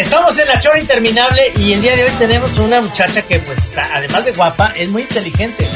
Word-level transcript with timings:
Estamos 0.00 0.38
en 0.38 0.48
la 0.48 0.58
chora 0.58 0.80
interminable 0.80 1.52
y 1.58 1.74
el 1.74 1.82
día 1.82 1.94
de 1.94 2.04
hoy 2.04 2.10
tenemos 2.18 2.56
una 2.58 2.80
muchacha 2.80 3.20
que 3.20 3.38
pues 3.38 3.58
está, 3.58 3.86
además 3.94 4.24
de 4.24 4.32
guapa, 4.32 4.72
es 4.74 4.88
muy 4.88 5.02
inteligente. 5.02 5.68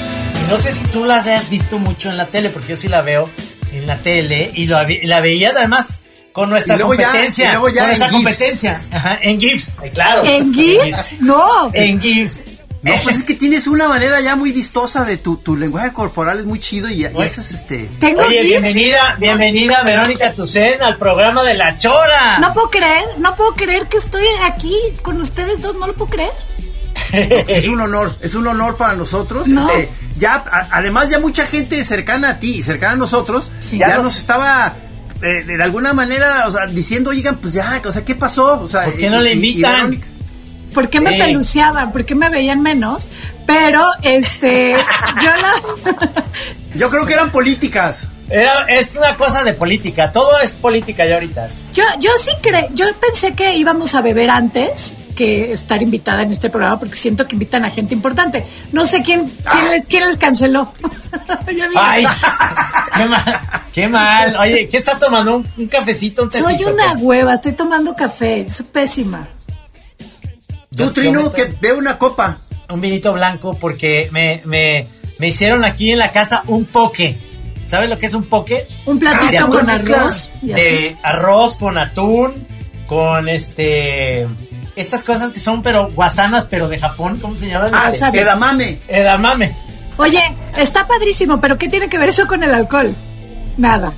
Y 0.43 0.51
no 0.51 0.59
sé 0.59 0.73
si 0.73 0.83
tú 0.85 1.05
la 1.05 1.17
has 1.19 1.51
visto 1.51 1.79
mucho 1.79 2.09
en 2.09 2.17
la 2.17 2.29
tele, 2.29 2.49
porque 2.49 2.69
yo 2.69 2.77
sí 2.77 2.89
la 2.89 3.03
veo 3.03 3.29
en 3.75 3.87
la 3.87 3.99
tele 3.99 4.51
y 4.55 4.67
la, 4.67 4.87
la 5.03 5.21
veía 5.21 5.51
además 5.51 6.01
con 6.33 6.49
nuestra 6.49 6.79
competencia. 6.79 7.45
Ya, 7.45 7.51
y 7.51 7.53
luego 7.53 7.69
ya 7.69 7.81
con 7.81 7.87
nuestra 7.89 8.07
en 8.07 8.13
competencia. 8.15 8.83
Ajá, 8.91 9.19
en 9.21 9.39
GIFs, 9.39 9.75
claro. 9.93 10.25
¿En 10.25 10.55
GIFs? 10.55 11.21
No. 11.21 11.71
En 11.75 12.01
GIFs. 12.01 12.45
No, 12.85 12.93
pues 13.03 13.17
es 13.17 13.23
que 13.25 13.35
tienes 13.35 13.67
una 13.67 13.89
manera 13.89 14.21
ya 14.21 14.37
muy 14.37 14.53
vistosa 14.53 15.05
de 15.05 15.17
tu, 15.17 15.37
tu 15.39 15.57
lenguaje 15.57 15.93
corporal, 15.93 16.39
es 16.39 16.45
muy 16.45 16.61
chido 16.61 16.89
y, 16.91 17.03
y 17.03 17.05
haces 17.07 17.53
este... 17.53 17.91
¿Tengo 17.99 18.23
Oye, 18.23 18.43
GIFs? 18.43 18.49
bienvenida, 18.51 19.17
bienvenida 19.19 19.83
Verónica 19.85 20.33
Tucen 20.35 20.83
al 20.83 20.97
programa 20.99 21.43
de 21.43 21.55
La 21.55 21.77
Chora. 21.79 22.39
No 22.39 22.53
puedo 22.53 22.71
creer, 22.71 23.05
no 23.19 23.35
puedo 23.37 23.55
creer 23.55 23.87
que 23.89 23.97
estoy 23.97 24.25
aquí 24.45 24.77
con 25.03 25.21
ustedes 25.21 25.61
dos, 25.63 25.75
no 25.77 25.87
lo 25.87 25.95
puedo 25.95 26.11
creer. 26.11 26.31
Es 27.13 27.67
un 27.69 27.81
honor, 27.81 28.17
es 28.21 28.35
un 28.35 28.47
honor 28.47 28.77
para 28.77 28.95
nosotros. 28.95 29.47
No. 29.47 29.69
Este, 29.71 29.89
ya, 30.17 30.35
a- 30.35 30.69
además 30.73 31.09
ya 31.09 31.19
mucha 31.21 31.47
gente 31.47 31.85
cercana 31.85 32.31
a 32.31 32.39
ti 32.39 32.57
y 32.59 32.63
cercana 32.63 32.93
a 32.93 32.97
nosotros, 32.97 33.51
Sí. 33.61 33.79
ya 33.79 33.89
Ya 33.89 33.99
nos 33.99 34.17
estaba 34.17 34.75
eh, 35.23 35.45
de 35.45 35.63
alguna 35.63 35.93
manera, 35.93 36.47
o 36.49 36.53
sea, 36.53 36.67
diciendo, 36.67 37.11
oigan, 37.11 37.37
pues 37.39 37.55
ya, 37.55 37.81
o 37.85 37.93
sea, 37.93 38.05
¿qué 38.05 38.15
pasó? 38.15 38.61
O 38.61 38.69
sea, 38.69 38.85
¿Por 38.85 38.97
qué 38.97 39.09
no 39.11 39.21
le 39.21 39.33
y- 39.33 39.39
y- 39.39 39.41
y 39.47 39.51
invitan? 39.51 39.73
Verónica- 39.91 40.07
¿Por 40.75 40.89
qué 40.91 41.01
me 41.01 41.13
Sí. 41.15 41.21
peluceaban? 41.23 41.93
¿Por 41.93 42.05
qué 42.05 42.15
me 42.15 42.29
veían 42.29 42.61
menos? 42.61 43.09
Pero, 43.47 43.87
este, 44.03 44.73
yo 45.23 45.31
la... 45.37 45.55
Yo 46.75 46.91
creo 46.91 47.07
que 47.07 47.13
eran 47.15 47.31
políticas. 47.31 48.07
Era, 48.29 48.65
es 48.69 48.97
una 48.97 49.15
cosa 49.17 49.45
de 49.45 49.53
política, 49.53 50.11
todo 50.11 50.41
es 50.41 50.57
política 50.57 51.05
ya 51.07 51.15
ahorita. 51.15 51.47
Yo, 51.75 51.85
yo 52.01 52.11
sí 52.19 52.31
creo, 52.43 52.67
yo 52.73 52.87
pensé 52.97 53.35
que 53.35 53.55
íbamos 53.57 53.95
a 53.95 54.01
beber 54.01 54.31
antes 54.31 54.95
que 55.15 55.53
estar 55.53 55.81
invitada 55.83 56.23
en 56.23 56.33
este 56.33 56.49
programa 56.51 56.79
porque 56.79 56.97
siento 56.97 57.29
que 57.29 57.35
invitan 57.37 57.65
a 57.67 57.71
gente 57.71 57.95
importante. 57.95 58.45
No 58.73 58.87
sé 58.87 59.03
quién, 59.03 59.29
quién, 59.29 59.71
les, 59.71 59.87
quién 59.87 60.07
les 60.09 60.17
canceló. 60.17 60.73
Ya 61.57 61.69
vi. 61.69 61.75
Ay, 61.79 62.05
qué 62.97 63.05
mal, 63.07 63.41
qué 63.73 63.89
mal. 63.89 64.37
Oye, 64.37 64.69
¿qué 64.69 64.79
estás 64.79 64.99
tomando? 64.99 65.37
¿Un, 65.37 65.49
un 65.57 65.67
cafecito, 65.69 66.23
un 66.23 66.31
tecito? 66.31 66.49
Soy 66.51 66.65
una 66.65 66.93
hueva, 66.95 67.35
estoy 67.35 67.53
tomando 67.53 67.95
café, 67.95 68.47
soy 68.49 68.67
pésima. 68.67 69.29
Tú, 70.77 70.91
Trino, 70.93 71.31
que 71.33 71.43
estoy- 71.43 71.57
ve 71.61 71.73
una 71.73 71.99
copa. 71.99 72.39
Un 72.69 72.81
vinito 72.81 73.13
blanco 73.13 73.55
porque 73.55 74.09
me, 74.11 74.41
me, 74.45 74.87
me 75.19 75.29
hicieron 75.29 75.65
aquí 75.65 75.93
en 75.93 75.99
la 75.99 76.11
casa 76.13 76.43
un 76.47 76.65
poke. 76.65 77.17
¿Sabes 77.69 77.89
lo 77.91 77.99
que 77.99 78.07
es 78.07 78.15
un 78.15 78.25
poke? 78.25 78.67
Un 78.87 78.99
platito 78.99 79.49
con 79.49 79.69
arroz 79.71 80.31
y 80.43 80.53
así. 80.53 80.61
De 80.63 80.97
arroz 81.03 81.57
con 81.59 81.79
atún, 81.79 82.47
con 82.87 83.29
este... 83.29 84.27
Estas 84.77 85.05
cosas 85.05 85.31
que 85.31 85.39
son 85.39 85.63
pero 85.63 85.89
guasanas, 85.93 86.47
pero 86.51 86.69
de 86.69 86.79
Japón, 86.79 87.19
¿cómo 87.23 87.37
se 87.37 87.47
llaman? 87.49 87.71
Ah, 87.73 87.91
Este, 87.93 88.19
edamame. 88.21 88.81
edamame. 88.89 89.55
Oye, 89.99 90.21
está 90.57 90.87
padrísimo, 90.89 91.41
pero 91.41 91.57
¿qué 91.59 91.69
tiene 91.69 91.89
que 91.89 91.97
ver 91.99 92.09
eso 92.09 92.27
con 92.27 92.43
el 92.43 92.53
alcohol? 92.53 92.93
Nada. 93.57 93.93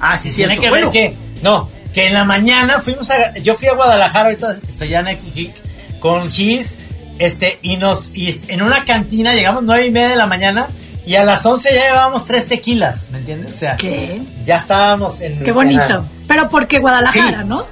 Ah, 0.00 0.18
sí, 0.18 0.30
Tiene 0.34 0.54
cierto. 0.54 0.60
que 0.62 0.68
Bueno, 0.70 0.90
ver 0.90 0.92
que, 0.92 1.16
no, 1.42 1.70
que 1.94 2.08
en 2.08 2.14
la 2.14 2.24
mañana 2.24 2.80
fuimos 2.80 3.08
a, 3.10 3.36
yo 3.38 3.54
fui 3.54 3.68
a 3.68 3.74
Guadalajara, 3.74 4.24
ahorita 4.24 4.58
estoy 4.68 4.88
ya 4.88 5.00
en 5.00 5.08
Ajijic, 5.08 5.54
con 6.00 6.30
Gis, 6.30 6.76
este, 7.18 7.58
y 7.62 7.76
nos, 7.76 8.12
y 8.14 8.40
en 8.48 8.62
una 8.62 8.84
cantina 8.84 9.34
llegamos 9.34 9.62
nueve 9.62 9.86
y 9.86 9.90
media 9.90 10.08
de 10.08 10.16
la 10.16 10.26
mañana, 10.26 10.68
y 11.06 11.14
a 11.14 11.24
las 11.24 11.46
once 11.46 11.68
ya 11.72 11.84
llevábamos 11.84 12.26
tres 12.26 12.46
tequilas, 12.46 13.08
¿me 13.10 13.18
entiendes? 13.18 13.54
O 13.54 13.58
sea, 13.58 13.76
¿Qué? 13.76 14.20
ya 14.44 14.56
estábamos 14.56 15.20
en... 15.20 15.42
Qué 15.42 15.52
bonito. 15.52 16.04
Pero 16.26 16.48
porque 16.48 16.78
Guadalajara, 16.80 17.42
Sí. 17.42 17.44
¿no? 17.46 17.64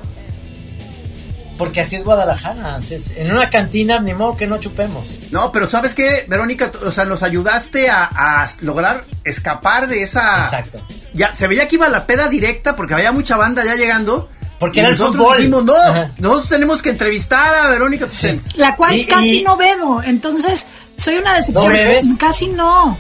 Porque 1.59 1.83
así 1.83 1.95
es 1.97 2.05
Guadalajara, 2.05 2.75
así 2.75 2.95
es. 2.95 3.13
en 3.17 3.31
una 3.31 3.49
cantina, 3.49 4.01
ni 4.01 4.13
modo 4.13 4.37
que 4.37 4.47
no 4.49 4.59
chupemos. 4.59 5.07
No, 5.31 5.53
pero 5.53 5.69
¿sabes 5.71 5.95
qué, 5.95 6.25
Verónica? 6.27 6.73
O 6.85 6.91
sea, 6.91 7.05
nos 7.05 7.23
ayudaste 7.23 7.89
a, 7.91 8.05
a 8.13 8.47
lograr 8.61 9.05
escapar 9.23 9.87
de 9.87 10.03
esa... 10.03 10.45
Exacto. 10.47 10.81
Ya, 11.13 11.33
se 11.33 11.47
veía 11.47 11.69
que 11.69 11.77
iba 11.77 11.89
la 11.89 12.07
peda 12.07 12.29
directa 12.29 12.75
porque 12.75 12.95
había 12.95 13.13
mucha 13.13 13.37
banda 13.37 13.65
ya 13.65 13.77
llegando. 13.77 14.29
Porque 14.59 14.79
y 14.79 14.81
era 14.81 14.91
el 14.91 14.99
nosotros 14.99 15.23
fútbol. 15.23 15.37
dijimos, 15.39 15.65
no, 15.65 15.75
Ajá. 15.77 16.11
nosotros 16.19 16.49
tenemos 16.49 16.81
que 16.83 16.91
entrevistar 16.91 17.55
a 17.55 17.69
Verónica 17.69 18.07
Tucen. 18.07 18.43
La 18.57 18.77
cual 18.77 18.95
Y- 18.97 19.05
casi 19.07 19.41
y- 19.41 19.43
no 19.43 19.57
bebo, 19.57 20.03
entonces 20.03 20.67
soy 20.97 21.17
una 21.17 21.35
decepción. 21.35 21.69
¿No 21.69 21.73
bebes? 21.79 22.05
Casi 22.19 22.49
no. 22.49 22.97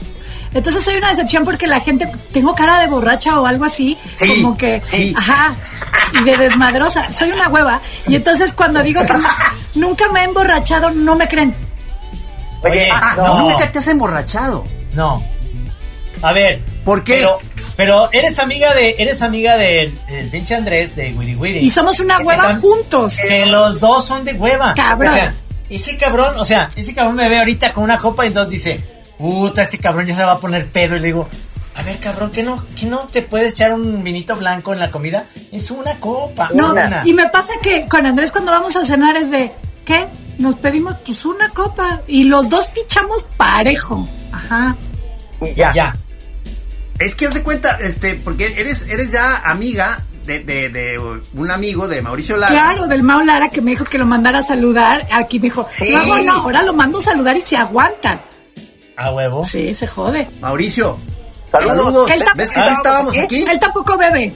Entonces 0.53 0.85
soy 0.85 0.95
una 0.97 1.11
decepción 1.11 1.45
porque 1.45 1.67
la 1.67 1.81
gente, 1.81 2.09
tengo 2.33 2.55
cara 2.55 2.79
de 2.81 2.87
borracha 2.87 3.41
o 3.41 3.47
algo 3.47 3.65
así, 3.65 3.99
Sí, 4.17 4.29
como 4.43 4.57
que, 4.57 4.83
sí. 4.91 5.13
ajá, 5.17 5.57
y 6.13 6.23
de 6.25 6.37
desmadrosa. 6.37 7.13
Soy 7.13 7.31
una 7.33 7.49
hueva. 7.49 7.81
Y 8.07 8.15
entonces 8.15 8.53
cuando 8.53 8.83
digo 8.83 9.03
que 9.03 9.13
nunca 9.75 10.09
me 10.13 10.21
he 10.21 10.25
emborrachado, 10.25 10.91
no 10.91 11.17
me 11.17 11.27
creen. 11.29 11.55
Oye, 12.63 12.89
Ah, 12.93 13.15
no, 13.17 13.51
nunca 13.51 13.71
te 13.71 13.79
has 13.79 13.89
emborrachado. 13.89 14.65
no. 14.93 15.23
A 16.23 16.33
ver. 16.33 16.63
¿Por 16.85 17.03
qué? 17.05 17.15
Pero, 17.17 17.39
pero 17.77 18.09
eres 18.13 18.39
amiga 18.39 18.75
de, 18.75 18.97
eres 18.99 19.23
amiga 19.23 19.57
del 19.57 19.99
del 20.09 20.31
pinche 20.31 20.55
Andrés 20.55 20.95
de 20.97 21.13
Wiri 21.13 21.35
Wiri. 21.35 21.59
Y 21.59 21.71
somos 21.71 22.01
una 22.01 22.19
hueva 22.19 22.57
juntos. 22.57 23.17
Que 23.17 23.47
los 23.47 23.81
dos 23.81 24.05
son 24.05 24.25
de 24.25 24.35
hueva. 24.35 24.75
Cabrón. 24.75 25.11
O 25.11 25.15
sea, 25.15 25.35
ese 25.71 25.97
cabrón, 25.97 26.39
o 26.39 26.45
sea, 26.45 26.71
ese 26.77 26.95
cabrón 26.95 27.17
me 27.17 27.29
ve 27.29 27.39
ahorita 27.39 27.73
con 27.73 27.85
una 27.85 27.99
copa 27.99 28.25
y 28.25 28.29
entonces 28.29 28.51
dice, 28.51 28.81
puta, 29.19 29.63
este 29.63 29.79
cabrón 29.79 30.07
ya 30.07 30.17
se 30.17 30.25
va 30.25 30.33
a 30.33 30.39
poner 30.39 30.67
pedo. 30.67 30.97
Y 30.97 31.01
le 31.01 31.07
digo, 31.07 31.29
a 31.75 31.83
ver, 31.83 31.99
cabrón, 31.99 32.31
¿qué 32.31 32.43
no, 32.43 32.65
que 32.79 32.87
no 32.87 33.09
te 33.11 33.23
puedes 33.23 33.53
echar 33.53 33.73
un 33.73 34.05
vinito 34.05 34.37
blanco 34.37 34.73
en 34.73 34.79
la 34.79 34.91
comida? 34.91 35.27
Es 35.51 35.71
una 35.71 35.99
copa. 35.99 36.51
No, 36.55 36.71
una. 36.73 37.03
y 37.05 37.13
me 37.13 37.29
pasa 37.29 37.55
que 37.63 37.87
con 37.87 38.07
Andrés 38.07 38.31
cuando 38.31 38.53
vamos 38.53 38.77
a 38.77 38.85
cenar 38.85 39.17
es 39.17 39.31
de, 39.31 39.51
¿qué? 39.85 40.07
Nos 40.39 40.57
pedimos 40.57 40.97
pues 41.05 41.25
una 41.25 41.49
copa 41.51 42.03
y 42.07 42.25
los 42.25 42.49
dos 42.49 42.69
pichamos 42.69 43.25
parejo. 43.37 44.09
Ajá. 44.33 44.77
ya. 45.57 45.73
ya. 45.73 45.97
Es 46.99 47.15
que 47.15 47.27
haz 47.27 47.35
de 47.35 47.43
cuenta, 47.43 47.79
este, 47.81 48.15
porque 48.15 48.55
eres, 48.57 48.87
eres 48.89 49.11
ya 49.13 49.37
amiga 49.39 50.03
de, 50.25 50.41
de, 50.41 50.69
de 50.71 50.99
un 51.35 51.51
amigo 51.51 51.89
de 51.89 52.01
Mauricio 52.03 52.37
Lara. 52.37 52.53
Claro, 52.53 52.87
del 52.87 53.03
Mao 53.03 53.23
Lara 53.23 53.51
que 53.51 53.61
me 53.61 53.73
dijo 53.73 53.85
que 53.85 53.99
lo 53.99 54.07
mandara 54.07 54.39
a 54.39 54.43
saludar. 54.43 55.07
Aquí 55.13 55.39
me 55.39 55.45
dijo, 55.45 55.69
Sí. 55.73 55.93
luego 55.93 56.19
no, 56.21 56.33
ahora 56.35 56.63
lo 56.63 56.73
mando 56.73 56.99
a 57.01 57.03
saludar 57.03 57.37
y 57.37 57.41
se 57.41 57.57
aguanta. 57.57 58.21
A 58.97 59.11
huevo. 59.13 59.45
Sí, 59.45 59.75
se 59.75 59.87
jode. 59.87 60.29
Mauricio. 60.41 60.97
Saludos. 61.51 62.09
Saludos. 62.09 62.35
¿Ves 62.37 62.51
que 62.51 62.61
ya 62.61 62.73
estábamos 62.73 63.19
aquí? 63.19 63.45
Él 63.49 63.59
tampoco 63.59 63.99
bebe. 63.99 64.33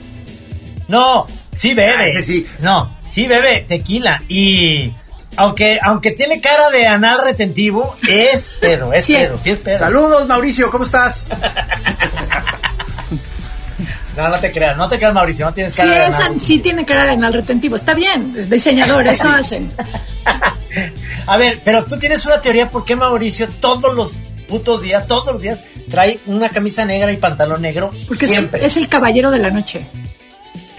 No, 0.87 1.27
sí 1.55 1.73
bebe. 1.73 1.95
Ah, 1.97 2.05
ese 2.05 2.21
sí. 2.23 2.45
No, 2.59 2.95
sí 3.09 3.27
bebe 3.27 3.65
tequila. 3.67 4.21
Y 4.27 4.93
aunque, 5.39 5.79
aunque 5.81 6.11
tiene 6.11 6.39
cara 6.41 6.69
de 6.69 6.85
anal 6.87 7.19
retentivo, 7.23 7.95
es 8.07 8.55
pedo, 8.59 8.93
es 8.93 9.05
Sí 9.05 9.15
es. 9.15 9.27
pedo, 9.27 9.37
sí 9.37 9.49
es 9.51 9.59
pedo. 9.59 9.79
Saludos, 9.79 10.27
Mauricio, 10.27 10.69
¿cómo 10.69 10.83
estás? 10.85 11.27
No, 14.17 14.27
no 14.27 14.39
te 14.39 14.51
creas, 14.51 14.75
no 14.75 14.89
te 14.89 14.97
creas, 14.97 15.13
Mauricio, 15.13 15.45
no 15.45 15.53
tienes 15.53 15.73
Sí, 15.73 15.81
cara 15.81 15.93
de 15.93 16.07
es, 16.07 16.15
anal. 16.15 16.39
sí 16.41 16.59
tiene 16.59 16.85
cara 16.85 17.05
de 17.05 17.11
anal 17.11 17.31
retentivo. 17.33 17.75
Está 17.77 17.93
bien, 17.93 18.33
es 18.37 18.49
diseñador, 18.49 19.07
eso 19.07 19.29
hacen. 19.33 19.71
A 21.25 21.37
ver, 21.37 21.61
pero 21.63 21.85
tú 21.85 21.97
tienes 21.97 22.25
una 22.25 22.41
teoría 22.41 22.69
por 22.69 22.83
qué 22.83 22.95
Mauricio 22.97 23.47
todos 23.61 23.93
los 23.95 24.11
putos 24.49 24.81
días, 24.81 25.07
todos 25.07 25.27
los 25.33 25.41
días, 25.41 25.63
trae 25.89 26.19
una 26.25 26.49
camisa 26.49 26.83
negra 26.83 27.11
y 27.13 27.17
pantalón 27.17 27.61
negro. 27.61 27.91
Porque 28.07 28.25
es, 28.25 28.31
siempre. 28.31 28.65
es 28.65 28.75
el 28.77 28.89
caballero 28.89 29.31
de 29.31 29.39
la 29.39 29.51
noche. 29.51 29.87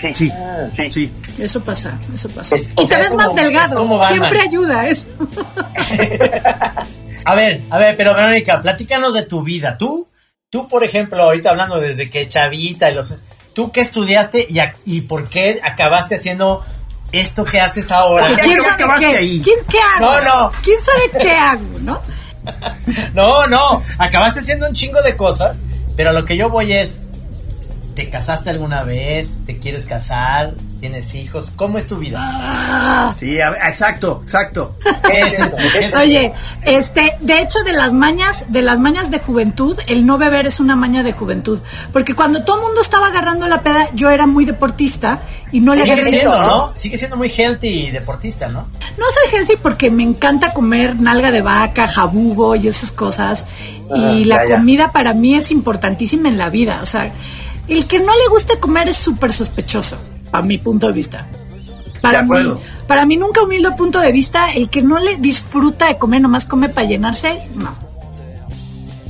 Sí. 0.00 0.14
Sí, 0.14 0.32
Sí. 0.76 0.90
sí. 0.90 1.12
Eso 1.42 1.60
pasa, 1.62 1.98
eso 2.14 2.28
pasa. 2.30 2.56
Es- 2.56 2.70
y 2.76 2.86
te 2.86 2.96
ves 2.96 3.06
es 3.08 3.14
más 3.14 3.34
delgado. 3.34 4.00
Siempre 4.08 4.40
ayuda 4.40 4.88
eso. 4.88 5.06
A 7.24 7.34
ver, 7.34 7.62
a 7.70 7.78
ver, 7.78 7.96
pero 7.96 8.14
Verónica, 8.14 8.60
platícanos 8.62 9.12
de 9.14 9.24
tu 9.24 9.42
vida. 9.42 9.76
Tú, 9.76 10.08
tú, 10.48 10.68
por 10.68 10.84
ejemplo, 10.84 11.22
ahorita 11.22 11.50
hablando 11.50 11.78
desde 11.78 12.08
que 12.08 12.26
chavita 12.28 12.90
y 12.90 12.94
los... 12.94 13.14
¿Tú 13.54 13.70
qué 13.72 13.82
estudiaste 13.82 14.46
y, 14.48 14.58
a- 14.60 14.74
y 14.86 15.02
por 15.02 15.28
qué 15.28 15.60
acabaste 15.62 16.14
haciendo 16.14 16.64
esto 17.12 17.44
que 17.44 17.60
haces 17.60 17.90
ahora? 17.90 18.28
¿Quién 18.42 18.60
sabe 18.62 18.84
qué? 18.98 19.06
ahí. 19.18 19.40
¿Quién, 19.44 19.58
¿Qué 19.68 19.78
hago? 19.96 20.06
No, 20.06 20.20
no. 20.22 20.52
¿Quién 20.62 20.78
sabe 20.80 21.22
qué 21.22 21.30
hago, 21.32 21.62
no? 21.82 22.00
No, 23.12 23.46
no, 23.48 23.82
acabaste 23.98 24.40
haciendo 24.40 24.66
un 24.66 24.72
chingo 24.74 25.02
de 25.02 25.14
cosas, 25.16 25.56
pero 25.96 26.12
lo 26.12 26.24
que 26.24 26.36
yo 26.38 26.48
voy 26.48 26.72
es, 26.72 27.02
¿te 27.94 28.08
casaste 28.08 28.50
alguna 28.50 28.82
vez? 28.84 29.28
¿Te 29.46 29.58
quieres 29.58 29.84
casar? 29.86 30.52
¿Tienes 30.80 31.14
hijos? 31.14 31.52
¿Cómo 31.56 31.76
es 31.76 31.86
tu 31.86 31.98
vida? 31.98 33.14
Sí, 33.18 33.38
a 33.40 33.50
ver, 33.50 33.60
exacto, 33.68 34.20
exacto. 34.22 34.74
¿Qué 35.06 35.20
es 35.20 35.38
eso? 35.38 35.56
¿Qué 35.78 35.84
es 35.86 35.94
Oye, 35.94 36.32
este, 36.64 37.16
de 37.20 37.40
hecho, 37.42 37.58
de 37.66 37.72
las 37.72 37.92
mañas, 37.92 38.46
de 38.48 38.62
las 38.62 38.78
mañas 38.78 39.10
de 39.10 39.18
juventud, 39.18 39.78
el 39.88 40.06
no 40.06 40.16
beber 40.16 40.46
es 40.46 40.58
una 40.58 40.76
maña 40.76 41.02
de 41.02 41.12
juventud. 41.12 41.58
Porque 41.92 42.14
cuando 42.14 42.44
todo 42.44 42.56
el 42.56 42.62
mundo 42.62 42.80
estaba 42.80 43.08
agarrando 43.08 43.46
la 43.46 43.60
peda, 43.62 43.88
yo 43.94 44.08
era 44.08 44.26
muy 44.26 44.46
deportista 44.46 45.20
y 45.52 45.60
no 45.60 45.74
le 45.74 45.84
Sigue 45.84 46.08
siendo. 46.08 46.40
¿no? 46.40 46.72
Sigue 46.74 46.96
siendo 46.96 47.16
muy 47.18 47.28
healthy 47.28 47.68
y 47.68 47.90
deportista, 47.90 48.48
¿no? 48.48 48.60
No 48.96 49.04
soy 49.12 49.36
healthy 49.38 49.56
porque 49.62 49.90
me 49.90 50.02
encanta 50.04 50.54
comer 50.54 50.96
nalga 50.98 51.30
de 51.30 51.42
vaca, 51.42 51.88
jabugo 51.88 52.56
y 52.56 52.68
esas 52.68 52.90
cosas. 52.90 53.44
y 53.94 54.22
Ah, 54.22 54.26
la 54.26 54.36
ya, 54.44 54.48
ya. 54.48 54.56
comida 54.56 54.92
para 54.92 55.12
mí 55.12 55.34
es 55.34 55.50
importantísima 55.50 56.28
en 56.30 56.38
la 56.38 56.48
vida. 56.48 56.80
O 56.82 56.86
sea, 56.86 57.12
el 57.70 57.86
que 57.86 57.98
no 58.00 58.12
le 58.16 58.28
guste 58.28 58.58
comer 58.58 58.88
es 58.88 58.96
súper 58.96 59.32
sospechoso, 59.32 59.96
a 60.32 60.42
mi 60.42 60.58
punto 60.58 60.86
de 60.88 60.92
vista. 60.92 61.26
Para 62.00 62.18
De 62.18 62.24
mí, 62.24 62.28
acuerdo. 62.30 62.60
para 62.86 63.04
mí 63.06 63.16
nunca 63.16 63.42
humilde 63.42 63.70
punto 63.76 64.00
de 64.00 64.10
vista, 64.12 64.50
el 64.52 64.68
que 64.70 64.82
no 64.82 64.98
le 64.98 65.16
disfruta 65.18 65.86
de 65.88 65.98
comer, 65.98 66.20
nomás 66.22 66.46
come 66.46 66.68
para 66.68 66.86
llenarse, 66.86 67.40
no. 67.56 67.72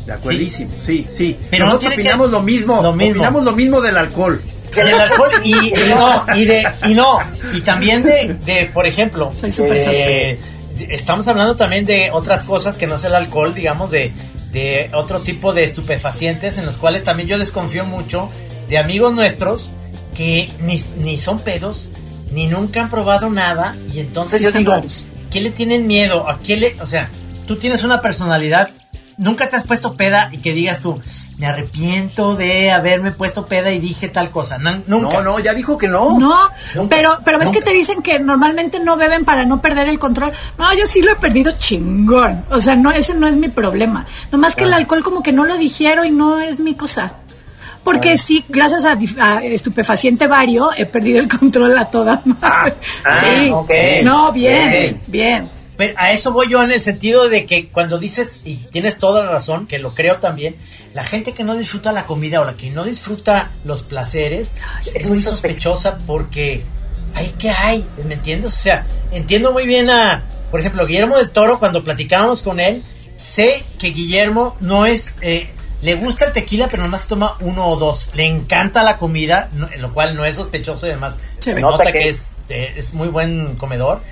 De 0.07 0.12
acuerdísimo, 0.12 0.71
sí, 0.85 1.07
sí. 1.11 1.37
Pero 1.51 1.67
no 1.67 1.73
Nosotros 1.73 1.95
que- 1.95 2.01
opinamos 2.01 2.31
lo 2.31 2.43
mismo. 2.43 2.83
lo 2.83 2.93
mismo. 2.93 3.12
Opinamos 3.12 3.45
lo 3.45 3.53
mismo 3.53 3.81
del 3.81 3.97
alcohol. 3.97 4.43
del 4.75 4.95
alcohol 5.01 5.31
y, 5.45 5.53
y 5.55 5.73
no 5.95 6.25
y 6.37 6.45
de 6.45 6.65
y 6.87 6.95
no 6.95 7.19
y 7.55 7.61
también 7.61 8.03
de, 8.05 8.35
de 8.47 8.71
por 8.73 8.87
ejemplo 8.87 9.33
Soy 9.37 9.53
eh, 9.59 10.39
estamos 10.89 11.27
hablando 11.27 11.57
también 11.57 11.87
de 11.87 12.11
otras 12.12 12.45
cosas 12.45 12.77
que 12.77 12.87
no 12.87 12.95
es 12.95 13.03
el 13.03 13.17
alcohol 13.17 13.53
digamos 13.53 13.91
de 13.91 14.12
de 14.53 14.89
otro 14.95 15.23
tipo 15.23 15.53
de 15.53 15.65
estupefacientes 15.65 16.57
en 16.57 16.67
los 16.67 16.77
cuales 16.77 17.03
también 17.03 17.29
yo 17.29 17.37
desconfío 17.37 17.85
mucho 17.85 18.31
de 18.70 18.78
amigos 18.78 19.12
nuestros 19.12 19.70
que 20.17 20.50
ni, 20.62 20.82
ni 20.99 21.19
son 21.19 21.38
pedos 21.40 21.90
ni 22.32 22.46
nunca 22.46 22.82
han 22.82 22.90
probado 22.90 23.28
nada 23.28 23.76
y 23.93 23.99
entonces 24.00 24.38
Sí, 24.38 24.44
yo 24.44 24.52
digo 24.52 24.72
raros. 24.72 25.05
¿qué 25.31 25.40
le 25.40 25.50
tienen 25.50 25.87
miedo? 25.87 26.28
¿A 26.28 26.38
qué 26.40 26.56
le, 26.56 26.76
o 26.81 26.87
sea, 26.87 27.08
tú 27.46 27.56
tienes 27.56 27.82
una 27.84 28.00
personalidad, 28.00 28.70
nunca 29.19 29.49
te 29.49 29.56
has 29.56 29.67
puesto 29.67 29.94
peda 29.96 30.28
y 30.32 30.38
que 30.38 30.52
digas 30.52 30.81
tú, 30.81 30.96
me 31.38 31.46
arrepiento 31.46 32.37
de 32.37 32.70
haberme 32.70 33.12
puesto 33.12 33.46
peda 33.46 33.72
y 33.72 33.78
dije 33.78 34.08
tal 34.08 34.31
cosa. 34.31 34.58
Nan- 34.58 34.84
nunca. 34.87 35.19
No, 35.19 35.23
no, 35.23 35.38
ya 35.40 35.55
dijo 35.55 35.78
que 35.78 35.88
no. 35.88 36.19
No, 36.19 36.34
Nunca, 36.75 36.94
pero, 36.94 37.19
pero 37.25 37.38
ves 37.38 37.50
que 37.50 37.62
te 37.62 37.70
dicen 37.73 38.02
que 38.02 38.19
normalmente 38.19 38.78
no 38.78 38.96
beben 38.96 39.25
para 39.25 39.46
no 39.46 39.62
perder 39.62 39.88
el 39.88 39.99
control. 39.99 40.32
No, 40.58 40.73
yo 40.75 40.87
sí 40.87 41.00
lo 41.00 41.12
he 41.12 41.16
perdido 41.16 41.52
chingón. 41.58 42.44
O 42.50 42.61
sea, 42.61 42.76
no, 42.76 42.90
ese 42.93 43.14
no 43.14 43.26
es 43.26 43.37
mi 43.37 43.49
problema. 43.49 44.05
Nomás 44.31 44.52
Ah. 44.52 44.56
que 44.58 44.64
el 44.64 44.73
alcohol 44.75 45.02
como 45.02 45.23
que 45.23 45.32
no 45.32 45.44
lo 45.46 45.56
digiero 45.56 46.05
y 46.05 46.11
no 46.11 46.38
es 46.40 46.58
mi 46.58 46.75
cosa. 46.75 47.14
Porque 47.85 48.19
sí, 48.19 48.44
gracias 48.49 48.85
a, 48.85 49.44
estupefaciente 49.44 50.27
vario, 50.27 50.71
he 50.77 50.87
perdido 50.87 51.21
el 51.21 51.29
control 51.38 51.77
a 51.79 51.87
toda 51.87 52.23
madre. 52.25 52.75
ah, 53.05 53.21
sí. 53.21 53.50
ok. 53.50 53.71
No, 54.05 54.32
bien, 54.32 55.00
bien. 55.06 55.50
Pero 55.77 55.94
a 55.97 56.12
eso 56.12 56.32
voy 56.32 56.49
yo 56.49 56.62
en 56.62 56.73
el 56.73 56.81
sentido 56.81 57.29
de 57.31 57.47
que 57.47 57.69
cuando 57.69 57.99
dices, 57.99 58.32
y 58.44 58.56
tienes 58.56 58.99
toda 58.99 59.25
la 59.25 59.31
razón, 59.31 59.67
que 59.67 59.79
lo 59.79 59.94
creo 59.94 60.17
también, 60.17 60.56
la 60.93 61.05
gente 61.05 61.32
que 61.32 61.43
no 61.43 61.56
disfruta 61.56 61.91
la 61.93 62.05
comida 62.05 62.41
o 62.41 62.44
la 62.44 62.55
que 62.55 62.69
no 62.71 62.85
disfruta 62.85 63.50
los 63.65 63.83
placeres 63.83 64.53
es 64.94 65.09
muy 65.09 65.23
sospechosa 65.23 65.99
porque 66.06 66.62
hay 67.15 67.29
que 67.38 67.50
hay, 67.50 67.87
¿me 68.06 68.15
entiendes? 68.15 68.53
O 68.53 68.56
sea, 68.56 68.87
entiendo 69.12 69.53
muy 69.53 69.67
bien 69.67 69.88
a, 69.88 70.25
por 70.50 70.61
ejemplo, 70.61 70.87
Guillermo 70.87 71.17
del 71.17 71.31
Toro, 71.31 71.59
cuando 71.59 71.83
platicábamos 71.83 72.43
con 72.43 72.61
él, 72.61 72.83
sé 73.17 73.65
que 73.79 73.88
Guillermo 73.88 74.56
no 74.61 74.87
es, 74.87 75.15
eh, 75.21 75.49
le 75.82 75.94
gusta 75.94 76.27
el 76.27 76.32
tequila, 76.32 76.69
pero 76.69 76.82
nomás 76.82 77.06
toma 77.09 77.37
uno 77.41 77.67
o 77.69 77.77
dos. 77.77 78.09
Le 78.15 78.27
encanta 78.27 78.82
la 78.82 78.97
comida, 78.99 79.49
no- 79.55 79.69
lo 79.79 79.93
cual 79.93 80.15
no 80.15 80.25
es 80.25 80.37
sospechoso 80.37 80.87
y 80.87 80.91
además 80.91 81.15
Se 81.38 81.55
se 81.55 81.61
nota 81.61 81.79
nota 81.79 81.93
que- 81.93 81.99
que 82.00 82.09
es, 82.11 82.29
eh, 82.49 82.75
es 82.77 82.93
muy 82.94 83.09
buen 83.09 83.55
comedor. 83.56 84.03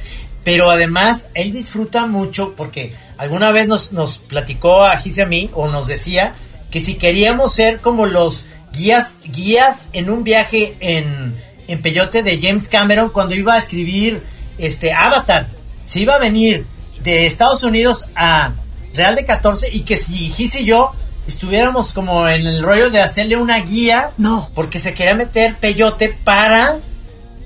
Pero 0.45 0.71
además, 0.71 1.29
él 1.35 1.53
disfruta 1.53 2.07
mucho 2.07 2.55
porque 2.57 2.95
alguna 3.19 3.51
vez 3.51 3.69
nos, 3.69 3.93
nos 3.93 4.19
platicó 4.19 4.83
a 4.85 4.97
Gis 4.97 5.19
y 5.19 5.21
a 5.21 5.27
mí, 5.27 5.51
o 5.53 5.69
nos 5.69 5.87
decía, 5.89 6.33
que 6.71 6.81
si 6.81 6.95
queríamos 6.95 7.53
ser 7.55 7.81
como 7.81 8.07
los 8.07 8.47
guías, 8.73 9.15
guías 9.25 9.89
en 9.93 10.09
un 10.11 10.25
viaje 10.25 10.75
en, 10.81 11.35
en 11.67 11.83
peyote 11.83 12.23
de 12.23 12.41
James 12.41 12.69
Cameron 12.69 13.11
cuando 13.11 13.35
iba 13.35 13.55
a 13.55 13.59
escribir 13.59 14.23
este 14.57 14.93
Avatar. 14.93 15.47
Se 15.87 16.01
iba 16.01 16.15
a 16.15 16.19
venir 16.19 16.65
de 17.03 17.27
Estados 17.27 17.63
Unidos 17.63 18.09
a 18.15 18.53
Real 18.95 19.15
de 19.17 19.25
14 19.27 19.69
y 19.73 19.81
que 19.81 19.97
si 19.99 20.31
Gis 20.31 20.55
y 20.61 20.65
yo 20.65 20.93
estuviéramos 21.29 21.93
como 21.93 22.29
en 22.29 22.47
el 22.47 22.63
rollo 22.63 22.91
de 22.91 23.01
hacerle 23.01 23.37
una 23.37 23.59
guía, 23.61 24.11
No. 24.19 24.51
porque 24.55 24.81
se 24.81 24.95
quería 24.95 25.15
meter 25.15 25.55
peyote 25.57 26.17
para 26.25 26.79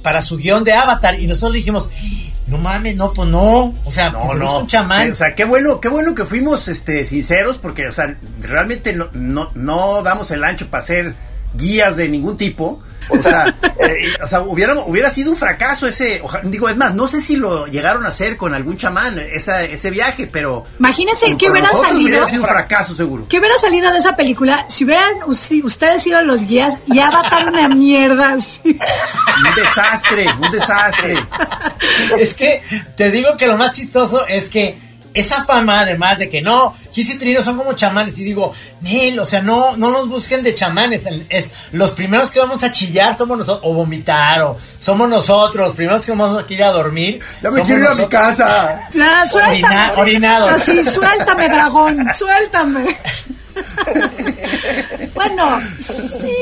para 0.03 0.23
su 0.23 0.37
guion 0.39 0.65
de 0.65 0.73
Avatar 0.73 1.21
y 1.21 1.27
nosotros 1.29 1.53
le 1.53 1.59
dijimos, 1.59 1.89
no 2.49 2.59
mames, 2.59 2.97
no, 2.97 3.13
pues 3.13 3.29
no, 3.29 3.73
o 3.85 3.91
sea, 3.93 4.11
No, 4.11 4.21
pues, 4.27 4.39
no. 4.39 4.59
un 4.61 4.67
chamán. 4.67 5.13
O 5.13 5.15
sea, 5.15 5.35
qué 5.37 5.45
bueno, 5.45 5.81
qué 5.81 5.89
bueno 5.89 6.13
que 6.15 6.25
fuimos 6.25 6.67
este 6.67 7.05
sinceros 7.05 7.59
porque, 7.59 7.87
o 7.87 7.93
sea, 7.93 8.17
realmente 8.41 8.93
no, 8.95 9.09
no, 9.13 9.51
no 9.55 10.03
damos 10.03 10.31
el 10.33 10.43
ancho 10.43 10.69
para 10.69 10.83
ser 10.83 11.15
guías 11.55 11.97
de 11.97 12.09
ningún 12.09 12.37
tipo. 12.37 12.83
O 13.09 13.23
sea, 13.23 13.55
eh, 13.81 14.13
o 14.23 14.27
sea 14.27 14.41
hubiera, 14.43 14.75
hubiera 14.81 15.11
sido 15.11 15.31
un 15.31 15.37
fracaso 15.37 15.87
ese, 15.87 16.21
oja- 16.23 16.41
digo, 16.45 16.69
es 16.69 16.77
más, 16.77 16.95
no 16.95 17.09
sé 17.09 17.21
si 17.21 17.37
lo 17.37 17.67
llegaron 17.67 18.05
a 18.05 18.09
hacer 18.09 18.37
con 18.37 18.55
algún 18.55 18.77
chamán, 18.77 19.19
esa, 19.19 19.63
ese 19.65 19.91
viaje, 19.91 20.27
pero... 20.31 20.65
Imagínense 20.79 21.37
que 21.37 21.51
hubiera 21.51 21.69
salido. 21.73 22.09
Hubiera 22.11 22.27
sido 22.29 22.43
un 22.43 22.49
fracaso 22.49 22.95
seguro. 22.95 23.27
¿Qué 23.29 23.39
hubiera 23.39 23.59
salido 23.59 23.91
de 23.93 23.99
esa 23.99 24.17
película 24.17 24.65
si 24.69 24.85
hubieran 24.85 25.13
si 25.35 25.63
ustedes 25.63 26.03
sido 26.03 26.23
los 26.23 26.47
guías 26.47 26.77
y 26.87 26.99
Avatar 27.01 27.49
una 27.49 27.69
mierda 27.69 28.33
así? 28.35 28.61
Un 28.65 29.55
desastre, 29.57 30.27
un 30.41 30.51
desastre. 30.51 31.25
Es 32.19 32.35
que 32.35 32.63
te 32.97 33.11
digo 33.11 33.37
que 33.37 33.47
lo 33.47 33.57
más 33.57 33.73
chistoso 33.77 34.27
es 34.27 34.49
que 34.49 34.79
esa 35.15 35.45
fama, 35.45 35.81
además 35.81 36.19
de 36.19 36.29
que 36.31 36.41
no, 36.43 36.75
Gis 36.93 37.11
y 37.11 37.19
Trino 37.19 37.43
son 37.43 37.57
como 37.59 37.73
chamanes, 37.75 38.19
y 38.19 38.25
digo, 38.25 38.53
Nel, 38.81 39.19
o 39.21 39.27
sea, 39.27 39.41
no, 39.41 39.77
no 39.77 39.91
nos 39.91 40.09
busquen 40.09 40.43
de 40.43 40.55
chamanes, 40.55 41.07
es, 41.29 41.47
los 41.73 41.93
primeros 41.93 42.31
que 42.31 42.41
vamos 42.41 42.63
a 42.63 42.73
chillar 42.73 43.15
somos 43.15 43.39
nosotros, 43.39 43.71
o 43.71 43.75
vomitar, 43.75 44.43
o 44.43 44.57
somos 44.79 45.09
nosotros, 45.09 45.67
los 45.67 45.75
primeros 45.75 46.05
que 46.05 46.13
vamos 46.13 46.45
a 46.45 46.53
ir 46.53 46.63
a 46.65 46.71
dormir. 46.73 47.21
Ya 47.43 47.51
me 47.51 47.63
quiero 47.63 47.81
ir 47.81 47.87
a 47.89 47.95
mi 47.95 48.07
casa. 48.07 48.89
Ya, 48.95 49.29
suéltame. 49.29 49.63
Orina- 49.63 49.93
orinado. 49.97 50.49
Así, 50.49 50.83
suéltame, 50.85 51.49
dragón, 51.49 52.07
suéltame. 52.19 52.97
bueno, 55.15 55.61
sí, 55.81 56.33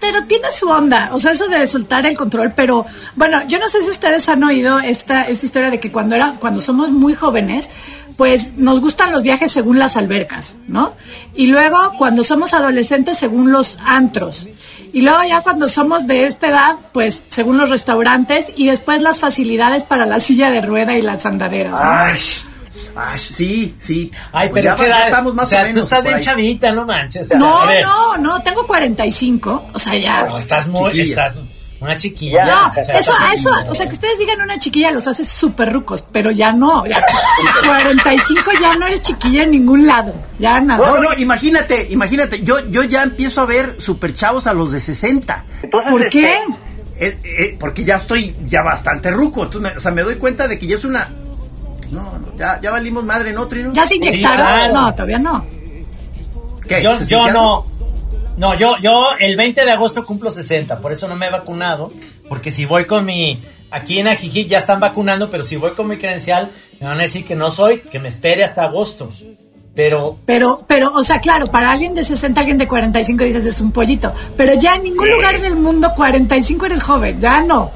pero 0.00 0.24
tiene 0.26 0.50
su 0.50 0.68
onda, 0.68 1.10
o 1.12 1.18
sea, 1.20 1.32
eso 1.32 1.46
de 1.48 1.66
soltar 1.66 2.06
el 2.06 2.16
control, 2.16 2.52
pero 2.54 2.86
bueno, 3.14 3.42
yo 3.46 3.58
no 3.58 3.68
sé 3.68 3.82
si 3.82 3.90
ustedes 3.90 4.28
han 4.28 4.42
oído 4.42 4.80
esta, 4.80 5.22
esta 5.28 5.46
historia 5.46 5.70
de 5.70 5.78
que 5.80 5.92
cuando 5.92 6.16
era, 6.16 6.36
cuando 6.40 6.60
somos 6.60 6.90
muy 6.90 7.14
jóvenes, 7.14 7.70
pues 8.20 8.50
nos 8.58 8.82
gustan 8.82 9.12
los 9.12 9.22
viajes 9.22 9.50
según 9.50 9.78
las 9.78 9.96
albercas, 9.96 10.56
¿no? 10.68 10.92
Y 11.34 11.46
luego 11.46 11.94
cuando 11.96 12.22
somos 12.22 12.52
adolescentes 12.52 13.16
según 13.16 13.50
los 13.50 13.78
antros. 13.82 14.46
Y 14.92 15.00
luego 15.00 15.20
ya 15.26 15.40
cuando 15.40 15.70
somos 15.70 16.06
de 16.06 16.26
esta 16.26 16.48
edad, 16.48 16.76
pues 16.92 17.24
según 17.30 17.56
los 17.56 17.70
restaurantes 17.70 18.52
y 18.54 18.66
después 18.66 19.00
las 19.00 19.20
facilidades 19.20 19.84
para 19.84 20.04
la 20.04 20.20
silla 20.20 20.50
de 20.50 20.60
rueda 20.60 20.98
y 20.98 21.00
las 21.00 21.24
andaderas. 21.24 21.72
¿no? 21.72 21.78
Ay, 21.80 22.18
ay, 22.94 23.18
sí, 23.18 23.74
sí. 23.78 24.10
Ay, 24.34 24.50
Pues 24.50 24.64
pero 24.64 24.76
ya, 24.76 24.82
¿qué 24.84 24.90
ya 24.90 24.96
edad? 24.98 25.08
estamos 25.08 25.34
más 25.34 25.46
o 25.46 25.48
sea, 25.48 25.60
o 25.60 25.64
menos. 25.64 25.78
tú 25.78 25.84
estás 25.84 26.02
bien 26.02 26.16
ahí. 26.16 26.22
chavita, 26.22 26.72
no 26.72 26.84
manches. 26.84 27.34
No, 27.38 27.64
no, 27.80 28.18
no, 28.18 28.42
tengo 28.42 28.66
45, 28.66 29.68
o 29.72 29.78
sea, 29.78 29.96
ya. 29.96 30.26
no, 30.26 30.38
estás 30.38 30.68
muy, 30.68 30.90
Chiquilla. 30.92 31.24
estás 31.26 31.40
una 31.80 31.96
chiquilla. 31.96 32.44
No, 32.44 32.80
o 32.80 32.84
sea, 32.84 32.98
eso, 32.98 33.12
eso, 33.34 33.50
o 33.68 33.74
sea, 33.74 33.86
que 33.86 33.92
ustedes 33.92 34.18
digan 34.18 34.40
una 34.42 34.58
chiquilla 34.58 34.90
los 34.90 35.06
hace 35.06 35.24
súper 35.24 35.72
rucos, 35.72 36.04
pero 36.12 36.30
ya 36.30 36.52
no, 36.52 36.84
ya 36.86 37.02
45 37.64 38.50
ya 38.60 38.76
no 38.76 38.86
eres 38.86 39.02
chiquilla 39.02 39.44
en 39.44 39.52
ningún 39.52 39.86
lado, 39.86 40.14
ya 40.38 40.60
nada. 40.60 40.86
No, 40.86 41.00
no, 41.00 41.14
imagínate, 41.14 41.88
imagínate, 41.90 42.42
yo, 42.42 42.68
yo 42.68 42.84
ya 42.84 43.02
empiezo 43.02 43.40
a 43.40 43.46
ver 43.46 43.76
super 43.80 44.12
chavos 44.12 44.46
a 44.46 44.52
los 44.52 44.72
de 44.72 44.80
60. 44.80 45.44
Entonces, 45.62 45.90
¿Por 45.90 46.02
este, 46.02 46.10
qué? 46.10 46.38
Eh, 46.98 47.18
eh, 47.24 47.56
porque 47.58 47.82
ya 47.82 47.96
estoy 47.96 48.36
ya 48.46 48.62
bastante 48.62 49.10
ruco. 49.10 49.44
Entonces, 49.44 49.72
me, 49.72 49.78
o 49.78 49.80
sea, 49.80 49.90
me 49.90 50.02
doy 50.02 50.16
cuenta 50.16 50.46
de 50.46 50.58
que 50.58 50.66
ya 50.66 50.76
es 50.76 50.84
una. 50.84 51.08
No, 51.92 52.18
no, 52.18 52.36
ya, 52.36 52.60
ya 52.60 52.70
valimos 52.70 53.04
madre, 53.04 53.32
¿no, 53.32 53.48
Trino? 53.48 53.72
¿Ya 53.72 53.86
se 53.86 53.96
inyectaron? 53.96 54.36
claro. 54.36 54.74
No, 54.74 54.92
todavía 54.92 55.18
no. 55.18 55.46
¿Qué? 56.68 56.82
Yo, 56.82 56.98
¿Se 56.98 57.06
yo 57.06 57.26
no. 57.32 57.64
No, 58.40 58.54
yo, 58.54 58.78
yo 58.78 59.10
el 59.20 59.36
20 59.36 59.66
de 59.66 59.70
agosto 59.70 60.06
cumplo 60.06 60.30
60, 60.30 60.78
por 60.78 60.92
eso 60.92 61.06
no 61.06 61.14
me 61.14 61.26
he 61.26 61.30
vacunado, 61.30 61.92
porque 62.26 62.50
si 62.50 62.64
voy 62.64 62.86
con 62.86 63.04
mi... 63.04 63.36
Aquí 63.70 63.98
en 63.98 64.08
Ajijic 64.08 64.48
ya 64.48 64.58
están 64.58 64.80
vacunando, 64.80 65.28
pero 65.28 65.44
si 65.44 65.56
voy 65.56 65.72
con 65.72 65.86
mi 65.86 65.98
credencial, 65.98 66.50
me 66.80 66.86
van 66.86 66.98
a 66.98 67.02
decir 67.02 67.26
que 67.26 67.34
no 67.34 67.50
soy, 67.50 67.80
que 67.80 67.98
me 67.98 68.08
espere 68.08 68.42
hasta 68.42 68.64
agosto. 68.64 69.10
Pero 69.74 70.16
Pero, 70.24 70.64
pero, 70.66 70.90
o 70.94 71.04
sea, 71.04 71.20
claro, 71.20 71.46
para 71.48 71.70
alguien 71.70 71.94
de 71.94 72.02
60, 72.02 72.40
alguien 72.40 72.56
de 72.56 72.66
45 72.66 73.24
dices 73.24 73.44
es 73.44 73.60
un 73.60 73.72
pollito, 73.72 74.12
pero 74.38 74.54
ya 74.54 74.74
en 74.76 74.84
ningún 74.84 75.10
lugar 75.10 75.38
del 75.38 75.56
mundo 75.56 75.92
45 75.94 76.64
eres 76.64 76.82
joven, 76.82 77.20
ya 77.20 77.42
no. 77.42 77.70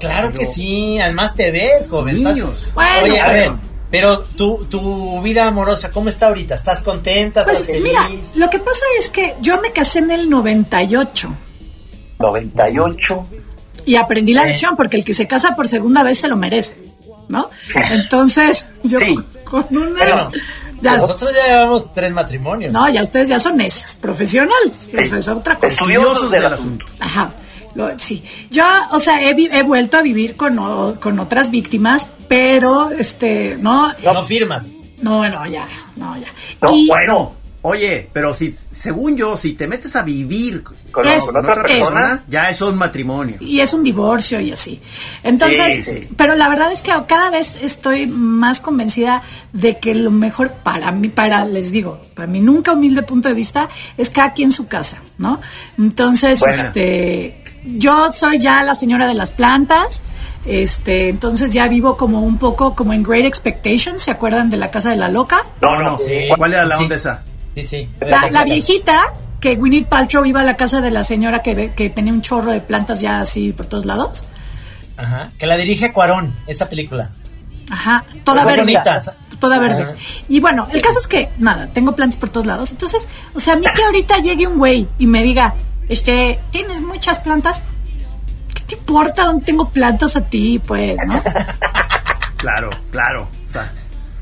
claro 0.00 0.32
que 0.32 0.46
sí, 0.46 0.98
además 0.98 1.34
te 1.34 1.50
ves, 1.50 1.90
joven. 1.90 2.14
Niños. 2.16 2.72
Bueno, 2.74 3.04
Oye, 3.04 3.20
a 3.20 3.32
ver. 3.32 3.52
Pero 3.90 4.18
tu, 4.20 4.64
tu 4.70 5.20
vida 5.22 5.46
amorosa, 5.46 5.90
¿cómo 5.90 6.08
está 6.08 6.26
ahorita? 6.28 6.54
¿Estás 6.56 6.80
contenta? 6.82 7.40
¿Estás 7.40 7.58
Pues 7.58 7.66
feliz? 7.66 7.82
mira, 7.84 8.08
lo 8.34 8.50
que 8.50 8.58
pasa 8.58 8.84
es 8.98 9.10
que 9.10 9.36
yo 9.40 9.60
me 9.60 9.72
casé 9.72 10.00
en 10.00 10.10
el 10.10 10.28
98 10.30 11.34
98. 12.18 13.26
y 13.84 13.96
aprendí 13.96 14.32
la 14.34 14.42
Sí. 14.42 14.48
lección 14.48 14.76
porque 14.76 14.96
el 14.96 15.04
que 15.04 15.14
se 15.14 15.26
casa 15.26 15.54
por 15.54 15.68
segunda 15.68 16.02
vez 16.02 16.18
se 16.18 16.28
lo 16.28 16.36
merece, 16.36 16.76
¿no? 17.28 17.50
Entonces, 17.92 18.64
yo 18.82 18.98
Sí. 18.98 19.16
con 19.44 19.66
una... 19.70 19.98
Bueno, 19.98 20.32
ya- 20.80 20.96
nosotros 20.96 21.30
ya 21.34 21.46
llevamos 21.54 21.92
tres 21.94 22.12
matrimonios. 22.12 22.72
no, 22.72 22.88
ya 22.88 23.02
ustedes 23.02 23.28
ya 23.28 23.38
son 23.38 23.56
necios, 23.58 23.94
profesionales, 23.96 24.88
eso 24.92 25.16
es 25.16 25.28
otra 25.28 25.54
cosa. 25.56 25.68
Estudiosos 25.68 26.30
del 26.30 26.46
asunto. 26.46 26.84
Ajá. 27.00 27.30
Lo- 27.74 27.98
sí. 27.98 28.24
Yo, 28.50 28.64
o 28.92 28.98
sea, 29.00 29.20
he, 29.22 29.30
he 29.52 29.62
vuelto 29.62 29.98
a 29.98 30.02
vivir 30.02 30.34
con, 30.36 30.58
o- 30.58 30.98
con 31.00 31.18
otras 31.18 31.50
víctimas, 31.50 32.06
pero, 32.28 32.90
este, 32.90 33.56
no, 33.60 33.92
No 34.02 34.24
firmas. 34.24 34.66
no, 35.02 35.28
no, 35.28 35.46
ya, 35.46 35.66
no, 35.96 36.16
ya. 36.18 36.28
No, 36.62 36.74
Y- 36.76 36.86
bueno, 36.88 37.34
Oye, 37.68 38.08
pero 38.12 38.32
si, 38.32 38.52
según 38.70 39.16
yo, 39.16 39.36
si 39.36 39.54
te 39.54 39.66
metes 39.66 39.96
a 39.96 40.02
vivir 40.04 40.62
Con, 40.92 41.04
Es- 41.08 41.24
con 41.24 41.36
otra 41.38 41.62
es- 41.66 41.78
persona. 41.80 42.22
ya 42.28 42.48
es 42.48 42.60
un 42.62 42.78
matrimonio. 42.78 43.38
y 43.40 43.58
es 43.58 43.74
un 43.74 43.82
divorcio 43.82 44.38
y 44.40 44.52
así. 44.52 44.80
Entonces, 45.24 45.74
Sí, 45.74 45.82
sí. 45.82 46.08
pero 46.16 46.36
la 46.36 46.48
verdad 46.48 46.70
es 46.70 46.80
que 46.80 46.92
cada 47.08 47.28
vez 47.30 47.56
estoy 47.60 48.06
más 48.06 48.60
convencida 48.60 49.24
de 49.52 49.80
que 49.80 49.96
lo 49.96 50.12
mejor 50.12 50.52
para 50.62 50.92
mí, 50.92 51.08
para, 51.08 51.44
les 51.44 51.72
digo, 51.72 52.00
para 52.14 52.28
mi 52.28 52.38
nunca 52.40 52.70
humilde 52.72 53.02
punto 53.02 53.28
de 53.28 53.34
vista, 53.34 53.68
es 53.98 54.10
cada 54.10 54.32
quien 54.32 54.52
su 54.52 54.68
casa, 54.68 54.98
¿no? 55.18 55.40
Entonces, 55.76 56.40
este, 56.46 57.42
yo 57.66 58.12
soy 58.12 58.38
ya 58.38 58.62
la 58.62 58.74
señora 58.74 59.06
de 59.06 59.14
las 59.14 59.30
plantas, 59.30 60.02
este, 60.44 61.08
entonces 61.08 61.50
ya 61.52 61.66
vivo 61.68 61.96
como 61.96 62.20
un 62.20 62.38
poco 62.38 62.74
como 62.74 62.92
en 62.92 63.02
Great 63.02 63.24
Expectations, 63.24 64.02
¿se 64.02 64.10
acuerdan 64.10 64.48
de 64.50 64.56
la 64.56 64.70
casa 64.70 64.90
de 64.90 64.96
la 64.96 65.08
loca? 65.08 65.38
No, 65.60 65.82
no. 65.82 65.98
Sí. 65.98 66.28
¿Cuál 66.36 66.52
era 66.52 66.64
la 66.64 66.76
Sí. 66.78 66.82
onda 66.84 66.94
esa? 66.96 67.22
Sí, 67.54 67.64
sí. 67.64 67.88
La, 68.00 68.30
la 68.30 68.44
viejita 68.44 69.12
que 69.40 69.56
Gwyneth 69.56 69.88
Paltrow 69.88 70.24
iba 70.24 70.40
a 70.40 70.44
la 70.44 70.56
casa 70.56 70.80
de 70.80 70.90
la 70.90 71.04
señora 71.04 71.42
que, 71.42 71.54
ve- 71.54 71.72
que 71.74 71.90
tenía 71.90 72.12
un 72.12 72.22
chorro 72.22 72.52
de 72.52 72.60
plantas 72.60 73.00
ya 73.00 73.20
así 73.20 73.52
por 73.52 73.66
todos 73.66 73.84
lados. 73.86 74.24
Ajá. 74.96 75.30
Que 75.38 75.46
la 75.46 75.56
dirige 75.56 75.92
Cuarón, 75.92 76.34
esa 76.46 76.68
película. 76.68 77.10
Ajá, 77.70 78.04
toda 78.24 78.42
Muy 78.44 78.52
verde. 78.52 78.62
bonita. 78.62 79.02
Toda 79.40 79.56
Ajá. 79.56 79.66
verde. 79.66 79.94
Y 80.28 80.40
bueno, 80.40 80.66
el 80.72 80.80
caso 80.80 80.98
es 81.00 81.06
que, 81.08 81.28
nada, 81.38 81.66
tengo 81.72 81.94
plantas 81.96 82.18
por 82.18 82.30
todos 82.30 82.46
lados. 82.46 82.70
Entonces, 82.70 83.06
o 83.34 83.40
sea, 83.40 83.54
a 83.54 83.56
mí 83.56 83.66
que 83.74 83.82
ahorita 83.82 84.18
llegue 84.18 84.46
un 84.46 84.56
güey 84.58 84.86
y 84.98 85.06
me 85.06 85.22
diga, 85.22 85.54
este, 85.88 86.38
tienes 86.50 86.80
muchas 86.80 87.18
plantas. 87.20 87.62
¿Qué 88.54 88.62
te 88.62 88.74
importa 88.76 89.24
dónde 89.26 89.44
tengo 89.44 89.68
plantas 89.70 90.16
a 90.16 90.22
ti, 90.22 90.58
pues, 90.64 90.98
no? 91.06 91.22
Claro, 92.36 92.70
claro. 92.90 93.28
O 93.48 93.52
sea, 93.52 93.72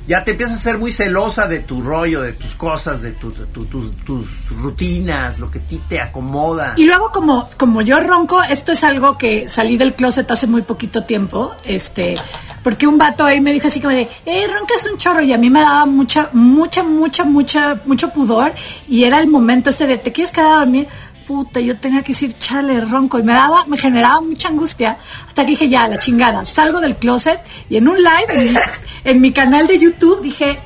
ya 0.06 0.23
te 0.25 0.30
empiezas 0.33 0.56
a 0.56 0.59
ser 0.61 0.78
muy 0.78 0.92
celosa 0.92 1.47
de 1.49 1.59
tu 1.59 1.83
rollo, 1.83 2.23
de 2.23 2.33
tus 2.33 2.54
cosas, 2.54 3.02
de 3.02 3.11
tu- 3.12 3.33
tu- 3.33 3.66
tus- 3.66 4.50
rutinas, 4.50 5.38
lo 5.40 5.50
que 5.50 5.59
a 5.59 5.62
ti 5.62 5.80
te 5.88 6.00
acomoda. 6.00 6.75
Y 6.76 6.87
luego 6.87 7.11
como, 7.11 7.49
como 7.59 7.83
yo 7.83 8.00
ronco, 8.00 8.42
esto 8.44 8.73
es 8.73 8.85
algo 8.85 9.18
que 9.18 9.49
salí 9.49 9.76
del 9.76 9.94
closet 9.94 10.30
hace 10.30 10.47
muy 10.47 10.62
poquito 10.62 11.04
tiempo, 11.04 11.54
este, 11.64 12.16
porque 12.62 12.87
un 12.87 12.99
vato 12.99 13.25
ahí 13.25 13.40
me 13.40 13.52
dijo 13.52 13.66
así 13.66 13.80
como 13.80 13.92
de, 13.94 14.09
eh, 14.25 14.47
roncas 14.47 14.87
un 14.90 14.97
chorro, 14.97 15.21
y 15.21 15.33
a 15.33 15.38
mí 15.38 15.50
me 15.50 15.61
daba 15.61 15.85
mucha, 15.87 16.30
mucha, 16.33 16.83
mucha, 16.85 17.25
mucha, 17.25 17.80
mucho 17.85 18.11
pudor, 18.11 18.52
y 18.88 19.04
era 19.04 19.18
el 19.21 19.26
momento 19.28 19.71
este 19.71 19.87
de, 19.87 19.99
¿te 19.99 20.12
quieres 20.12 20.33
quedar 20.33 20.52
a 20.52 20.56
dormir? 20.61 20.87
Puta, 21.26 21.61
yo 21.61 21.78
tenía 21.78 22.02
que 22.02 22.12
decir, 22.12 22.37
chale, 22.38 22.81
ronco, 22.81 23.19
y 23.19 23.23
me 23.23 23.33
daba, 23.33 23.64
me 23.66 23.78
generaba 23.78 24.21
mucha 24.21 24.49
angustia, 24.49 24.99
hasta 25.26 25.45
que 25.45 25.52
dije, 25.52 25.69
ya, 25.69 25.88
la 25.88 25.99
chingada, 25.99 26.45
salgo 26.45 26.81
del 26.81 26.97
closet, 26.97 27.40
y 27.71 27.78
en 27.78 27.88
un 27.88 27.97
live, 27.97 28.26
en 28.28 28.40
mi, 28.40 28.59
en 29.04 29.21
mi 29.21 29.33
canal 29.33 29.66
de 29.66 29.78
YouTube, 29.78 30.21
dije, 30.23 30.59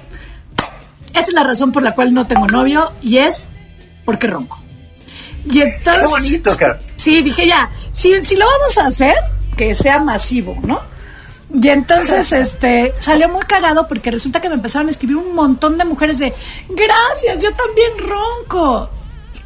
esa 1.12 1.22
es 1.22 1.32
la 1.32 1.44
razón 1.44 1.70
por 1.70 1.82
la 1.82 1.94
cual 1.94 2.12
no 2.12 2.26
tengo 2.26 2.46
novio, 2.46 2.92
y 3.02 3.18
es 3.18 3.48
porque 4.04 4.26
ronco. 4.26 4.60
Y 5.44 5.60
entonces... 5.60 6.02
Qué 6.02 6.08
bonito, 6.08 6.56
cara. 6.56 6.80
Sí, 6.96 7.22
dije 7.22 7.46
ya, 7.46 7.70
si, 7.92 8.24
si 8.24 8.36
lo 8.36 8.44
vamos 8.44 8.78
a 8.78 8.86
hacer, 8.88 9.14
que 9.56 9.74
sea 9.74 10.00
masivo, 10.00 10.56
¿no? 10.62 10.80
Y 11.52 11.68
entonces, 11.68 12.32
este, 12.32 12.94
salió 13.00 13.28
muy 13.28 13.42
cagado 13.42 13.86
porque 13.88 14.10
resulta 14.10 14.40
que 14.40 14.48
me 14.48 14.56
empezaron 14.56 14.88
a 14.88 14.90
escribir 14.90 15.16
un 15.16 15.34
montón 15.34 15.78
de 15.78 15.84
mujeres 15.84 16.18
de, 16.18 16.34
gracias, 16.68 17.42
yo 17.42 17.50
también 17.54 17.90
ronco. 17.98 18.90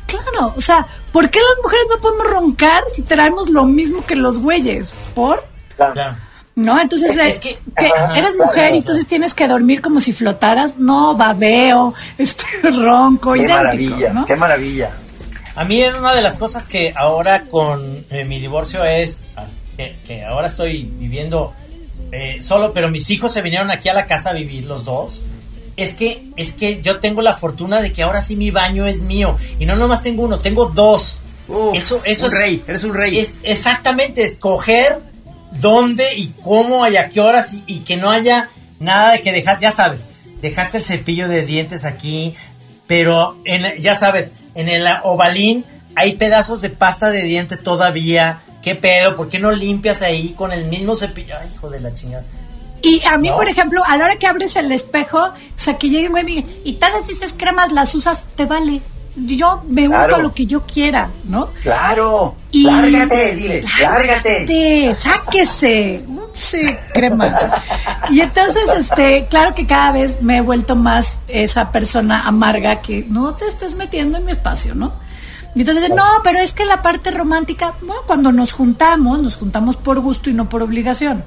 Claro, 0.07 0.53
o 0.57 0.61
sea, 0.61 0.87
¿por 1.13 1.31
qué 1.31 1.39
las 1.39 1.63
mujeres 1.63 1.87
no 1.95 2.01
podemos 2.01 2.27
roncar 2.31 2.85
si 2.93 3.03
traemos 3.03 3.49
lo 3.51 3.65
mismo 3.67 4.05
que 4.05 4.17
los 4.17 4.39
güeyes? 4.39 4.95
¿Por? 5.15 5.45
Claro. 5.77 6.17
¿No? 6.55 6.79
Entonces, 6.81 7.13
Es 7.17 7.37
es 7.37 7.41
que- 7.41 7.59
que 7.79 7.87
Ajá, 7.87 8.19
eres 8.19 8.35
claro, 8.35 8.45
mujer 8.51 8.63
y 8.65 8.69
claro. 8.69 8.75
entonces 8.77 9.07
tienes 9.07 9.33
que 9.35 9.49
dormir 9.49 9.81
como 9.81 10.01
si 10.01 10.13
flotaras. 10.13 10.77
No, 10.79 11.15
babeo, 11.17 11.95
este, 12.19 12.45
ronco, 12.63 13.33
Qué 13.33 13.39
idéntico, 13.41 13.57
maravilla, 13.63 14.13
¿no? 14.13 14.27
qué 14.27 14.37
maravilla. 14.37 14.91
A 15.55 15.65
mí 15.65 15.83
una 15.83 16.15
de 16.15 16.23
las 16.23 16.39
cosas 16.39 16.67
que 16.67 16.93
ahora 16.97 17.43
con 17.45 18.05
eh, 18.11 18.25
mi 18.25 18.39
divorcio 18.41 18.85
es 18.85 19.25
ah, 19.37 19.45
que, 19.77 19.97
que 20.07 20.25
ahora 20.25 20.47
estoy 20.49 20.85
viviendo 20.99 21.53
eh, 22.11 22.41
solo, 22.43 22.73
pero 22.73 22.91
mis 22.91 23.09
hijos 23.11 23.33
se 23.33 23.41
vinieron 23.43 23.71
aquí 23.71 23.89
a 23.89 23.95
la 23.95 24.07
casa 24.07 24.31
a 24.31 24.33
vivir 24.35 24.65
los 24.65 24.85
dos. 24.85 25.23
Es 25.77 25.95
que 25.95 26.27
es 26.37 26.53
que 26.53 26.83
yo 26.83 27.01
tengo 27.01 27.23
la 27.23 27.35
fortuna 27.35 27.81
de 27.81 27.93
que 27.93 28.03
ahora 28.03 28.21
sí 28.23 28.37
mi 28.37 28.51
baño 28.51 28.87
es 28.87 28.99
mío 28.99 29.37
y 29.59 29.67
no 29.67 29.77
nomás 29.77 30.03
tengo 30.03 30.23
uno, 30.23 30.39
tengo 30.39 30.67
dos. 30.67 31.21
Uf, 31.49 31.75
eso 31.75 32.03
eso 32.05 32.27
un 32.27 32.33
es 32.33 32.39
rey, 32.39 32.63
eres 32.67 32.85
un 32.85 32.95
rey. 32.95 33.19
Es 33.19 33.33
exactamente 33.43 34.25
escoger 34.25 34.99
dónde 35.61 36.15
y 36.17 36.35
cómo 36.43 36.87
y 36.87 36.97
a 36.97 37.09
qué 37.09 37.21
horas 37.21 37.55
y, 37.55 37.63
y 37.67 37.79
que 37.81 37.97
no 37.97 38.11
haya 38.11 38.51
nada 38.81 39.13
de 39.13 39.23
que 39.23 39.33
dejar, 39.33 39.61
ya 39.61 39.73
sabes, 39.73 40.01
dejaste 40.41 40.79
el 40.79 40.85
cepillo 40.85 41.29
de 41.29 41.47
dientes 41.47 41.85
aquí, 41.85 42.35
pero 42.87 43.39
en, 43.45 43.81
ya 43.81 43.97
sabes, 43.97 44.33
en 44.55 44.69
el 44.69 44.87
ovalín 45.05 45.65
hay 45.95 46.15
pedazos 46.15 46.61
de 46.61 46.71
pasta 46.71 47.11
de 47.11 47.23
diente 47.23 47.57
todavía. 47.57 48.43
¿Qué 48.63 48.75
pedo? 48.75 49.17
¿Por 49.17 49.29
qué 49.29 49.39
no 49.39 49.51
limpias 49.51 50.03
ahí 50.03 50.35
con 50.37 50.53
el 50.53 50.67
mismo 50.67 50.97
cepillo? 50.97 51.35
Ay, 51.41 51.49
hijo 51.53 51.69
de 51.69 51.81
la 51.81 51.95
chingada. 51.95 52.25
Y 52.83 53.01
a 53.07 53.17
mí, 53.19 53.29
¿No? 53.29 53.37
por 53.37 53.49
ejemplo, 53.49 53.83
a 53.87 53.97
la 53.97 54.05
hora 54.07 54.17
que 54.17 54.27
abres 54.27 54.57
el 54.57 54.71
espejo, 54.73 55.19
o 55.23 55.33
sea, 55.57 55.79
que 55.79 55.89
llegue 55.89 56.07
un 56.09 56.13
güey 56.13 56.39
y 56.39 56.47
y 56.71 56.73
todas 56.75 57.09
esas 57.09 57.33
cremas 57.33 57.71
las 57.73 57.95
usas, 57.95 58.25
te 58.37 58.45
vale. 58.45 58.81
Yo 59.15 59.63
me 59.69 59.87
Claro. 59.89 60.23
lo 60.23 60.33
que 60.33 60.47
yo 60.47 60.63
quiera, 60.63 61.11
¿no? 61.25 61.49
Claro. 61.63 62.35
Y- 62.51 62.65
Lárgate, 62.65 63.35
dile, 63.37 63.63
lárgate. 63.79 64.47
Lárgate, 64.47 64.95
sáquese, 64.95 66.05
úntese 66.09 66.79
crema. 66.95 67.37
Y 68.11 68.21
entonces, 68.21 68.63
este, 68.79 69.27
claro 69.29 69.55
que 69.55 69.67
cada 69.67 69.93
vez 69.93 70.23
me 70.23 70.39
he 70.39 70.41
vuelto 70.41 70.77
más 70.77 71.19
esa 71.29 71.71
persona 71.73 72.23
amarga 72.27 72.81
que 72.81 73.05
no 73.09 73.35
te 73.35 73.45
estés 73.47 73.75
metiendo 73.77 74.17
en 74.19 74.25
mi 74.25 74.33
espacio, 74.33 74.75
¿no? 74.75 74.95
Y 75.55 75.61
entonces, 75.61 75.91
no, 75.91 76.05
pero 76.25 76.39
es 76.39 76.55
que 76.55 76.65
la 76.65 76.81
parte 76.81 77.11
romántica, 77.11 77.75
bueno, 77.83 78.01
cuando 78.07 78.33
nos 78.33 78.53
juntamos, 78.53 79.21
nos 79.21 79.37
juntamos 79.37 79.77
por 79.77 80.01
gusto 80.01 80.31
y 80.31 80.33
no 80.33 80.49
por 80.49 80.63
obligación. 80.63 81.23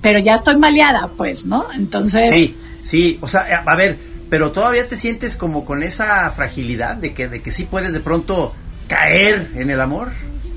Pero 0.00 0.18
ya 0.18 0.34
estoy 0.34 0.56
maleada, 0.56 1.08
pues, 1.16 1.44
¿no? 1.44 1.66
Entonces, 1.74 2.32
Sí, 2.32 2.56
sí, 2.82 3.18
o 3.20 3.28
sea, 3.28 3.62
a 3.66 3.76
ver, 3.76 3.98
pero 4.28 4.52
todavía 4.52 4.88
te 4.88 4.96
sientes 4.96 5.36
como 5.36 5.64
con 5.64 5.82
esa 5.82 6.30
fragilidad 6.30 6.96
de 6.96 7.14
que, 7.14 7.28
de 7.28 7.42
que 7.42 7.50
sí 7.50 7.64
puedes 7.64 7.92
de 7.92 8.00
pronto 8.00 8.54
caer 8.88 9.52
en 9.54 9.70
el 9.70 9.80
amor. 9.80 10.12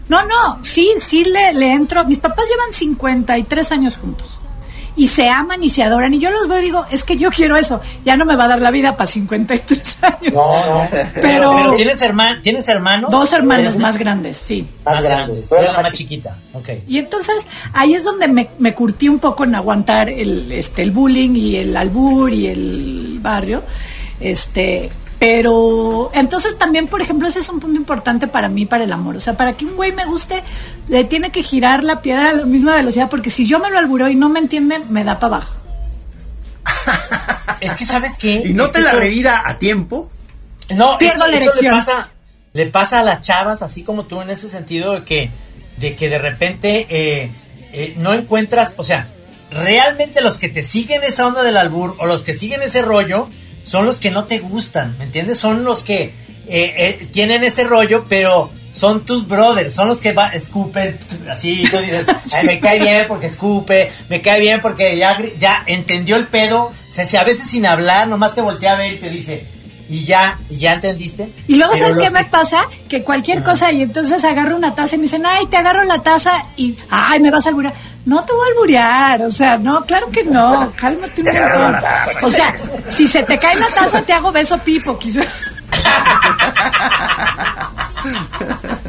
No, 0.08 0.26
no, 0.26 0.64
sí, 0.64 0.92
sí 1.00 1.24
le, 1.24 1.54
le 1.54 1.72
entro. 1.72 2.04
Mis 2.06 2.20
papás 2.20 2.46
llevan 2.50 2.74
53 2.74 3.72
años 3.72 3.98
juntos. 3.98 4.39
Y 5.00 5.08
se 5.08 5.30
aman 5.30 5.64
y 5.64 5.70
se 5.70 5.82
adoran. 5.84 6.14
Y 6.14 6.20
yo 6.20 6.30
los 6.30 6.48
veo 6.50 6.60
y 6.60 6.64
digo, 6.64 6.86
es 6.92 7.04
que 7.06 7.16
yo 7.16 7.30
quiero 7.32 7.56
eso. 7.56 7.80
Ya 8.04 8.18
no 8.18 8.26
me 8.26 8.36
va 8.36 8.44
a 8.44 8.48
dar 8.50 8.62
la 8.62 8.70
vida 8.70 8.98
para 8.98 9.08
53 9.08 9.98
años. 10.02 10.34
No, 10.34 10.66
no. 10.66 10.88
Pero, 11.22 11.54
Pero 11.56 11.74
tienes, 11.76 12.02
herman 12.02 12.42
¿tienes 12.42 12.68
hermanos? 12.68 13.10
dos 13.10 13.32
hermanos 13.32 13.68
¿Eres- 13.68 13.80
más 13.80 13.98
grandes, 13.98 14.36
sí. 14.38 14.68
Más 14.84 14.96
Más 14.96 15.04
grandes. 15.04 15.52
eres 15.54 15.66
la 15.68 15.74
Más 15.74 15.84
más 15.84 15.94
chiquita. 15.94 16.38
Ok. 16.54 16.70
Y 16.88 16.98
entonces 16.98 17.48
ahí 17.74 17.94
es 17.94 18.04
donde 18.04 18.28
me, 18.28 18.50
me 18.60 18.74
curtí 18.76 19.08
un 19.08 19.20
poco 19.20 19.46
en 19.46 19.56
aguantar 19.56 20.10
el, 20.10 20.52
este, 20.52 20.82
el 20.82 20.92
bullying 20.92 21.34
y 21.36 21.56
el 21.56 21.78
albur 21.78 22.34
y 22.34 22.48
el 22.48 23.20
barrio. 23.22 23.64
Este, 24.20 24.90
pero 25.20 26.10
entonces 26.14 26.58
también, 26.58 26.88
por 26.88 27.02
ejemplo, 27.02 27.28
ese 27.28 27.40
es 27.40 27.50
un 27.50 27.60
punto 27.60 27.78
importante 27.78 28.28
para 28.28 28.48
mí, 28.48 28.66
para 28.66 28.86
el 28.86 28.94
amor. 28.94 29.18
O 29.18 29.22
sea, 29.22 29.36
para 29.36 29.54
que 29.54 29.66
un 29.66 29.76
güey 29.76 29.92
me 29.92 30.06
guste, 30.06 30.42
le 30.88 31.04
tiene 31.04 31.30
que 31.32 31.44
girar 31.44 31.84
la 31.84 32.02
piedra 32.02 32.30
a 32.30 32.34
la 32.34 32.46
misma 32.46 32.76
velocidad, 32.76 33.10
porque 33.10 33.30
si 33.30 33.46
yo 33.46 33.60
me 33.60 33.70
lo 33.70 33.78
alburo 33.78 34.10
y 34.10 34.16
no 34.16 34.30
me 34.30 34.40
entiende, 34.40 34.80
me 34.90 35.04
da 35.04 35.20
para 35.20 35.36
abajo. 35.38 35.54
Es 37.62 37.74
que, 37.76 37.86
¿sabes 37.86 38.14
qué? 38.18 38.44
Y 38.46 38.54
no 38.54 38.66
Es 38.66 38.72
te 38.72 38.80
la 38.82 38.90
eso- 38.92 39.00
revira 39.00 39.44
a 39.46 39.58
tiempo. 39.60 40.10
No, 40.76 40.98
Pierdo 40.98 41.26
eso, 41.26 41.28
la 41.32 41.38
eso 41.38 41.44
erección. 41.52 41.74
le 41.76 41.80
pasa, 41.82 42.10
le 42.54 42.66
pasa 42.68 43.00
a 43.00 43.04
las 43.04 43.22
chavas, 43.22 43.62
así 43.62 43.84
como 43.84 44.04
tú, 44.06 44.22
en 44.22 44.30
ese 44.30 44.50
sentido 44.50 44.94
de 44.94 45.04
que, 45.04 45.30
de 45.78 45.96
que 45.96 46.10
de 46.10 46.20
repente 46.20 46.86
eh, 46.90 47.32
eh, 47.74 47.96
no 47.98 48.14
encuentras, 48.14 48.76
o 48.78 48.84
sea, 48.84 49.10
realmente 49.52 50.22
los 50.22 50.38
que 50.38 50.48
te 50.48 50.64
siguen 50.64 51.04
esa 51.04 51.28
onda 51.28 51.42
del 51.44 51.58
albur 51.58 51.96
o 52.00 52.06
los 52.06 52.24
que 52.24 52.34
siguen 52.36 52.62
ese 52.62 52.84
rollo 52.84 53.30
son 53.70 53.86
los 53.86 54.00
que 54.00 54.10
no 54.12 54.24
te 54.26 54.40
gustan, 54.40 54.98
¿me 54.98 55.04
entiendes? 55.06 55.38
Son 55.40 55.64
los 55.64 55.84
que 55.84 56.04
eh, 56.04 56.14
eh, 56.48 57.08
tienen 57.12 57.44
ese 57.44 57.64
rollo, 57.66 58.06
pero 58.10 58.50
son 58.72 59.06
tus 59.06 59.28
brothers, 59.28 59.76
son 59.76 59.88
los 59.88 60.00
que 60.02 60.14
va, 60.14 60.30
escupen 60.30 60.98
así, 61.30 61.64
tú 61.70 61.78
dices, 61.78 62.06
"Ay, 62.34 62.46
me 62.46 62.60
cae 62.60 62.80
bien 62.80 63.06
porque 63.08 63.28
escupe, 63.28 63.92
me 64.10 64.22
cae 64.22 64.40
bien 64.40 64.60
porque 64.62 64.98
ya, 64.98 65.18
ya 65.38 65.64
entendió 65.68 66.16
el 66.16 66.26
pedo, 66.28 66.72
o 66.90 66.92
sea, 66.92 67.06
si 67.06 67.18
a 67.18 67.24
veces 67.24 67.48
sin 67.50 67.66
hablar, 67.66 68.08
nomás 68.08 68.34
te 68.34 68.42
voltea 68.42 68.74
a 68.74 68.78
ver 68.78 68.94
y 68.94 68.98
te 68.98 69.10
dice, 69.10 69.46
y 69.88 70.04
ya, 70.06 70.40
y 70.52 70.58
ya 70.58 70.74
entendiste. 70.74 71.34
Y 71.48 71.56
luego, 71.56 71.74
Pero 71.74 71.88
¿sabes 71.94 72.08
qué 72.08 72.14
me 72.14 72.24
que- 72.26 72.30
pasa? 72.30 72.66
Que 72.88 73.04
cualquier 73.04 73.44
cosa, 73.44 73.72
y 73.72 73.82
entonces 73.82 74.24
agarro 74.24 74.56
una 74.56 74.76
taza 74.76 74.96
y 74.96 74.98
me 75.00 75.04
dicen, 75.04 75.24
ay, 75.26 75.46
te 75.48 75.58
agarro 75.58 75.84
la 75.84 76.00
taza 76.04 76.32
y, 76.58 76.76
ay, 76.92 77.20
me 77.20 77.32
vas 77.32 77.46
a 77.46 77.50
alburear. 77.50 77.74
No 78.10 78.26
te 78.26 78.34
voy 78.34 78.42
a 78.42 78.52
alburear, 78.52 79.22
o 79.22 79.30
sea, 79.30 79.56
no, 79.60 79.86
claro 79.86 80.10
que 80.10 80.24
no, 80.24 80.74
cálmate 80.76 81.22
un 81.22 81.28
montón. 81.28 81.76
O 82.24 82.32
sea, 82.32 82.56
si 82.90 83.06
se 83.06 83.22
te 83.22 83.38
cae 83.38 83.56
la 83.56 83.68
taza, 83.68 84.02
te 84.02 84.14
hago 84.14 84.32
beso 84.32 84.58
pipo, 84.58 84.98
quizás. 84.98 85.28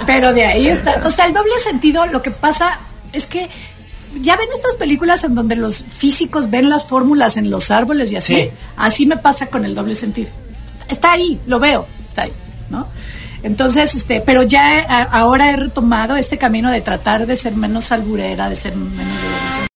Pero 0.07 0.33
de 0.33 0.47
ahí 0.47 0.69
está, 0.69 1.03
o 1.05 1.11
sea, 1.11 1.27
el 1.27 1.35
doble 1.35 1.53
sentido, 1.63 2.07
lo 2.07 2.23
que 2.23 2.31
pasa 2.31 2.81
es 3.13 3.27
que 3.27 3.51
ya 4.23 4.37
ven 4.37 4.49
estas 4.55 4.77
películas 4.77 5.23
en 5.25 5.35
donde 5.35 5.55
los 5.55 5.85
físicos 5.85 6.49
ven 6.49 6.71
las 6.71 6.87
fórmulas 6.87 7.37
en 7.37 7.51
los 7.51 7.71
árboles 7.71 8.11
y 8.13 8.17
así. 8.17 8.35
Sí. 8.37 8.51
Así 8.79 9.05
me 9.05 9.19
pasa 9.19 9.49
con 9.49 9.67
el 9.67 9.75
doble 9.75 9.97
sentido. 9.97 10.31
está 10.89 11.13
ahí, 11.13 11.39
lo 11.45 11.61
veo, 11.61 11.87
está 12.09 12.23
ahí. 12.23 12.33
Entonces, 13.43 13.95
este, 13.95 14.21
pero 14.21 14.43
ya 14.43 14.81
ahora 15.13 15.51
he 15.51 15.57
retomado 15.57 16.17
este 16.17 16.37
camino 16.39 16.71
de 16.71 16.81
tratar 16.81 17.27
de 17.27 17.37
ser 17.37 17.55
menos 17.55 17.91
alburera, 17.93 18.49
de 18.49 18.57
ser 18.57 18.77
menos 18.77 19.15
de 19.21 19.67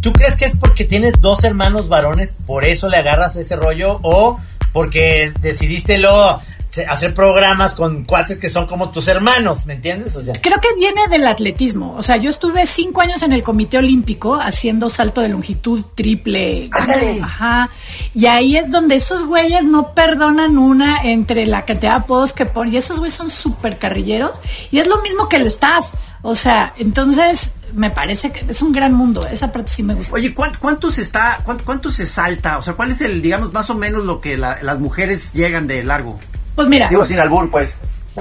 ¿Tú 0.00 0.12
crees 0.12 0.34
que 0.36 0.46
es 0.46 0.56
porque 0.56 0.84
tienes 0.84 1.20
dos 1.20 1.44
hermanos 1.44 1.88
varones, 1.88 2.38
por 2.46 2.64
eso 2.64 2.88
le 2.88 2.96
agarras 2.96 3.36
ese 3.36 3.56
rollo? 3.56 3.98
¿O 4.02 4.40
porque 4.72 5.32
decidiste 5.42 5.98
se- 5.98 6.40
hacer 6.88 7.14
programas 7.14 7.74
con 7.74 8.04
cuates 8.04 8.38
que 8.38 8.48
son 8.50 8.66
como 8.66 8.90
tus 8.90 9.08
hermanos? 9.08 9.66
¿Me 9.66 9.74
entiendes? 9.74 10.14
O 10.16 10.22
sea, 10.24 10.34
Creo 10.40 10.60
que 10.60 10.68
viene 10.76 11.00
del 11.10 11.26
atletismo. 11.26 11.94
O 11.96 12.02
sea, 12.02 12.16
yo 12.16 12.30
estuve 12.30 12.66
cinco 12.66 13.00
años 13.00 13.22
en 13.22 13.32
el 13.32 13.42
Comité 13.42 13.78
Olímpico 13.78 14.34
haciendo 14.36 14.88
salto 14.88 15.20
de 15.20 15.28
longitud 15.30 15.84
triple. 15.94 16.68
Ándale. 16.72 17.20
Ajá. 17.22 17.70
Y 18.14 18.26
ahí 18.26 18.56
es 18.56 18.70
donde 18.70 18.94
esos 18.96 19.24
güeyes 19.26 19.64
no 19.64 19.94
perdonan 19.94 20.58
una 20.58 21.02
entre 21.02 21.46
la 21.46 21.64
cantidad 21.64 21.92
de 21.92 21.98
apodos 22.04 22.32
que 22.32 22.46
ponen. 22.46 22.74
Y 22.74 22.76
esos 22.76 22.98
güeyes 22.98 23.16
son 23.16 23.30
súper 23.30 23.78
carrilleros. 23.78 24.32
Y 24.70 24.78
es 24.78 24.86
lo 24.86 25.00
mismo 25.02 25.28
que 25.28 25.36
el 25.36 25.46
staff. 25.46 25.86
O 26.22 26.36
sea, 26.36 26.74
entonces 26.78 27.52
me 27.72 27.90
parece 27.90 28.30
que 28.30 28.44
es 28.48 28.60
un 28.62 28.72
gran 28.72 28.92
mundo. 28.92 29.26
Esa 29.30 29.50
parte 29.52 29.70
sí 29.72 29.82
me 29.82 29.94
gusta. 29.94 30.12
Oye, 30.12 30.34
¿cuán- 30.34 30.52
¿cuánto 30.58 30.90
se 30.90 31.02
está, 31.02 31.40
cuánto, 31.44 31.64
cuánto 31.64 31.90
se 31.90 32.06
salta? 32.06 32.58
O 32.58 32.62
sea, 32.62 32.74
¿cuál 32.74 32.90
es 32.90 33.00
el, 33.00 33.22
digamos, 33.22 33.52
más 33.52 33.70
o 33.70 33.74
menos 33.74 34.04
lo 34.04 34.20
que 34.20 34.36
la- 34.36 34.58
las 34.62 34.78
mujeres 34.80 35.32
llegan 35.32 35.66
de 35.66 35.82
largo? 35.82 36.18
Pues 36.54 36.68
mira. 36.68 36.88
Digo 36.88 37.04
sin 37.04 37.18
albur, 37.18 37.50
pues. 37.50 37.76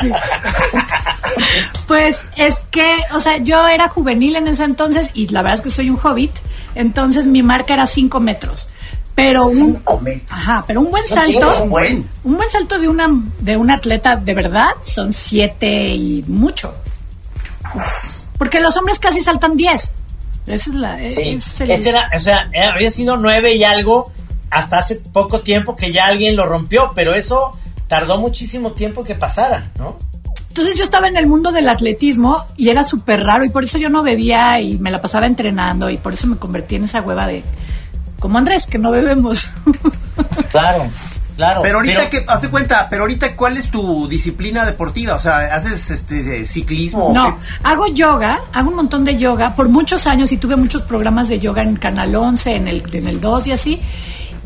Sí. 0.00 0.10
Pues 1.86 2.26
es 2.36 2.62
que, 2.70 2.86
o 3.12 3.20
sea, 3.20 3.38
yo 3.38 3.66
era 3.68 3.88
juvenil 3.88 4.36
en 4.36 4.46
ese 4.48 4.64
entonces 4.64 5.10
y 5.14 5.28
la 5.28 5.42
verdad 5.42 5.56
es 5.56 5.62
que 5.62 5.70
soy 5.70 5.90
un 5.90 5.98
hobbit, 6.02 6.32
entonces 6.74 7.26
mi 7.26 7.42
marca 7.42 7.74
era 7.74 7.86
5 7.86 8.20
metros. 8.20 8.68
Pero 9.14 9.46
un, 9.46 9.54
Cinco 9.54 9.98
metros. 10.00 10.30
ajá, 10.30 10.64
pero 10.66 10.80
un 10.80 10.90
buen 10.90 11.04
salto, 11.08 11.54
son 11.58 11.70
buen. 11.70 12.08
un 12.22 12.36
buen 12.36 12.48
salto 12.50 12.78
de 12.78 12.88
una 12.88 13.08
de 13.40 13.56
un 13.56 13.70
atleta 13.70 14.14
de 14.16 14.32
verdad 14.34 14.68
son 14.82 15.12
7 15.12 15.88
y 15.94 16.24
mucho. 16.28 16.72
Porque 18.38 18.60
los 18.60 18.76
hombres 18.76 18.98
casi 18.98 19.20
saltan 19.20 19.56
10. 19.56 19.92
Esa 20.46 20.70
es 20.70 20.74
la 20.76 21.02
es- 21.02 21.14
sí. 21.16 21.20
es 21.30 21.60
el- 21.60 21.70
Ese 21.72 21.88
era, 21.90 22.08
o 22.14 22.18
sea, 22.20 22.48
eh, 22.52 22.62
había 22.64 22.90
sido 22.90 23.16
nueve 23.16 23.54
y 23.54 23.64
algo 23.64 24.12
hasta 24.50 24.78
hace 24.78 24.96
poco 24.96 25.40
tiempo 25.40 25.76
que 25.76 25.92
ya 25.92 26.06
alguien 26.06 26.36
lo 26.36 26.46
rompió, 26.46 26.92
pero 26.94 27.14
eso 27.14 27.56
tardó 27.86 28.18
muchísimo 28.18 28.72
tiempo 28.72 29.04
que 29.04 29.14
pasara, 29.14 29.70
¿no? 29.78 29.96
Entonces 30.48 30.76
yo 30.76 30.84
estaba 30.84 31.06
en 31.06 31.16
el 31.16 31.26
mundo 31.26 31.52
del 31.52 31.68
atletismo 31.68 32.44
y 32.56 32.70
era 32.70 32.82
súper 32.82 33.22
raro 33.22 33.44
y 33.44 33.48
por 33.48 33.64
eso 33.64 33.78
yo 33.78 33.90
no 33.90 34.02
bebía 34.02 34.60
y 34.60 34.78
me 34.78 34.90
la 34.90 35.00
pasaba 35.00 35.26
entrenando 35.26 35.88
y 35.88 35.98
por 35.98 36.14
eso 36.14 36.26
me 36.26 36.36
convertí 36.36 36.74
en 36.74 36.84
esa 36.84 37.00
hueva 37.00 37.26
de 37.26 37.44
como 38.18 38.38
Andrés, 38.38 38.66
que 38.66 38.78
no 38.78 38.90
bebemos. 38.90 39.48
Claro, 40.50 40.88
claro. 41.36 41.62
Pero 41.62 41.78
ahorita 41.78 42.10
que, 42.10 42.24
hace 42.26 42.48
cuenta, 42.48 42.88
pero 42.88 43.02
ahorita 43.02 43.36
¿cuál 43.36 43.56
es 43.56 43.70
tu 43.70 44.08
disciplina 44.08 44.64
deportiva? 44.64 45.14
O 45.14 45.18
sea, 45.18 45.54
¿haces 45.54 45.90
este 45.90 46.44
ciclismo? 46.44 47.12
No, 47.12 47.38
hago 47.62 47.86
yoga, 47.88 48.40
hago 48.52 48.70
un 48.70 48.76
montón 48.76 49.04
de 49.04 49.16
yoga 49.18 49.54
por 49.54 49.68
muchos 49.68 50.06
años 50.06 50.32
y 50.32 50.38
tuve 50.38 50.56
muchos 50.56 50.82
programas 50.82 51.28
de 51.28 51.38
yoga 51.38 51.62
en 51.62 51.76
Canal 51.76 52.16
11, 52.16 52.56
en 52.56 52.66
el, 52.66 52.82
en 52.92 53.06
el 53.06 53.20
2 53.20 53.46
y 53.46 53.52
así. 53.52 53.80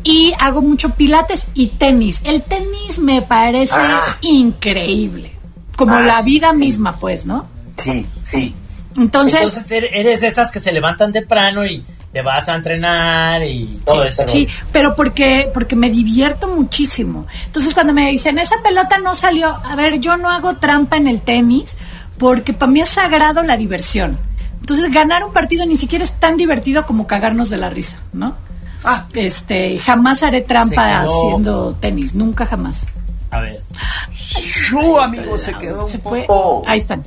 Y 0.03 0.33
hago 0.39 0.61
mucho 0.61 0.89
pilates 0.89 1.47
y 1.53 1.67
tenis. 1.67 2.21
El 2.25 2.41
tenis 2.43 2.99
me 2.99 3.21
parece 3.21 3.75
Ah. 3.77 4.17
increíble. 4.21 5.33
Como 5.75 5.95
Ah, 5.95 6.01
la 6.01 6.21
sí, 6.21 6.25
vida 6.31 6.51
sí. 6.51 6.57
misma, 6.57 6.97
pues, 6.97 7.25
¿no? 7.25 7.47
Sí, 7.77 8.05
sí. 8.25 8.53
Entonces, 8.97 9.35
Entonces 9.41 9.71
er- 9.71 9.89
eres 9.91 10.21
de 10.21 10.27
esas 10.27 10.51
que 10.51 10.59
se 10.59 10.71
levantan 10.71 11.11
temprano 11.11 11.65
y 11.65 11.83
te 12.11 12.21
vas 12.21 12.47
a 12.47 12.53
entrenar 12.55 13.41
y 13.43 13.79
todo 13.83 14.03
eso. 14.03 14.23
Sí, 14.27 14.47
pero 14.71 14.95
porque, 14.95 15.49
porque 15.51 15.75
me 15.75 15.89
divierto 15.89 16.47
muchísimo. 16.47 17.25
Entonces 17.47 17.73
cuando 17.73 17.91
me 17.93 18.07
dicen, 18.11 18.37
esa 18.37 18.61
pelota 18.61 18.99
no 18.99 19.15
salió, 19.15 19.47
a 19.47 19.75
ver, 19.75 19.99
yo 19.99 20.15
no 20.17 20.29
hago 20.29 20.57
trampa 20.57 20.97
en 20.97 21.07
el 21.07 21.21
tenis 21.21 21.75
porque 22.19 22.53
para 22.53 22.71
mí 22.71 22.81
es 22.81 22.89
sagrado 22.89 23.41
la 23.41 23.57
diversión. 23.57 24.19
Entonces 24.59 24.91
ganar 24.91 25.23
un 25.23 25.33
partido 25.33 25.65
ni 25.65 25.75
siquiera 25.75 26.03
es 26.05 26.13
tan 26.19 26.37
divertido 26.37 26.85
como 26.85 27.07
cagarnos 27.07 27.49
de 27.49 27.57
la 27.57 27.71
risa, 27.71 27.97
¿no? 28.13 28.35
Ah, 28.83 29.05
Este, 29.13 29.79
jamás 29.79 30.23
haré 30.23 30.41
trampa 30.41 31.01
haciendo 31.01 31.75
tenis, 31.79 32.13
nunca 32.15 32.45
jamás. 32.45 32.85
A 33.31 33.39
ver. 33.39 33.61
Shoo, 34.35 34.99
amigo, 34.99 35.37
se 35.37 35.53
quedó 35.53 35.87
Se 35.87 35.97
un 35.97 36.03
fue. 36.03 36.23
poco- 36.23 36.63
Ahí 36.67 36.79
están. 36.79 37.03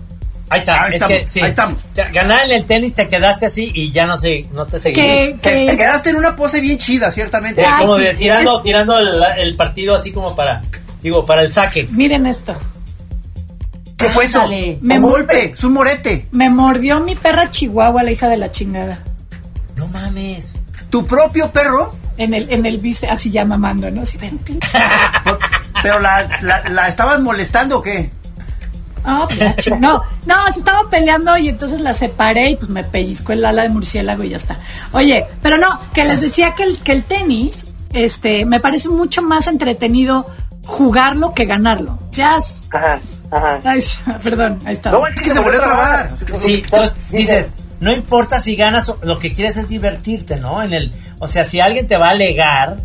Ahí 0.49 0.61
está, 0.61 0.85
Ahí 0.85 0.89
es 0.91 0.95
estamos, 0.95 1.19
que 1.19 1.29
sí. 1.29 1.41
ahí 1.41 1.49
estamos. 1.51 1.83
Te- 1.93 2.11
Ganar 2.13 2.45
en 2.45 2.53
el 2.53 2.65
tenis 2.67 2.95
te 2.95 3.09
quedaste 3.09 3.47
así 3.47 3.73
y 3.75 3.91
ya 3.91 4.07
no 4.07 4.17
sé, 4.17 4.47
no 4.53 4.65
te 4.67 4.79
seguí. 4.79 4.95
Que, 4.95 5.37
Te, 5.43 5.51
te 5.67 5.67
que, 5.73 5.77
quedaste 5.77 6.11
en 6.11 6.17
una 6.17 6.37
pose 6.37 6.61
bien 6.61 6.79
chida, 6.79 7.11
ciertamente. 7.11 7.65
Ah, 7.65 7.79
como 7.81 7.97
sí. 7.97 8.05
de 8.05 8.15
tirando, 8.15 8.57
Es- 8.59 8.63
tirando 8.63 8.99
el, 8.99 9.23
el 9.39 9.57
partido 9.57 9.97
así 9.97 10.13
como 10.13 10.37
para, 10.37 10.63
digo, 11.03 11.25
para 11.27 11.43
el 11.43 11.51
saque. 11.53 11.89
miren 11.91 12.27
esto. 12.27 12.55
¿Qué 13.99 14.09
fue 14.11 14.25
eso? 14.25 14.43
Ándale. 14.43 14.79
Un 14.83 15.03
golpe, 15.03 15.53
es 15.53 15.65
un 15.65 15.73
morete. 15.73 16.29
Me 16.31 16.49
mordió 16.51 17.01
mi 17.01 17.15
perra 17.17 17.51
chihuahua, 17.51 18.03
la 18.03 18.11
hija 18.13 18.29
de 18.29 18.37
la 18.37 18.53
chingada. 18.53 19.01
No 19.75 19.89
mames. 19.89 20.55
Tu 20.91 21.07
propio 21.07 21.51
perro, 21.51 21.95
En 22.19 22.33
el, 22.35 22.51
en 22.51 22.65
el 22.67 22.79
vice, 22.79 23.07
así 23.09 23.31
ya 23.31 23.45
mamando, 23.45 23.91
¿no? 23.91 24.07
Sí, 24.07 24.17
ven, 24.19 24.39
pero 25.83 25.99
la, 26.01 26.27
la, 26.43 26.63
la 26.71 26.89
estabas 26.89 27.21
molestando 27.21 27.79
o 27.79 27.83
qué? 27.83 28.11
Ching- 29.59 29.79
no, 29.79 30.03
no, 30.25 30.35
se 30.53 30.59
estaba 30.59 30.89
peleando 30.91 31.37
y 31.39 31.49
entonces 31.49 31.81
la 31.81 31.95
separé 31.95 32.51
y 32.51 32.57
pues 32.57 32.69
me 32.71 32.83
pellizcó 32.83 33.33
el 33.33 33.45
ala 33.45 33.63
de 33.63 33.69
murciélago 33.69 34.25
y 34.25 34.31
ya 34.31 34.37
está. 34.37 34.59
Oye, 34.93 35.27
pero 35.43 35.59
no, 35.59 35.79
que 35.93 36.05
les 36.05 36.21
decía 36.21 36.55
que 36.55 36.65
el, 36.65 36.79
que 36.79 36.93
el 36.93 37.05
tenis, 37.05 37.67
este, 37.93 38.45
me 38.47 38.59
parece 38.59 38.89
mucho 38.89 39.23
más 39.23 39.47
entretenido 39.47 40.27
jugarlo 40.65 41.35
que 41.35 41.45
ganarlo. 41.45 41.99
Ya, 42.11 42.37
Ajá, 42.73 42.99
ajá. 43.31 43.61
ay, 43.65 43.85
perdón, 44.25 44.59
ahí 44.65 44.73
está. 44.75 44.91
No, 44.91 45.07
Es 45.07 45.21
que 45.23 45.31
se 45.31 45.39
volvió 45.39 45.61
a 45.61 45.65
trabar. 45.65 46.11
Sí, 46.41 46.63
entonces 46.65 46.93
dices, 47.11 47.47
no 47.81 47.93
importa 47.93 48.41
si 48.41 48.57
ganas, 48.57 48.93
lo 49.03 49.19
que 49.19 49.33
quieres 49.33 49.57
es 49.57 49.69
divertirte, 49.69 50.37
¿no? 50.37 50.63
En 50.63 50.73
el, 50.73 50.93
o 51.19 51.29
sea, 51.29 51.45
si 51.45 51.61
alguien 51.61 51.87
te 51.87 51.97
va 51.97 52.09
a 52.09 52.11
alegar, 52.11 52.79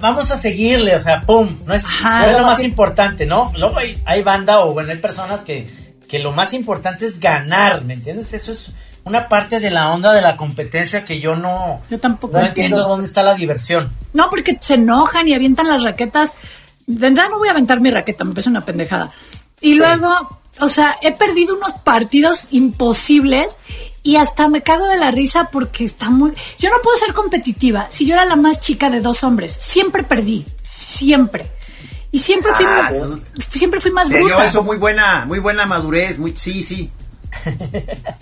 vamos 0.00 0.30
a 0.30 0.36
seguirle, 0.36 0.94
o 0.94 1.00
sea, 1.00 1.22
pum, 1.22 1.58
no 1.66 1.74
es, 1.74 1.84
Ajá. 1.84 2.20
no 2.20 2.30
es 2.32 2.38
lo 2.38 2.46
más 2.46 2.62
importante, 2.62 3.26
¿no? 3.26 3.52
Luego 3.56 3.78
hay, 3.78 4.00
hay 4.04 4.22
banda 4.22 4.60
o 4.60 4.72
bueno, 4.72 4.92
hay 4.92 4.98
personas 4.98 5.40
que, 5.40 5.68
que 6.08 6.18
lo 6.20 6.32
más 6.32 6.54
importante 6.54 7.06
es 7.06 7.18
ganar, 7.18 7.84
¿me 7.84 7.94
entiendes? 7.94 8.32
Eso 8.32 8.52
es 8.52 8.70
una 9.04 9.28
parte 9.28 9.58
de 9.58 9.70
la 9.70 9.92
onda 9.92 10.12
de 10.12 10.22
la 10.22 10.36
competencia 10.36 11.04
que 11.04 11.18
yo 11.18 11.34
no, 11.34 11.80
Yo 11.90 11.98
tampoco 11.98 12.34
no 12.34 12.46
entiendo 12.46 12.76
entiendo. 12.76 12.88
dónde 12.88 13.06
está 13.06 13.22
la 13.24 13.34
diversión. 13.34 13.90
No, 14.12 14.30
porque 14.30 14.56
se 14.60 14.74
enojan 14.74 15.26
y 15.26 15.34
avientan 15.34 15.68
las 15.68 15.82
raquetas. 15.82 16.34
De 16.86 17.08
entrada 17.08 17.30
no 17.30 17.38
voy 17.38 17.48
a 17.48 17.52
aventar 17.52 17.80
mi 17.80 17.90
raqueta, 17.90 18.22
me 18.24 18.32
parece 18.32 18.50
una 18.50 18.64
pendejada. 18.64 19.10
Y 19.60 19.74
luego, 19.74 20.38
o 20.60 20.68
sea, 20.68 20.96
he 21.02 21.12
perdido 21.12 21.56
unos 21.56 21.72
partidos 21.82 22.46
imposibles 22.52 23.58
y 24.02 24.16
hasta 24.16 24.48
me 24.48 24.62
cago 24.62 24.86
de 24.88 24.96
la 24.98 25.10
risa 25.10 25.48
porque 25.52 25.84
está 25.84 26.10
muy... 26.10 26.32
Yo 26.58 26.70
no 26.70 26.76
puedo 26.82 26.96
ser 26.96 27.14
competitiva. 27.14 27.86
Si 27.90 28.06
yo 28.06 28.14
era 28.14 28.24
la 28.24 28.36
más 28.36 28.60
chica 28.60 28.90
de 28.90 29.00
dos 29.00 29.22
hombres, 29.24 29.52
siempre 29.52 30.02
perdí, 30.02 30.44
siempre. 30.62 31.50
Y 32.10 32.18
siempre 32.18 32.52
fui, 32.54 32.64
Ah, 32.68 32.90
siempre 33.50 33.80
fui 33.80 33.90
más 33.90 34.08
bruta. 34.08 34.44
eso 34.44 34.62
muy 34.62 34.76
buena, 34.76 35.24
muy 35.26 35.38
buena 35.38 35.66
madurez, 35.66 36.18
muy, 36.18 36.36
sí, 36.36 36.62
sí. 36.62 36.90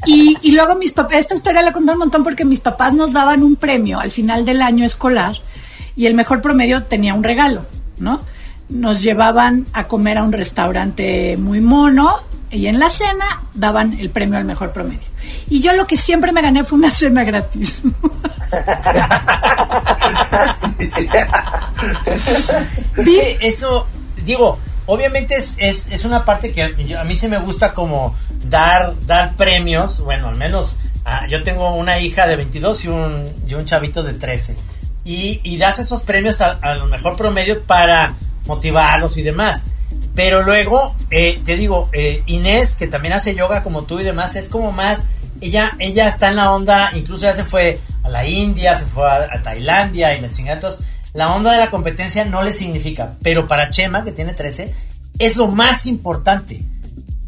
Y, 0.06 0.36
y 0.42 0.52
luego 0.52 0.76
mis 0.76 0.92
papás, 0.92 1.18
esta 1.18 1.34
historia 1.34 1.62
la 1.62 1.72
conté 1.72 1.92
un 1.92 1.98
montón 1.98 2.22
porque 2.22 2.44
mis 2.44 2.60
papás 2.60 2.94
nos 2.94 3.12
daban 3.12 3.42
un 3.42 3.56
premio 3.56 3.98
al 3.98 4.10
final 4.12 4.44
del 4.44 4.62
año 4.62 4.84
escolar 4.84 5.34
y 5.96 6.06
el 6.06 6.14
mejor 6.14 6.40
promedio 6.40 6.84
tenía 6.84 7.14
un 7.14 7.24
regalo, 7.24 7.66
¿no? 7.98 8.20
Nos 8.68 9.02
llevaban 9.02 9.66
a 9.72 9.88
comer 9.88 10.18
a 10.18 10.22
un 10.22 10.32
restaurante 10.32 11.36
muy 11.38 11.60
mono 11.60 12.20
y 12.52 12.66
en 12.66 12.78
la 12.78 12.88
cena 12.90 13.42
daban 13.54 13.98
el 13.98 14.10
premio 14.10 14.38
al 14.38 14.44
mejor 14.44 14.72
promedio. 14.72 15.09
Y 15.50 15.60
yo 15.60 15.74
lo 15.74 15.86
que 15.86 15.96
siempre 15.96 16.32
me 16.32 16.40
gané 16.40 16.64
fue 16.64 16.78
una 16.78 16.90
cena 16.90 17.24
gratis. 17.24 17.80
Sí, 23.04 23.20
eso, 23.40 23.86
digo, 24.24 24.58
obviamente 24.86 25.34
es, 25.36 25.56
es, 25.58 25.88
es 25.90 26.04
una 26.04 26.24
parte 26.24 26.52
que 26.52 26.62
a 26.96 27.04
mí 27.04 27.16
sí 27.16 27.28
me 27.28 27.38
gusta 27.38 27.74
como 27.74 28.16
dar, 28.44 28.94
dar 29.06 29.36
premios, 29.36 30.00
bueno, 30.00 30.28
al 30.28 30.36
menos 30.36 30.78
ah, 31.04 31.26
yo 31.28 31.42
tengo 31.42 31.74
una 31.74 31.98
hija 31.98 32.26
de 32.26 32.36
22 32.36 32.84
y 32.84 32.88
un, 32.88 33.32
y 33.46 33.54
un 33.54 33.64
chavito 33.64 34.02
de 34.02 34.14
13. 34.14 34.56
Y, 35.04 35.40
y 35.42 35.56
das 35.56 35.78
esos 35.78 36.02
premios 36.02 36.40
a, 36.40 36.58
a 36.60 36.74
lo 36.74 36.86
mejor 36.86 37.16
promedio 37.16 37.62
para 37.62 38.14
motivarlos 38.46 39.16
y 39.16 39.22
demás. 39.22 39.62
Pero 40.14 40.42
luego, 40.42 40.94
eh, 41.10 41.40
te 41.44 41.56
digo, 41.56 41.88
eh, 41.92 42.22
Inés, 42.26 42.74
que 42.74 42.86
también 42.86 43.14
hace 43.14 43.34
yoga 43.34 43.62
como 43.62 43.84
tú 43.84 44.00
y 44.00 44.04
demás, 44.04 44.36
es 44.36 44.48
como 44.48 44.72
más, 44.72 45.04
ella, 45.40 45.72
ella 45.78 46.08
está 46.08 46.30
en 46.30 46.36
la 46.36 46.52
onda, 46.52 46.90
incluso 46.94 47.22
ya 47.22 47.34
se 47.34 47.44
fue 47.44 47.78
a 48.02 48.08
la 48.08 48.26
India, 48.26 48.76
se 48.78 48.86
fue 48.86 49.08
a, 49.08 49.28
a 49.32 49.42
Tailandia 49.42 50.16
y 50.16 50.20
la 50.20 50.30
chingada. 50.30 50.54
Entonces, 50.56 50.84
la 51.14 51.34
onda 51.34 51.52
de 51.52 51.58
la 51.58 51.70
competencia 51.70 52.24
no 52.24 52.42
le 52.42 52.52
significa, 52.52 53.14
pero 53.22 53.48
para 53.48 53.70
Chema, 53.70 54.04
que 54.04 54.12
tiene 54.12 54.32
13, 54.34 54.74
es 55.18 55.36
lo 55.36 55.48
más 55.48 55.86
importante, 55.86 56.62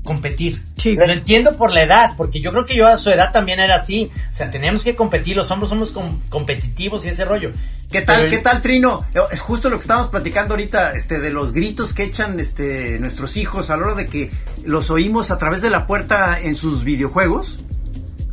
competir. 0.04 0.62
Sí. 0.76 0.94
Lo 0.94 1.04
entiendo 1.10 1.56
por 1.56 1.72
la 1.72 1.82
edad, 1.82 2.14
porque 2.16 2.40
yo 2.40 2.50
creo 2.52 2.64
que 2.66 2.74
yo 2.74 2.88
a 2.88 2.96
su 2.96 3.10
edad 3.10 3.30
también 3.32 3.60
era 3.60 3.76
así. 3.76 4.10
O 4.32 4.34
sea, 4.34 4.50
teníamos 4.50 4.82
que 4.82 4.96
competir, 4.96 5.36
los 5.36 5.50
hombres 5.50 5.68
somos 5.70 5.92
com- 5.92 6.18
competitivos 6.28 7.04
y 7.04 7.10
ese 7.10 7.24
rollo. 7.24 7.52
¿Qué 7.90 8.00
tal, 8.02 8.20
Pero- 8.22 8.30
qué 8.30 8.38
tal, 8.38 8.60
Trino? 8.62 9.04
Es 9.30 9.40
justo 9.40 9.68
lo 9.68 9.76
que 9.76 9.82
estábamos 9.82 10.08
platicando 10.10 10.54
ahorita, 10.54 10.92
este, 10.94 11.20
de 11.20 11.30
los 11.30 11.52
gritos 11.52 11.92
que 11.92 12.04
echan, 12.04 12.40
este, 12.40 12.98
nuestros 12.98 13.36
hijos 13.36 13.70
a 13.70 13.76
la 13.76 13.82
hora 13.84 13.94
de 13.94 14.06
que 14.06 14.30
los 14.64 14.90
oímos 14.90 15.30
a 15.30 15.38
través 15.38 15.62
de 15.62 15.70
la 15.70 15.86
puerta 15.86 16.38
en 16.40 16.56
sus 16.56 16.82
videojuegos. 16.84 17.60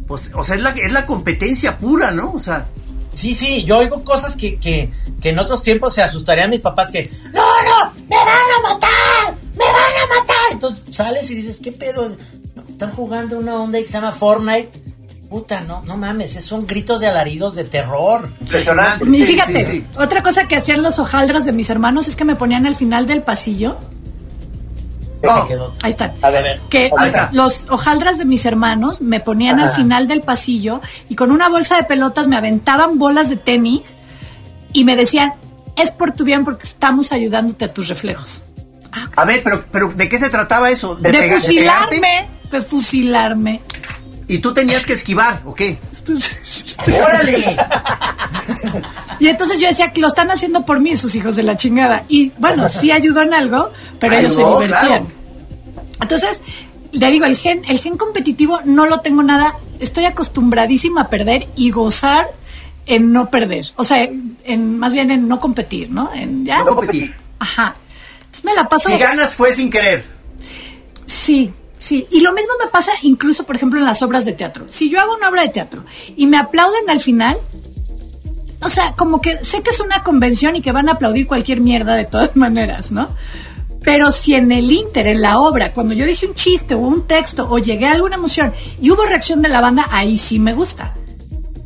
Pues, 0.09 0.29
o 0.33 0.43
sea, 0.43 0.55
es 0.57 0.61
la, 0.61 0.71
es 0.71 0.91
la 0.91 1.05
competencia 1.05 1.77
pura, 1.77 2.11
¿no? 2.11 2.33
O 2.33 2.39
sea, 2.39 2.65
Sí, 3.19 3.33
sí, 3.35 3.65
yo 3.65 3.79
oigo 3.79 4.01
cosas 4.05 4.33
que, 4.35 4.55
que, 4.57 4.89
que 5.21 5.29
en 5.31 5.39
otros 5.39 5.61
tiempos 5.61 5.93
se 5.93 6.01
asustarían 6.01 6.49
mis 6.49 6.61
papás 6.61 6.89
que, 6.89 7.11
no, 7.33 7.63
no, 7.63 7.91
me 8.09 8.15
van 8.15 8.27
a 8.29 8.61
matar, 8.73 9.35
me 9.57 9.65
van 9.65 9.75
a 9.75 10.19
matar. 10.19 10.51
Entonces 10.51 10.83
sales 10.95 11.29
y 11.29 11.35
dices, 11.35 11.59
¿qué 11.61 11.73
pedo? 11.73 12.15
Están 12.69 12.91
jugando 12.91 13.37
una 13.37 13.55
onda 13.55 13.77
que 13.79 13.87
se 13.87 13.93
llama 13.93 14.13
Fortnite. 14.13 14.69
Puta, 15.29 15.59
no, 15.61 15.81
no 15.85 15.97
mames, 15.97 16.31
son 16.45 16.65
gritos 16.65 17.01
de 17.01 17.07
alaridos 17.07 17.55
de 17.55 17.65
terror. 17.65 18.29
Impresionante. 18.39 19.05
Y 19.05 19.25
Sí, 19.25 19.33
fíjate, 19.33 19.65
sí, 19.65 19.71
sí. 19.71 19.85
otra 19.97 20.23
cosa 20.23 20.47
que 20.47 20.55
hacían 20.55 20.81
los 20.81 20.97
hojaldras 20.97 21.43
de 21.43 21.51
mis 21.51 21.69
hermanos 21.69 22.07
es 22.07 22.15
que 22.15 22.23
me 22.23 22.37
ponían 22.37 22.65
al 22.65 22.75
final 22.77 23.05
del 23.05 23.21
pasillo. 23.21 23.77
No. 25.21 25.47
Quedó. 25.47 25.73
Ahí 25.81 25.91
están. 25.91 26.13
A 26.21 26.29
ver, 26.29 26.59
Que 26.69 26.91
Ahí 26.97 27.07
está. 27.07 27.29
los 27.33 27.67
hojaldras 27.69 28.17
de 28.17 28.25
mis 28.25 28.45
hermanos 28.45 29.01
me 29.01 29.19
ponían 29.19 29.59
al 29.59 29.71
final 29.71 30.07
del 30.07 30.21
pasillo 30.21 30.81
y 31.09 31.15
con 31.15 31.31
una 31.31 31.49
bolsa 31.49 31.75
de 31.77 31.83
pelotas 31.83 32.27
me 32.27 32.37
aventaban 32.37 32.97
bolas 32.97 33.29
de 33.29 33.35
tenis 33.35 33.97
y 34.73 34.83
me 34.83 34.95
decían, 34.95 35.33
es 35.75 35.91
por 35.91 36.11
tu 36.11 36.23
bien 36.23 36.45
porque 36.45 36.65
estamos 36.65 37.11
ayudándote 37.11 37.65
a 37.65 37.73
tus 37.73 37.87
reflejos. 37.87 38.43
a 39.15 39.25
ver, 39.25 39.41
pero, 39.43 39.65
pero 39.71 39.89
¿de 39.89 40.07
qué 40.09 40.17
se 40.17 40.29
trataba 40.29 40.69
eso? 40.69 40.95
De, 40.95 41.11
fusilarme, 41.33 42.29
de 42.51 42.61
fusilarme. 42.61 43.61
Y 44.27 44.37
tú 44.37 44.53
tenías 44.53 44.85
que 44.85 44.93
esquivar, 44.93 45.41
¿o 45.45 45.53
qué? 45.55 45.79
¡Órale! 47.05 47.45
Y 49.19 49.27
entonces 49.27 49.59
yo 49.59 49.67
decía 49.67 49.91
que 49.91 50.01
lo 50.01 50.07
están 50.07 50.31
haciendo 50.31 50.65
por 50.65 50.79
mí, 50.79 50.91
esos 50.91 51.15
hijos 51.15 51.35
de 51.35 51.43
la 51.43 51.57
chingada. 51.57 52.03
Y 52.07 52.31
bueno, 52.37 52.69
sí 52.69 52.91
ayudó 52.91 53.21
en 53.21 53.33
algo, 53.33 53.71
pero 53.99 54.15
ellos 54.15 54.33
se 54.33 54.43
divertían. 54.43 54.87
claro. 54.87 55.07
Entonces, 56.01 56.41
le 56.91 57.11
digo, 57.11 57.25
el 57.25 57.37
gen, 57.37 57.63
el 57.67 57.79
gen 57.79 57.97
competitivo 57.97 58.61
no 58.63 58.85
lo 58.85 59.01
tengo 59.01 59.21
nada. 59.23 59.55
Estoy 59.79 60.05
acostumbradísima 60.05 61.01
a 61.01 61.09
perder 61.09 61.47
y 61.55 61.71
gozar 61.71 62.27
en 62.85 63.11
no 63.11 63.29
perder. 63.29 63.65
O 63.75 63.83
sea, 63.83 64.07
en, 64.43 64.79
más 64.79 64.93
bien 64.93 65.11
en 65.11 65.27
no 65.27 65.39
competir, 65.39 65.89
¿no? 65.89 66.09
En 66.13 66.45
ya. 66.45 66.59
No 66.59 66.75
competir. 66.75 67.13
Ajá. 67.39 67.75
Entonces 68.19 68.45
me 68.45 68.53
la 68.53 68.69
paso. 68.69 68.89
Si 68.89 68.97
ganas 68.97 69.35
fue 69.35 69.53
sin 69.53 69.69
querer. 69.69 70.05
Sí, 71.05 71.51
sí. 71.79 72.05
Y 72.11 72.19
lo 72.21 72.31
mismo 72.33 72.53
me 72.63 72.69
pasa 72.69 72.91
incluso, 73.01 73.43
por 73.45 73.55
ejemplo, 73.55 73.79
en 73.79 73.85
las 73.85 74.01
obras 74.03 74.23
de 74.25 74.33
teatro. 74.33 74.65
Si 74.69 74.89
yo 74.91 74.99
hago 75.01 75.15
una 75.15 75.29
obra 75.29 75.41
de 75.41 75.49
teatro 75.49 75.83
y 76.15 76.27
me 76.27 76.37
aplauden 76.37 76.87
al 76.89 76.99
final, 76.99 77.35
o 78.61 78.69
sea, 78.69 78.93
como 78.95 79.21
que 79.21 79.43
sé 79.43 79.61
que 79.63 79.69
es 79.71 79.79
una 79.79 80.03
convención 80.03 80.55
y 80.55 80.61
que 80.61 80.71
van 80.71 80.89
a 80.89 80.93
aplaudir 80.93 81.25
cualquier 81.27 81.61
mierda 81.61 81.95
de 81.95 82.05
todas 82.05 82.35
maneras, 82.35 82.91
¿no? 82.91 83.09
Pero 83.81 84.11
si 84.11 84.35
en 84.35 84.51
el 84.51 84.69
inter, 84.71 85.07
en 85.07 85.21
la 85.21 85.39
obra, 85.39 85.71
cuando 85.73 85.93
yo 85.93 86.05
dije 86.05 86.25
un 86.27 86.35
chiste 86.35 86.73
o 86.75 86.79
un 86.79 87.07
texto 87.07 87.47
o 87.49 87.57
llegué 87.59 87.87
a 87.87 87.93
alguna 87.93 88.15
emoción 88.17 88.53
y 88.81 88.91
hubo 88.91 89.05
reacción 89.05 89.41
de 89.41 89.47
la 89.49 89.61
banda, 89.61 89.87
ahí 89.89 90.17
sí 90.17 90.37
me 90.37 90.53
gusta. 90.53 90.93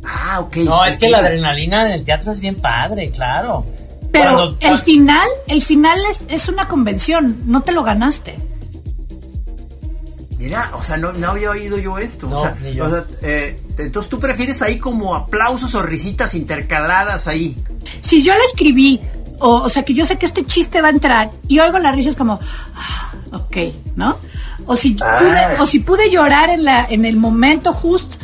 Ah, 0.04 0.38
ok. 0.40 0.56
No, 0.58 0.84
es 0.84 0.96
que 0.98 1.08
la 1.10 1.18
adrenalina 1.18 1.86
en 1.86 1.92
el 1.92 2.04
teatro 2.04 2.30
es 2.30 2.38
bien 2.38 2.54
padre, 2.54 3.10
claro. 3.10 3.66
Pero 4.12 4.34
Cuando- 4.34 4.56
el 4.60 4.78
final, 4.78 5.26
el 5.48 5.60
final 5.60 5.98
es, 6.08 6.24
es 6.28 6.48
una 6.48 6.68
convención, 6.68 7.40
no 7.46 7.62
te 7.62 7.72
lo 7.72 7.82
ganaste. 7.82 8.36
Mira, 10.44 10.70
o 10.74 10.82
sea, 10.84 10.96
no, 10.98 11.12
no 11.12 11.30
había 11.30 11.50
oído 11.50 11.78
yo 11.78 11.96
esto. 11.98 12.26
No, 12.28 12.38
o 12.38 12.42
sea, 12.42 12.54
ni 12.62 12.74
yo. 12.74 12.84
o 12.84 12.90
sea, 12.90 13.04
eh, 13.22 13.58
entonces 13.78 14.10
tú 14.10 14.20
prefieres 14.20 14.60
ahí 14.60 14.78
como 14.78 15.14
aplausos 15.14 15.74
o 15.74 15.82
risitas 15.82 16.34
intercaladas 16.34 17.26
ahí. 17.26 17.56
si 18.02 18.22
yo 18.22 18.34
le 18.34 18.44
escribí, 18.44 19.00
o, 19.40 19.62
o 19.62 19.68
sea, 19.70 19.84
que 19.84 19.94
yo 19.94 20.04
sé 20.04 20.16
que 20.18 20.26
este 20.26 20.44
chiste 20.44 20.82
va 20.82 20.88
a 20.88 20.90
entrar 20.90 21.30
y 21.48 21.58
oigo 21.60 21.78
la 21.78 21.92
risa 21.92 22.10
es 22.10 22.16
como, 22.16 22.38
ah, 22.74 23.12
ok, 23.32 23.56
¿no? 23.96 24.18
O 24.66 24.76
si, 24.76 24.96
Ah. 25.00 25.18
pude, 25.20 25.62
o 25.62 25.66
si 25.66 25.80
pude 25.80 26.10
llorar 26.10 26.50
en, 26.50 26.64
la, 26.64 26.84
en 26.90 27.04
el 27.06 27.16
momento 27.16 27.72
justo. 27.72 28.16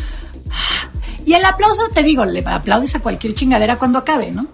ah, 0.51 0.89
Y 1.25 1.33
el 1.35 1.45
aplauso, 1.45 1.89
te 1.95 2.03
digo, 2.03 2.25
le 2.27 2.45
aplaudes 2.47 2.95
a 2.97 3.01
cualquier 3.01 3.33
chingadera 3.35 3.77
cuando 3.77 3.99
acabe, 3.99 4.31
¿no? 4.31 4.47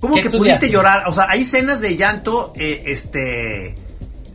¿Cómo 0.00 0.14
¿Qué 0.14 0.22
que 0.22 0.28
estudiaste? 0.28 0.58
pudiste 0.60 0.70
llorar? 0.74 1.06
O 1.08 1.12
sea, 1.12 1.26
hay 1.28 1.42
escenas 1.42 1.80
de 1.80 1.96
llanto, 1.96 2.52
eh, 2.56 2.82
este, 2.86 3.76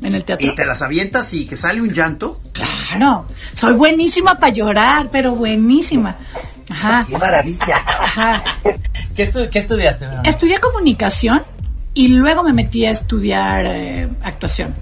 En 0.02 0.16
el 0.16 0.24
teatro. 0.24 0.48
y 0.48 0.56
te 0.56 0.66
las 0.66 0.82
avientas 0.82 1.32
y 1.34 1.46
que 1.46 1.56
sale 1.56 1.82
un 1.82 1.90
llanto. 1.94 2.42
Claro, 2.54 3.26
soy 3.54 3.74
buenísima 3.74 4.36
para 4.40 4.52
llorar, 4.52 5.10
pero 5.12 5.36
buenísima. 5.36 6.18
Ajá, 6.70 7.06
¡Qué 7.08 7.18
maravilla! 7.18 7.78
ajá. 7.86 8.44
¿Qué, 9.16 9.32
estu- 9.32 9.50
qué 9.50 9.60
estudiaste? 9.60 10.08
mi 10.08 10.14
amor? 10.14 10.28
Estudié 10.28 10.58
comunicación 10.60 11.44
y 11.94 12.08
luego 12.10 12.44
me 12.44 12.54
metí 12.54 12.86
a 12.86 12.92
estudiar 12.92 13.66
eh, 13.68 14.10
actuación. 14.24 14.74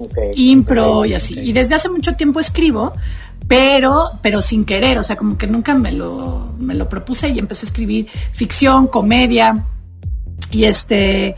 Ok. 0.00 0.16
impro 0.36 1.04
y 1.06 1.14
así. 1.14 1.38
Y 1.40 1.52
desde 1.52 1.74
hace 1.74 1.88
mucho 1.88 2.14
tiempo 2.14 2.38
escribo, 2.38 2.92
pero, 3.48 4.10
pero 4.22 4.42
sin 4.42 4.64
querer, 4.64 4.98
o 4.98 5.02
sea, 5.02 5.16
como 5.16 5.36
que 5.38 5.46
nunca 5.46 5.74
me 5.74 5.90
lo, 5.92 6.52
me 6.58 6.74
lo 6.74 6.88
propuse 6.88 7.28
y 7.30 7.38
empecé 7.38 7.64
a 7.66 7.68
escribir 7.68 8.08
ficción, 8.32 8.86
comedia. 8.88 9.64
Y 10.50 10.64
este, 10.64 11.34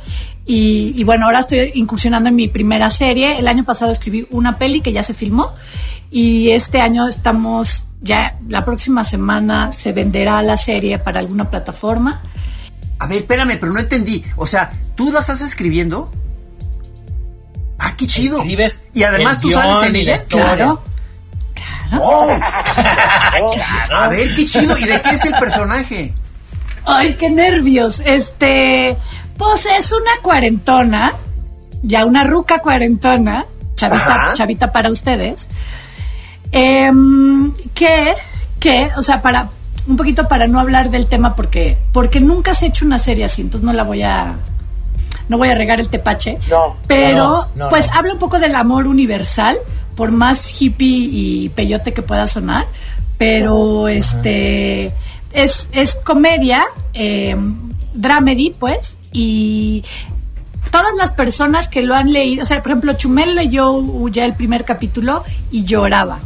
y, 0.46 0.94
y 0.96 1.04
bueno, 1.04 1.26
ahora 1.26 1.40
estoy 1.40 1.72
incursionando 1.74 2.28
en 2.28 2.36
mi 2.36 2.48
primera 2.48 2.90
serie. 2.90 3.38
El 3.38 3.48
año 3.48 3.64
pasado 3.64 3.92
escribí 3.92 4.26
una 4.30 4.58
peli 4.58 4.80
que 4.80 4.92
ya 4.92 5.02
se 5.02 5.14
filmó. 5.14 5.52
Y 6.10 6.50
este 6.50 6.80
año 6.80 7.06
estamos, 7.06 7.84
ya 8.00 8.36
la 8.48 8.64
próxima 8.64 9.04
semana 9.04 9.70
se 9.72 9.92
venderá 9.92 10.42
la 10.42 10.56
serie 10.56 10.98
para 10.98 11.20
alguna 11.20 11.50
plataforma. 11.50 12.22
A 12.98 13.06
ver, 13.06 13.18
espérame, 13.18 13.58
pero 13.60 13.72
no 13.72 13.78
entendí. 13.80 14.24
O 14.36 14.46
sea, 14.46 14.72
¿tú 14.96 15.12
la 15.12 15.20
estás 15.20 15.40
escribiendo? 15.40 16.12
Ah, 17.78 17.94
qué 17.96 18.06
chido. 18.06 18.38
Escribes 18.38 18.84
y 18.92 19.04
además 19.04 19.40
tú 19.40 19.50
sales 19.50 19.88
en 19.88 19.96
ella. 19.96 20.16
historia. 20.16 20.54
Claro. 20.56 20.82
Oh. 21.98 22.28
A 23.94 24.08
ver, 24.08 24.34
qué 24.34 24.44
chido. 24.44 24.76
¿Y 24.78 24.84
de 24.84 25.00
qué 25.00 25.10
es 25.10 25.24
el 25.24 25.32
personaje? 25.34 26.14
Ay, 26.84 27.14
qué 27.14 27.30
nervios. 27.30 28.02
Este, 28.04 28.96
pues 29.40 29.64
es 29.66 29.90
una 29.92 30.10
cuarentona, 30.22 31.14
ya 31.82 32.04
una 32.04 32.24
ruca 32.24 32.58
cuarentona, 32.58 33.46
chavita, 33.74 34.14
Ajá. 34.14 34.34
chavita 34.34 34.70
para 34.70 34.90
ustedes, 34.90 35.48
em, 36.52 37.52
que, 37.74 38.12
que, 38.58 38.90
o 38.98 39.02
sea, 39.02 39.22
para, 39.22 39.48
un 39.86 39.96
poquito 39.96 40.28
para 40.28 40.46
no 40.46 40.60
hablar 40.60 40.90
del 40.90 41.06
tema 41.06 41.34
porque, 41.34 41.78
porque 41.90 42.20
nunca 42.20 42.54
se 42.54 42.66
ha 42.66 42.68
hecho 42.68 42.84
una 42.84 42.98
serie 42.98 43.24
así, 43.24 43.40
entonces 43.40 43.64
no 43.64 43.72
la 43.72 43.82
voy 43.84 44.02
a, 44.02 44.34
no 45.30 45.38
voy 45.38 45.48
a 45.48 45.54
regar 45.54 45.80
el 45.80 45.88
tepache. 45.88 46.38
No. 46.50 46.76
Pero, 46.86 47.16
No, 47.16 47.48
no, 47.54 47.68
pues 47.70 47.88
no. 47.90 47.94
habla 47.98 48.12
un 48.12 48.18
poco 48.18 48.38
del 48.38 48.54
amor 48.54 48.86
universal, 48.86 49.56
por 49.96 50.12
más 50.12 50.52
hippie 50.60 51.08
y 51.10 51.48
peyote 51.48 51.94
que 51.94 52.02
pueda 52.02 52.26
sonar, 52.26 52.66
pero 53.16 53.88
este 53.88 54.92
es, 55.32 55.70
es 55.72 55.96
comedia, 55.96 56.64
eh, 56.92 57.34
dramedy, 57.94 58.50
pues, 58.58 58.98
y 59.12 59.84
todas 60.70 60.92
las 60.98 61.10
personas 61.12 61.68
que 61.68 61.82
lo 61.82 61.94
han 61.94 62.12
leído, 62.12 62.42
o 62.42 62.46
sea, 62.46 62.62
por 62.62 62.72
ejemplo, 62.72 62.92
Chumel 62.94 63.34
leyó 63.34 64.08
ya 64.08 64.24
el 64.24 64.34
primer 64.34 64.64
capítulo 64.64 65.24
y 65.50 65.64
lloraba. 65.64 66.20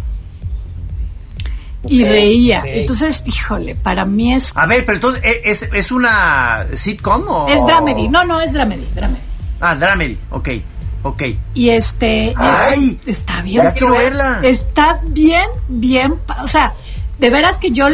Y 1.86 2.02
reía. 2.04 2.62
Entonces, 2.64 3.22
híjole, 3.26 3.74
para 3.74 4.06
mí 4.06 4.32
es, 4.32 4.52
A 4.54 4.64
ver, 4.66 4.86
pero 4.86 4.96
entonces, 4.96 5.22
¿e- 5.24 5.42
¿es, 5.44 5.68
es 5.72 5.92
una 5.92 6.66
sitcom 6.74 7.24
o...? 7.28 7.48
es 7.48 7.64
dramedy. 7.66 8.08
No, 8.08 8.24
no, 8.24 8.40
es 8.40 8.52
dramedy, 8.54 8.86
dramedy. 8.94 9.20
Ah, 9.60 9.74
dramedy, 9.74 10.18
ok, 10.30 10.48
ok. 11.02 11.22
Y 11.54 11.68
este. 11.70 12.28
es- 12.30 12.34
¡Ay! 12.38 12.98
está 13.06 13.42
bien. 13.42 13.62
Ya 13.64 13.72
quiero 13.74 13.94
verla. 13.96 14.40
Está 14.42 15.00
bien, 15.08 15.46
bien. 15.68 16.14
O 16.42 16.46
sea, 16.46 16.72
de 17.18 17.28
veras 17.30 17.58
que 17.58 17.70
yo 17.70 17.88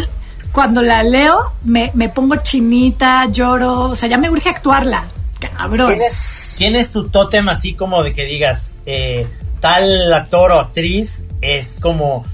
cuando 0.53 0.83
la 0.83 1.03
leo 1.03 1.37
me, 1.65 1.91
me 1.95 2.09
pongo 2.09 2.37
chinita, 2.37 3.27
lloro. 3.31 3.83
O 3.91 3.95
sea, 3.97 4.09
ya 4.09 4.19
me 4.19 4.31
urge 4.31 4.49
actuarla. 4.49 5.05
Cabrón. 5.57 5.95
¿Tienes- 5.95 6.55
¿Quién 6.59 6.77
es 6.77 6.91
tu 6.93 7.09
tótem 7.09 7.49
así 7.49 7.75
como 7.75 8.03
de 8.03 8.13
que 8.13 8.25
digas, 8.25 8.75
eh, 8.87 9.27
tal 9.61 10.13
actor 10.13 10.53
o 10.53 10.61
actriz 10.61 11.21
es 11.41 11.79
como 11.81 12.25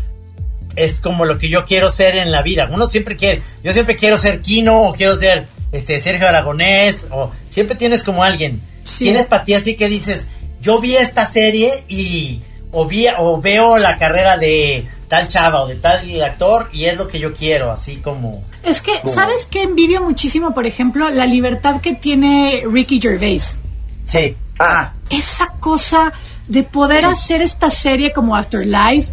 es 0.74 1.00
como 1.00 1.24
lo 1.24 1.38
que 1.38 1.48
yo 1.48 1.64
quiero 1.64 1.90
ser 1.90 2.16
en 2.16 2.30
la 2.30 2.42
vida? 2.42 2.68
Uno 2.70 2.88
siempre 2.88 3.16
quiere, 3.16 3.42
yo 3.64 3.72
siempre 3.72 3.96
quiero 3.96 4.18
ser 4.18 4.42
Kino 4.42 4.88
o 4.88 4.92
quiero 4.92 5.16
ser 5.16 5.46
este 5.72 6.00
Sergio 6.00 6.28
Aragonés 6.28 7.06
o 7.10 7.30
siempre 7.48 7.76
tienes 7.76 8.02
como 8.02 8.22
alguien. 8.24 8.60
Sí. 8.84 9.04
¿Quién 9.04 9.16
es 9.16 9.26
para 9.26 9.44
ti 9.44 9.54
así 9.54 9.74
que 9.76 9.88
dices, 9.88 10.22
yo 10.60 10.80
vi 10.80 10.96
esta 10.96 11.26
serie 11.28 11.84
y 11.88 12.40
o 12.72 12.86
vi 12.86 13.06
o 13.18 13.40
veo 13.40 13.78
la 13.78 13.96
carrera 13.96 14.36
de 14.36 14.86
tal 15.08 15.28
chava 15.28 15.62
o 15.62 15.66
de 15.66 15.76
tal 15.76 16.00
actor 16.22 16.68
y 16.72 16.84
es 16.84 16.96
lo 16.96 17.08
que 17.08 17.18
yo 17.18 17.32
quiero, 17.32 17.70
así 17.70 17.96
como 17.96 18.42
Es 18.62 18.80
que, 18.82 18.92
¿sabes 19.04 19.46
qué 19.50 19.62
envidio 19.62 20.02
muchísimo, 20.02 20.54
por 20.54 20.66
ejemplo, 20.66 21.08
la 21.10 21.26
libertad 21.26 21.80
que 21.80 21.94
tiene 21.94 22.62
Ricky 22.70 23.00
Gervais? 23.00 23.58
sí. 24.04 24.36
Ah, 24.58 24.94
Esa 25.10 25.48
cosa 25.60 26.12
de 26.48 26.62
poder 26.62 27.04
hacer 27.04 27.42
esta 27.42 27.68
serie 27.68 28.14
como 28.14 28.34
Afterlife 28.36 29.12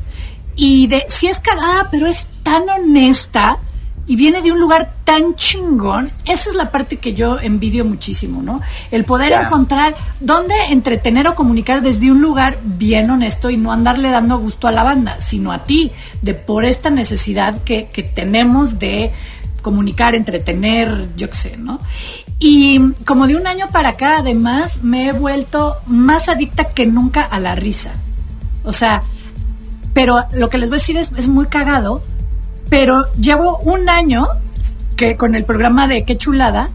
y 0.56 0.88
de, 0.88 1.04
si 1.10 1.28
es 1.28 1.42
cagada, 1.42 1.90
pero 1.92 2.08
es 2.08 2.28
tan 2.44 2.70
honesta 2.70 3.58
y 4.06 4.16
viene 4.16 4.42
de 4.42 4.52
un 4.52 4.60
lugar 4.60 4.94
tan 5.04 5.36
chingón, 5.36 6.12
esa 6.26 6.50
es 6.50 6.56
la 6.56 6.72
parte 6.72 6.98
que 6.98 7.14
yo 7.14 7.40
envidio 7.40 7.86
muchísimo, 7.86 8.42
¿no? 8.42 8.62
El 8.92 9.06
poder 9.06 9.32
encontrar 9.32 9.96
dónde 10.20 10.54
entretener 10.70 11.28
o 11.28 11.36
comunicar 11.36 11.82
desde 11.82 12.12
un 12.12 12.22
lugar 12.22 12.60
bien 12.64 13.10
honesto 13.10 13.50
y 13.50 13.58
no 13.58 13.72
andarle 13.72 14.10
dando 14.10 14.40
gusto 14.40 14.68
a 14.68 14.72
la 14.72 14.84
banda, 14.84 15.22
sino 15.22 15.52
a 15.52 15.64
ti, 15.64 15.92
de 16.22 16.34
por 16.34 16.66
esta 16.66 16.90
necesidad 16.90 17.64
que, 17.64 17.88
que 17.88 18.04
tenemos 18.04 18.78
de 18.78 19.14
comunicar, 19.62 20.14
entretener, 20.16 21.10
yo 21.16 21.30
qué 21.30 21.36
sé, 21.36 21.58
¿no? 21.58 21.80
Y 22.40 22.92
como 23.06 23.26
de 23.28 23.38
un 23.38 23.48
año 23.48 23.70
para 23.72 23.90
acá, 23.90 24.18
además, 24.18 24.84
me 24.84 25.08
he 25.08 25.12
vuelto 25.14 25.78
más 25.88 26.28
adicta 26.28 26.66
que 26.66 26.86
nunca 26.86 27.24
a 27.24 27.40
la 27.40 27.56
risa. 27.56 27.94
O 28.66 28.74
sea, 28.74 29.04
pero 29.94 30.26
lo 30.34 30.50
que 30.50 30.58
les 30.58 30.70
voy 30.70 30.78
a 30.78 30.80
decir 30.80 30.98
es, 30.98 31.12
es 31.16 31.30
muy 31.30 31.48
cagado, 31.48 32.04
pero 32.74 33.06
llevo 33.14 33.60
un 33.60 33.88
año 33.88 34.28
que 34.96 35.16
con 35.16 35.36
el 35.36 35.46
programa 35.46 35.88
de 35.88 36.06
Qué 36.06 36.18
chulada, 36.18 36.72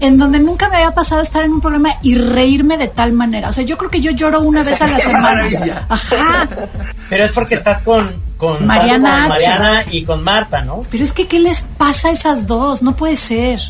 en 0.00 0.18
donde 0.18 0.40
nunca 0.40 0.68
me 0.68 0.78
había 0.78 0.90
pasado 0.90 1.22
estar 1.22 1.44
en 1.44 1.52
un 1.52 1.60
programa 1.60 1.90
y 2.02 2.16
reírme 2.16 2.76
de 2.76 2.88
tal 2.88 3.12
manera. 3.12 3.50
O 3.50 3.52
sea, 3.52 3.62
yo 3.62 3.78
creo 3.78 3.88
que 3.88 4.00
yo 4.00 4.10
lloro 4.10 4.40
una 4.40 4.64
vez 4.64 4.82
a 4.82 4.88
la 4.88 4.98
semana. 5.00 5.46
Ajá. 5.88 6.48
Pero 7.08 7.24
es 7.26 7.30
porque 7.30 7.54
estás 7.54 7.80
con, 7.82 8.12
con 8.36 8.66
Mariana, 8.66 9.20
con 9.20 9.28
Mariana 9.28 9.84
y 9.88 10.02
con 10.02 10.24
Marta, 10.24 10.62
¿no? 10.62 10.84
Pero 10.90 11.04
es 11.04 11.12
que, 11.12 11.28
¿qué 11.28 11.38
les 11.38 11.62
pasa 11.62 12.08
a 12.08 12.10
esas 12.10 12.48
dos? 12.48 12.82
No 12.82 12.96
puede 12.96 13.14
ser. 13.14 13.60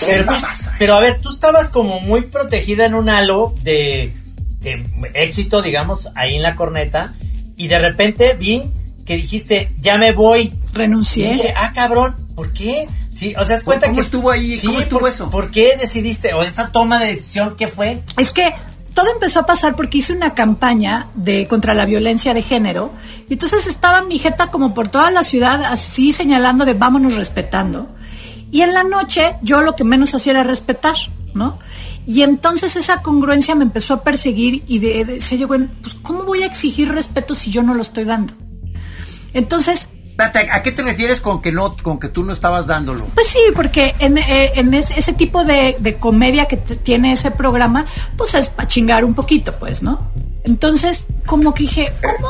pero, 0.00 0.32
pero, 0.80 0.94
a 0.96 1.00
ver, 1.00 1.20
tú 1.20 1.30
estabas 1.30 1.68
como 1.68 2.00
muy 2.00 2.22
protegida 2.22 2.86
en 2.86 2.94
un 2.94 3.08
halo 3.08 3.54
de, 3.62 4.12
de 4.58 4.84
éxito, 5.14 5.62
digamos, 5.62 6.10
ahí 6.16 6.34
en 6.34 6.42
la 6.42 6.56
corneta, 6.56 7.12
y 7.56 7.68
de 7.68 7.78
repente 7.78 8.34
vi 8.34 8.64
que 9.04 9.16
dijiste, 9.16 9.74
ya 9.78 9.98
me 9.98 10.12
voy. 10.12 10.52
Renuncié. 10.72 11.30
Y 11.30 11.34
dije, 11.34 11.54
ah, 11.56 11.72
cabrón, 11.74 12.14
¿por 12.34 12.52
qué? 12.52 12.88
Sí, 13.14 13.34
o 13.38 13.44
sea, 13.44 13.58
¿te 13.58 13.64
cuenta 13.64 13.86
¿Cómo 13.86 13.96
que 13.96 14.02
estuvo 14.02 14.30
ahí? 14.30 14.58
¿Cómo 14.64 14.80
estuvo 14.80 15.00
por, 15.00 15.08
eso? 15.08 15.30
¿Por 15.30 15.50
qué 15.50 15.76
decidiste? 15.78 16.34
O 16.34 16.42
esa 16.42 16.72
toma 16.72 16.98
de 16.98 17.06
decisión, 17.06 17.56
¿qué 17.56 17.68
fue? 17.68 18.02
Es 18.16 18.32
que 18.32 18.54
todo 18.94 19.10
empezó 19.12 19.40
a 19.40 19.46
pasar 19.46 19.76
porque 19.76 19.98
hice 19.98 20.12
una 20.12 20.32
campaña 20.34 21.08
de 21.14 21.46
contra 21.46 21.74
la 21.74 21.86
violencia 21.86 22.34
de 22.34 22.42
género 22.42 22.90
y 23.28 23.34
entonces 23.34 23.66
estaba 23.66 24.02
mi 24.02 24.18
jeta 24.18 24.50
como 24.50 24.74
por 24.74 24.88
toda 24.88 25.10
la 25.10 25.24
ciudad 25.24 25.62
así 25.64 26.12
señalando 26.12 26.64
de 26.64 26.74
vámonos 26.74 27.16
respetando. 27.16 27.86
Y 28.50 28.62
en 28.62 28.74
la 28.74 28.84
noche 28.84 29.36
yo 29.42 29.62
lo 29.62 29.76
que 29.76 29.84
menos 29.84 30.14
hacía 30.14 30.32
era 30.32 30.42
respetar, 30.42 30.96
¿no? 31.34 31.58
Y 32.06 32.22
entonces 32.22 32.76
esa 32.76 33.02
congruencia 33.02 33.54
me 33.54 33.64
empezó 33.64 33.94
a 33.94 34.02
perseguir 34.02 34.64
y 34.66 34.80
de, 34.80 35.04
de, 35.04 35.20
se 35.20 35.38
llegó 35.38 35.54
en, 35.54 35.68
pues 35.80 35.94
¿cómo 35.94 36.24
voy 36.24 36.42
a 36.42 36.46
exigir 36.46 36.90
respeto 36.90 37.34
si 37.34 37.50
yo 37.50 37.62
no 37.62 37.74
lo 37.74 37.82
estoy 37.82 38.04
dando? 38.04 38.34
Entonces 39.34 39.88
¿A 40.18 40.62
qué 40.62 40.72
te 40.72 40.82
refieres 40.82 41.20
con 41.20 41.40
que 41.40 41.52
no, 41.52 41.76
con 41.76 41.98
que 41.98 42.08
tú 42.08 42.22
no 42.22 42.32
estabas 42.32 42.66
dándolo? 42.66 43.06
Pues 43.14 43.26
sí, 43.28 43.40
porque 43.54 43.94
en, 43.98 44.18
eh, 44.18 44.52
en 44.54 44.72
ese, 44.74 44.98
ese, 44.98 45.12
tipo 45.14 45.44
de, 45.44 45.76
de 45.80 45.96
comedia 45.96 46.46
que 46.46 46.56
tiene 46.56 47.12
ese 47.12 47.30
programa, 47.30 47.86
pues 48.16 48.34
es 48.34 48.50
para 48.50 48.68
chingar 48.68 49.04
un 49.04 49.14
poquito, 49.14 49.52
pues, 49.58 49.82
¿no? 49.82 50.12
Entonces, 50.44 51.06
como 51.24 51.54
que 51.54 51.64
dije, 51.64 51.92
¿cómo? 52.02 52.28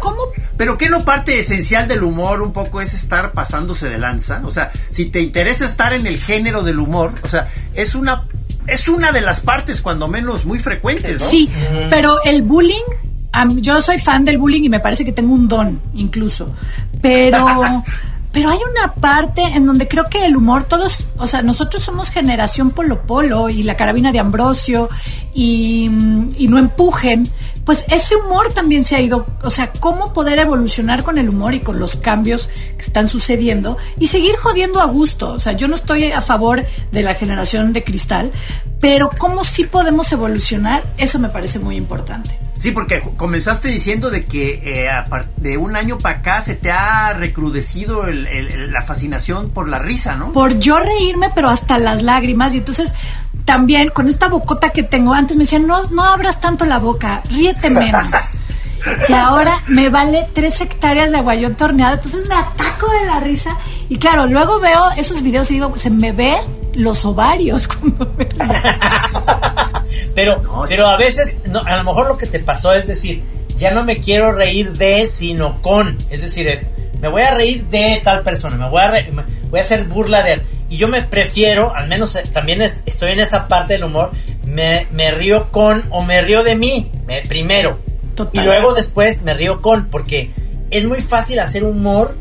¿Cómo? 0.00 0.22
Pero 0.56 0.76
que 0.76 0.88
no 0.88 1.04
parte 1.04 1.38
esencial 1.38 1.86
del 1.86 2.02
humor 2.02 2.42
un 2.42 2.52
poco 2.52 2.80
es 2.80 2.92
estar 2.92 3.32
pasándose 3.32 3.88
de 3.88 3.98
lanza. 3.98 4.42
O 4.44 4.50
sea, 4.50 4.70
si 4.90 5.06
te 5.06 5.20
interesa 5.20 5.66
estar 5.66 5.92
en 5.92 6.06
el 6.06 6.18
género 6.18 6.62
del 6.62 6.78
humor, 6.78 7.14
o 7.22 7.28
sea, 7.28 7.48
es 7.74 7.94
una 7.94 8.26
es 8.66 8.88
una 8.88 9.10
de 9.10 9.20
las 9.20 9.40
partes, 9.40 9.80
cuando 9.80 10.06
menos, 10.06 10.44
muy 10.44 10.58
frecuentes, 10.58 11.20
¿no? 11.20 11.28
Sí, 11.28 11.50
pero 11.88 12.22
el 12.24 12.42
bullying 12.42 12.84
Um, 13.32 13.60
yo 13.60 13.80
soy 13.80 13.98
fan 13.98 14.24
del 14.24 14.38
bullying 14.38 14.64
y 14.64 14.68
me 14.68 14.80
parece 14.80 15.04
que 15.04 15.12
tengo 15.12 15.32
un 15.34 15.46
don, 15.46 15.80
incluso. 15.94 16.52
Pero, 17.00 17.46
pero 18.32 18.50
hay 18.50 18.58
una 18.72 18.92
parte 18.94 19.42
en 19.42 19.66
donde 19.66 19.86
creo 19.86 20.04
que 20.10 20.26
el 20.26 20.36
humor, 20.36 20.64
todos, 20.64 21.04
o 21.16 21.26
sea, 21.26 21.42
nosotros 21.42 21.82
somos 21.82 22.10
generación 22.10 22.70
Polo 22.70 23.02
Polo 23.02 23.48
y 23.48 23.62
la 23.62 23.76
carabina 23.76 24.10
de 24.10 24.18
Ambrosio 24.18 24.88
y, 25.32 25.90
y 26.36 26.48
no 26.48 26.58
empujen. 26.58 27.30
Pues 27.70 27.84
ese 27.86 28.16
humor 28.16 28.52
también 28.52 28.84
se 28.84 28.96
ha 28.96 29.00
ido, 29.00 29.28
o 29.44 29.50
sea, 29.50 29.70
cómo 29.78 30.12
poder 30.12 30.40
evolucionar 30.40 31.04
con 31.04 31.18
el 31.18 31.28
humor 31.28 31.54
y 31.54 31.60
con 31.60 31.78
los 31.78 31.94
cambios 31.94 32.50
que 32.76 32.84
están 32.84 33.06
sucediendo 33.06 33.78
y 33.96 34.08
seguir 34.08 34.34
jodiendo 34.34 34.80
a 34.80 34.86
gusto. 34.86 35.30
O 35.30 35.38
sea, 35.38 35.52
yo 35.52 35.68
no 35.68 35.76
estoy 35.76 36.10
a 36.10 36.20
favor 36.20 36.66
de 36.90 37.02
la 37.04 37.14
generación 37.14 37.72
de 37.72 37.84
cristal, 37.84 38.32
pero 38.80 39.08
cómo 39.16 39.44
sí 39.44 39.62
podemos 39.62 40.10
evolucionar, 40.10 40.82
eso 40.96 41.20
me 41.20 41.28
parece 41.28 41.60
muy 41.60 41.76
importante. 41.76 42.36
Sí, 42.58 42.72
porque 42.72 43.00
comenzaste 43.16 43.68
diciendo 43.68 44.10
de 44.10 44.24
que 44.24 44.60
eh, 44.64 44.90
de 45.36 45.56
un 45.56 45.76
año 45.76 45.96
para 45.96 46.18
acá 46.18 46.42
se 46.42 46.56
te 46.56 46.72
ha 46.72 47.12
recrudecido 47.12 48.08
el, 48.08 48.26
el, 48.26 48.72
la 48.72 48.82
fascinación 48.82 49.50
por 49.50 49.68
la 49.68 49.78
risa, 49.78 50.16
¿no? 50.16 50.32
Por 50.32 50.58
yo 50.58 50.80
reírme, 50.80 51.30
pero 51.34 51.48
hasta 51.48 51.78
las 51.78 52.02
lágrimas. 52.02 52.52
Y 52.52 52.58
entonces 52.58 52.92
también 53.44 53.88
con 53.90 54.08
esta 54.08 54.28
bocota 54.28 54.70
que 54.70 54.82
tengo, 54.82 55.14
antes 55.14 55.36
me 55.36 55.44
decían, 55.44 55.66
no, 55.66 55.82
no 55.90 56.04
abras 56.04 56.40
tanto 56.40 56.64
la 56.64 56.78
boca, 56.78 57.22
ríete 57.30 57.70
menos. 57.70 58.04
y 59.08 59.12
ahora 59.12 59.62
me 59.66 59.88
vale 59.90 60.28
tres 60.32 60.60
hectáreas 60.60 61.10
de 61.10 61.18
aguayón 61.18 61.54
torneado, 61.54 61.94
entonces 61.94 62.26
me 62.28 62.34
ataco 62.34 62.90
de 62.90 63.06
la 63.06 63.20
risa. 63.20 63.56
Y 63.88 63.98
claro, 63.98 64.26
luego 64.26 64.60
veo 64.60 64.90
esos 64.96 65.22
videos 65.22 65.50
y 65.50 65.54
digo, 65.54 65.76
se 65.76 65.90
me 65.90 66.12
ve 66.12 66.36
los 66.74 67.04
ovarios 67.04 67.68
cuando 67.80 68.12
me 68.16 68.26
pero, 70.14 70.40
no, 70.42 70.64
pero 70.68 70.86
a 70.86 70.96
veces, 70.96 71.36
no, 71.46 71.60
a 71.60 71.76
lo 71.76 71.84
mejor 71.84 72.08
lo 72.08 72.16
que 72.16 72.26
te 72.26 72.38
pasó 72.38 72.72
es 72.72 72.86
decir, 72.86 73.22
ya 73.56 73.72
no 73.72 73.84
me 73.84 73.98
quiero 73.98 74.32
reír 74.32 74.72
de, 74.72 75.06
sino 75.06 75.60
con. 75.60 75.98
Es 76.08 76.22
decir, 76.22 76.48
es, 76.48 76.66
me 77.00 77.08
voy 77.08 77.22
a 77.22 77.34
reír 77.34 77.66
de 77.66 78.00
tal 78.02 78.22
persona, 78.22 78.56
me 78.56 78.68
voy 78.68 78.80
a, 78.80 78.90
re, 78.90 79.10
me 79.12 79.22
voy 79.50 79.60
a 79.60 79.62
hacer 79.62 79.84
burla 79.84 80.22
de 80.22 80.34
él. 80.34 80.42
Y 80.68 80.76
yo 80.76 80.88
me 80.88 81.02
prefiero, 81.02 81.74
al 81.74 81.88
menos 81.88 82.16
también 82.32 82.62
es, 82.62 82.80
estoy 82.86 83.12
en 83.12 83.20
esa 83.20 83.48
parte 83.48 83.74
del 83.74 83.84
humor, 83.84 84.12
me, 84.46 84.86
me 84.92 85.10
río 85.10 85.50
con 85.50 85.84
o 85.90 86.02
me 86.02 86.22
río 86.22 86.44
de 86.44 86.54
mí, 86.56 86.90
me, 87.06 87.22
primero. 87.22 87.78
Total. 88.14 88.42
Y 88.42 88.46
luego 88.46 88.74
después 88.74 89.22
me 89.22 89.34
río 89.34 89.62
con, 89.62 89.86
porque 89.86 90.30
es 90.70 90.86
muy 90.86 91.02
fácil 91.02 91.40
hacer 91.40 91.64
humor 91.64 92.16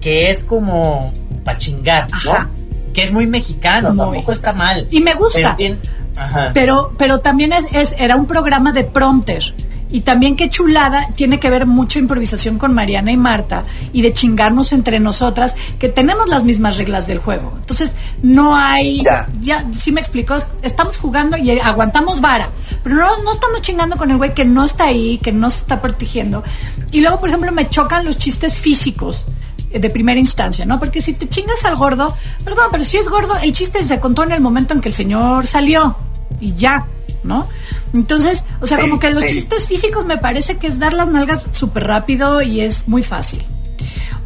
que 0.00 0.30
es 0.30 0.44
como 0.44 1.12
para 1.44 1.58
chingar. 1.58 2.08
¿no? 2.24 2.50
Que 2.92 3.04
es 3.04 3.12
muy 3.12 3.26
mexicano, 3.26 3.90
muy 3.90 3.98
tampoco 3.98 4.32
está 4.32 4.52
mal. 4.52 4.86
Y 4.90 5.00
me 5.00 5.14
gusta. 5.14 5.38
Pero, 5.38 5.56
tiene, 5.56 5.78
Ajá. 6.16 6.50
pero, 6.52 6.94
pero 6.98 7.20
también 7.20 7.52
es, 7.52 7.66
es, 7.72 7.94
era 7.98 8.16
un 8.16 8.26
programa 8.26 8.72
de 8.72 8.84
prompter. 8.84 9.54
Y 9.94 10.00
también 10.00 10.34
qué 10.34 10.50
chulada, 10.50 11.10
tiene 11.14 11.38
que 11.38 11.48
ver 11.48 11.66
mucho 11.66 12.00
improvisación 12.00 12.58
con 12.58 12.74
Mariana 12.74 13.12
y 13.12 13.16
Marta 13.16 13.62
y 13.92 14.02
de 14.02 14.12
chingarnos 14.12 14.72
entre 14.72 14.98
nosotras, 14.98 15.54
que 15.78 15.88
tenemos 15.88 16.28
las 16.28 16.42
mismas 16.42 16.78
reglas 16.78 17.06
del 17.06 17.18
juego. 17.18 17.52
Entonces, 17.54 17.92
no 18.20 18.56
hay, 18.56 19.04
ya, 19.04 19.28
ya 19.40 19.64
sí 19.72 19.92
me 19.92 20.00
explicó, 20.00 20.34
estamos 20.62 20.96
jugando 20.96 21.36
y 21.36 21.60
aguantamos 21.60 22.20
vara, 22.20 22.48
pero 22.82 22.96
no, 22.96 23.22
no 23.22 23.34
estamos 23.34 23.62
chingando 23.62 23.96
con 23.96 24.10
el 24.10 24.16
güey 24.16 24.34
que 24.34 24.44
no 24.44 24.64
está 24.64 24.86
ahí, 24.86 25.18
que 25.18 25.30
no 25.30 25.48
se 25.48 25.58
está 25.58 25.80
protegiendo. 25.80 26.42
Y 26.90 27.00
luego, 27.00 27.20
por 27.20 27.28
ejemplo, 27.28 27.52
me 27.52 27.70
chocan 27.70 28.04
los 28.04 28.18
chistes 28.18 28.54
físicos 28.54 29.26
de 29.70 29.90
primera 29.90 30.18
instancia, 30.18 30.66
¿no? 30.66 30.80
Porque 30.80 31.00
si 31.02 31.12
te 31.12 31.28
chingas 31.28 31.64
al 31.64 31.76
gordo, 31.76 32.16
perdón, 32.44 32.66
pero 32.72 32.82
si 32.82 32.96
es 32.96 33.08
gordo, 33.08 33.36
el 33.40 33.52
chiste 33.52 33.84
se 33.84 34.00
contó 34.00 34.24
en 34.24 34.32
el 34.32 34.40
momento 34.40 34.74
en 34.74 34.80
que 34.80 34.88
el 34.88 34.94
señor 34.94 35.46
salió 35.46 35.96
y 36.40 36.52
ya, 36.54 36.84
¿no? 37.22 37.46
Entonces, 37.94 38.44
o 38.60 38.66
sea, 38.66 38.78
como 38.78 38.98
que 38.98 39.10
los 39.10 39.24
chistes 39.24 39.66
físicos 39.66 40.04
me 40.04 40.18
parece 40.18 40.56
que 40.56 40.66
es 40.66 40.78
dar 40.78 40.92
las 40.92 41.08
nalgas 41.08 41.46
súper 41.52 41.86
rápido 41.86 42.42
y 42.42 42.60
es 42.60 42.88
muy 42.88 43.02
fácil. 43.02 43.44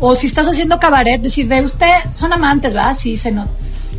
O 0.00 0.14
si 0.14 0.26
estás 0.26 0.48
haciendo 0.48 0.80
cabaret, 0.80 1.20
decir, 1.20 1.46
ve, 1.46 1.62
usted, 1.62 1.92
son 2.14 2.32
amantes, 2.32 2.74
¿va? 2.74 2.94
Sí, 2.94 3.16
se 3.16 3.30
nota. 3.30 3.50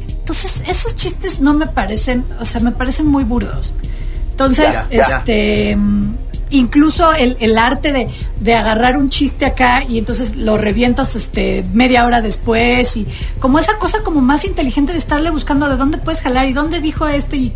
Entonces, 0.10 0.63
esos 0.67 0.95
chistes 0.95 1.39
no 1.39 1.53
me 1.53 1.67
parecen, 1.67 2.25
o 2.39 2.45
sea, 2.45 2.62
me 2.62 2.71
parecen 2.71 3.05
muy 3.05 3.23
burdos. 3.23 3.73
Entonces, 4.32 4.73
ya, 4.73 4.88
ya, 4.89 5.17
este... 5.17 5.71
Ya 5.71 5.77
incluso 6.49 7.13
el, 7.13 7.38
el 7.39 7.58
arte 7.58 7.93
de, 7.93 8.10
de, 8.39 8.55
agarrar 8.55 8.97
un 8.97 9.10
chiste 9.10 9.45
acá 9.45 9.84
y 9.84 9.97
entonces 9.97 10.36
lo 10.36 10.58
revientas 10.58 11.15
este 11.15 11.63
media 11.73 12.05
hora 12.05 12.21
después 12.21 12.97
y 12.97 13.05
como 13.39 13.60
esa 13.60 13.77
cosa 13.77 13.99
como 14.03 14.21
más 14.21 14.45
inteligente 14.45 14.91
de 14.93 14.99
estarle 14.99 15.29
buscando 15.29 15.69
de 15.69 15.77
dónde 15.77 15.97
puedes 15.99 16.21
jalar 16.21 16.47
y 16.47 16.53
dónde 16.53 16.79
dijo 16.79 17.08
este 17.08 17.38
y, 17.38 17.53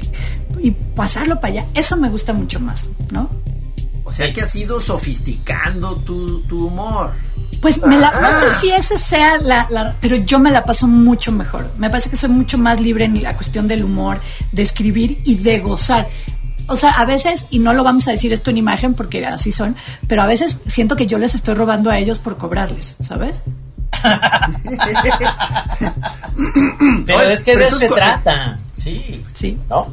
y 0.63 0.71
pasarlo 0.71 1.39
para 1.39 1.53
allá, 1.53 1.65
eso 1.75 1.95
me 1.95 2.09
gusta 2.09 2.33
mucho 2.33 2.59
más, 2.59 2.89
¿no? 3.11 3.29
O 4.05 4.11
sea 4.11 4.33
que 4.33 4.41
has 4.41 4.55
ido 4.55 4.81
sofisticando 4.81 5.95
tu, 5.97 6.41
tu 6.41 6.67
humor. 6.67 7.11
Pues 7.61 7.81
me 7.85 7.97
la, 7.97 8.11
no 8.19 8.39
sé 8.39 8.59
si 8.59 8.71
ese 8.71 8.97
sea 8.97 9.37
la, 9.37 9.67
la, 9.69 9.95
pero 10.01 10.17
yo 10.17 10.39
me 10.39 10.51
la 10.51 10.65
paso 10.65 10.87
mucho 10.87 11.31
mejor. 11.31 11.71
Me 11.77 11.89
parece 11.89 12.09
que 12.09 12.15
soy 12.15 12.29
mucho 12.29 12.57
más 12.57 12.81
libre 12.81 13.05
en 13.05 13.21
la 13.23 13.35
cuestión 13.35 13.67
del 13.67 13.85
humor, 13.85 14.19
de 14.51 14.63
escribir 14.63 15.21
y 15.23 15.35
de 15.35 15.59
gozar 15.59 16.09
o 16.67 16.75
sea, 16.75 16.91
a 16.91 17.05
veces, 17.05 17.47
y 17.49 17.59
no 17.59 17.73
lo 17.73 17.83
vamos 17.83 18.07
a 18.07 18.11
decir 18.11 18.31
esto 18.31 18.49
en 18.49 18.57
imagen 18.57 18.93
porque 18.93 19.25
así 19.25 19.51
son, 19.51 19.75
pero 20.07 20.21
a 20.21 20.27
veces 20.27 20.59
siento 20.65 20.95
que 20.95 21.07
yo 21.07 21.17
les 21.17 21.35
estoy 21.35 21.55
robando 21.55 21.89
a 21.89 21.97
ellos 21.97 22.19
por 22.19 22.37
cobrarles, 22.37 22.95
¿sabes? 23.01 23.43
pero 27.05 27.29
es 27.29 27.43
que 27.43 27.57
de 27.57 27.67
eso 27.67 27.77
se 27.77 27.89
trata. 27.89 28.59
Sí. 28.77 29.23
Sí. 29.33 29.57
¿No? 29.69 29.87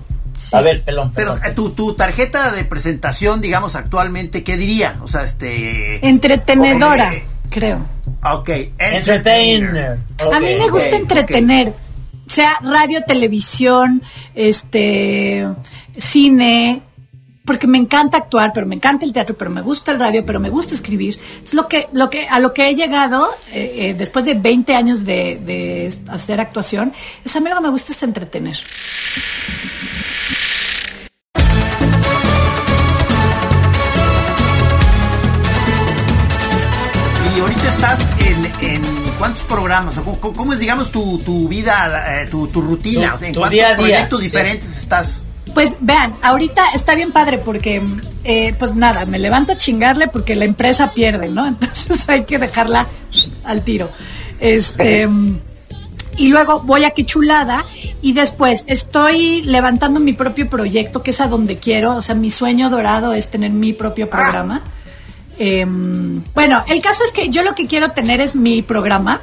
A 0.53 0.61
ver, 0.61 0.83
pelón. 0.83 1.13
Pero 1.15 1.35
pelón. 1.35 1.51
eh, 1.51 1.55
tu, 1.55 1.71
tu 1.71 1.95
tarjeta 1.95 2.51
de 2.53 2.65
presentación, 2.65 3.41
digamos, 3.41 3.77
actualmente, 3.77 4.43
¿qué 4.43 4.57
diría? 4.57 4.99
O 5.03 5.09
sea, 5.09 5.25
este... 5.25 6.07
Entretenedora, 6.07 7.13
creo. 7.49 7.81
Ok. 8.23 8.51
Entertainer. 8.79 9.99
A 10.19 10.41
mí 10.41 10.55
me 10.57 10.69
gusta 10.69 10.97
entretener, 10.97 11.73
sea 12.27 12.59
radio, 12.63 13.03
televisión, 13.05 14.03
este, 14.35 15.47
cine, 15.97 16.83
porque 17.45 17.67
me 17.67 17.79
encanta 17.79 18.19
actuar, 18.19 18.53
pero 18.55 18.67
me 18.67 18.77
encanta 18.77 19.05
el 19.05 19.13
teatro, 19.13 19.37
pero 19.37 19.51
me 19.51 19.63
gusta 19.63 19.91
el 19.93 19.99
radio, 19.99 20.25
pero 20.25 20.39
me 20.39 20.51
gusta 20.51 20.75
escribir. 20.75 21.19
Es 21.43 21.55
lo 21.55 21.67
que, 21.67 21.89
lo 21.93 22.11
que, 22.11 22.29
a 22.29 22.39
lo 22.39 22.53
que 22.55 22.69
he 22.69 22.75
llegado 22.75 23.29
eh, 23.53 23.73
eh, 23.77 23.95
después 23.95 24.25
de 24.25 24.35
20 24.35 24.75
años 24.77 25.05
de, 25.05 25.41
de 25.45 25.93
hacer 26.09 26.41
actuación, 26.41 26.93
es 27.25 27.35
a 27.35 27.41
mí 27.41 27.49
lo 27.49 27.57
que 27.57 27.63
me 27.63 27.71
gusta 27.71 27.93
es 27.93 28.03
entretener. 28.03 28.57
Cuántos 39.21 39.45
programas, 39.45 39.97
o 39.99 40.03
cómo, 40.03 40.19
cómo 40.35 40.53
es, 40.53 40.59
digamos, 40.59 40.91
tu, 40.91 41.19
tu 41.19 41.47
vida, 41.47 42.23
eh, 42.23 42.27
tu, 42.29 42.49
tu 42.49 42.61
rutina, 42.61 43.11
Tu- 43.11 43.15
o 43.15 43.19
sea, 43.19 43.29
en 43.29 43.35
tu 43.35 43.41
cuántos 43.41 43.53
día 43.57 43.67
a 43.67 43.69
día, 43.71 43.77
proyectos 43.79 44.19
sí. 44.19 44.25
diferentes 44.25 44.77
estás. 44.79 45.23
Pues 45.55 45.77
vean, 45.81 46.15
ahorita 46.23 46.63
está 46.75 46.95
bien 46.97 47.13
padre 47.13 47.39
porque, 47.39 47.83
eh, 48.25 48.55
pues 48.59 48.75
nada, 48.75 49.05
me 49.05 49.19
levanto 49.19 49.53
a 49.53 49.57
chingarle 49.57 50.09
porque 50.09 50.35
la 50.37 50.45
empresa 50.45 50.93
pierde, 50.93 51.29
¿no? 51.29 51.47
Entonces 51.47 52.09
hay 52.09 52.25
que 52.25 52.39
dejarla 52.39 52.87
al 53.45 53.63
tiro. 53.63 53.91
Este. 54.41 55.09
Y 56.17 56.29
luego 56.29 56.61
voy 56.61 56.85
a 56.85 56.91
Qué 56.91 57.07
Chulada 57.07 57.65
y 58.03 58.13
después 58.13 58.65
estoy 58.67 59.41
levantando 59.43 60.01
mi 60.01 60.13
propio 60.13 60.51
proyecto, 60.51 61.03
que 61.03 61.13
es 61.13 61.21
a 61.23 61.29
donde 61.29 61.57
quiero. 61.57 61.97
O 61.97 62.03
sea, 62.03 62.15
mi 62.15 62.29
sueño 62.29 62.69
dorado 62.69 63.15
es 63.15 63.31
tener 63.31 63.53
mi 63.53 63.73
propio 63.73 64.11
programa. 64.11 64.61
Em, 65.43 66.23
bueno, 66.35 66.63
el 66.69 66.83
caso 66.83 67.03
es 67.03 67.13
que 67.13 67.31
yo 67.31 67.43
lo 67.43 67.55
que 67.55 67.67
quiero 67.67 67.93
tener 67.93 68.21
es 68.21 68.37
mi 68.37 68.61
programa. 68.61 69.23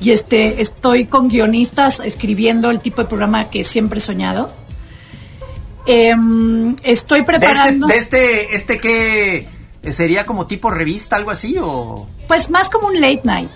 Y 0.00 0.10
este, 0.10 0.60
estoy 0.60 1.04
con 1.06 1.28
guionistas 1.28 2.00
escribiendo 2.00 2.70
el 2.72 2.80
tipo 2.80 3.02
de 3.02 3.08
programa 3.08 3.48
que 3.48 3.62
siempre 3.62 3.98
he 3.98 4.02
soñado. 4.02 4.52
Em, 5.86 6.74
estoy 6.82 7.20
De 7.20 7.24
este, 7.24 7.38
preparando. 7.38 7.86
de 7.86 7.96
este, 7.98 8.56
este 8.56 8.78
que 8.80 9.48
sería 9.92 10.26
como 10.26 10.48
tipo 10.48 10.70
revista, 10.72 11.14
algo 11.14 11.30
así, 11.30 11.56
o. 11.60 12.08
Pues 12.26 12.50
más 12.50 12.68
como 12.68 12.88
un 12.88 13.00
late 13.00 13.22
night. 13.22 13.50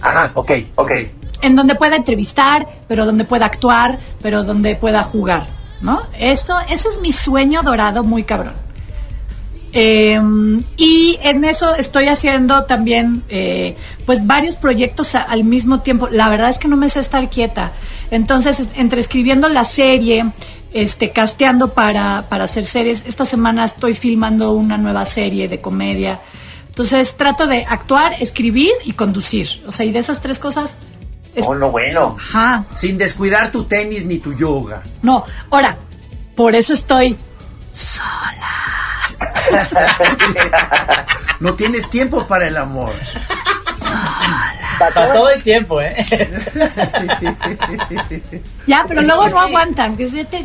Ajá, 0.00 0.30
ok, 0.32 0.50
ok. 0.76 0.92
En 1.42 1.56
donde 1.56 1.74
pueda 1.74 1.96
entrevistar, 1.96 2.66
pero 2.88 3.04
donde 3.04 3.24
pueda 3.24 3.44
actuar, 3.44 3.98
pero 4.22 4.44
donde 4.44 4.76
pueda 4.76 5.02
jugar, 5.02 5.46
¿no? 5.82 6.02
Eso, 6.18 6.56
ese 6.70 6.88
es 6.88 7.00
mi 7.02 7.12
sueño 7.12 7.62
dorado 7.62 8.02
muy 8.02 8.22
cabrón. 8.22 8.54
Em, 9.76 10.62
y 10.76 11.18
en 11.22 11.44
eso 11.44 11.74
estoy 11.74 12.06
haciendo 12.06 12.62
también, 12.64 13.24
eh, 13.28 13.76
pues 14.06 14.24
varios 14.24 14.54
proyectos 14.54 15.16
a- 15.16 15.22
al 15.22 15.42
mismo 15.42 15.80
tiempo. 15.80 16.08
La 16.12 16.28
verdad 16.28 16.48
es 16.48 16.58
que 16.58 16.68
no 16.68 16.76
me 16.76 16.88
sé 16.88 17.00
estar 17.00 17.28
quieta. 17.28 17.72
Entonces, 18.12 18.60
es- 18.60 18.68
entre 18.76 19.00
escribiendo 19.00 19.48
la 19.48 19.64
serie, 19.64 20.26
este, 20.72 21.10
casteando 21.10 21.72
para, 21.74 22.26
para 22.28 22.44
hacer 22.44 22.66
series. 22.66 23.02
Esta 23.06 23.24
semana 23.24 23.64
estoy 23.64 23.94
filmando 23.94 24.52
una 24.52 24.78
nueva 24.78 25.04
serie 25.04 25.48
de 25.48 25.60
comedia. 25.60 26.20
Entonces, 26.68 27.16
trato 27.16 27.48
de 27.48 27.64
actuar, 27.68 28.12
escribir 28.20 28.70
y 28.84 28.92
conducir. 28.92 29.48
O 29.66 29.72
sea, 29.72 29.84
y 29.86 29.90
de 29.92 29.98
esas 29.98 30.20
tres 30.20 30.38
cosas. 30.38 30.76
es- 31.34 31.46
Oh, 31.48 31.54
no, 31.56 31.72
bueno. 31.72 32.16
Ajá. 32.16 32.64
Sin 32.76 32.96
descuidar 32.96 33.50
tu 33.50 33.64
tenis 33.64 34.04
ni 34.04 34.18
tu 34.18 34.32
yoga. 34.34 34.84
No, 35.02 35.24
ahora, 35.50 35.76
por 36.36 36.54
eso 36.54 36.72
estoy 36.74 37.16
No 41.40 41.54
tienes 41.54 41.88
tiempo 41.90 42.26
para 42.26 42.48
el 42.48 42.56
amor. 42.56 42.90
Para 44.78 45.12
todo 45.12 45.30
el 45.30 45.42
tiempo, 45.42 45.80
¿eh? 45.80 45.94
Ya, 48.66 48.84
pero 48.88 49.02
luego 49.02 49.28
no 49.28 49.38
aguantan. 49.40 49.96
Que 49.96 50.08
se 50.08 50.24
te- 50.24 50.44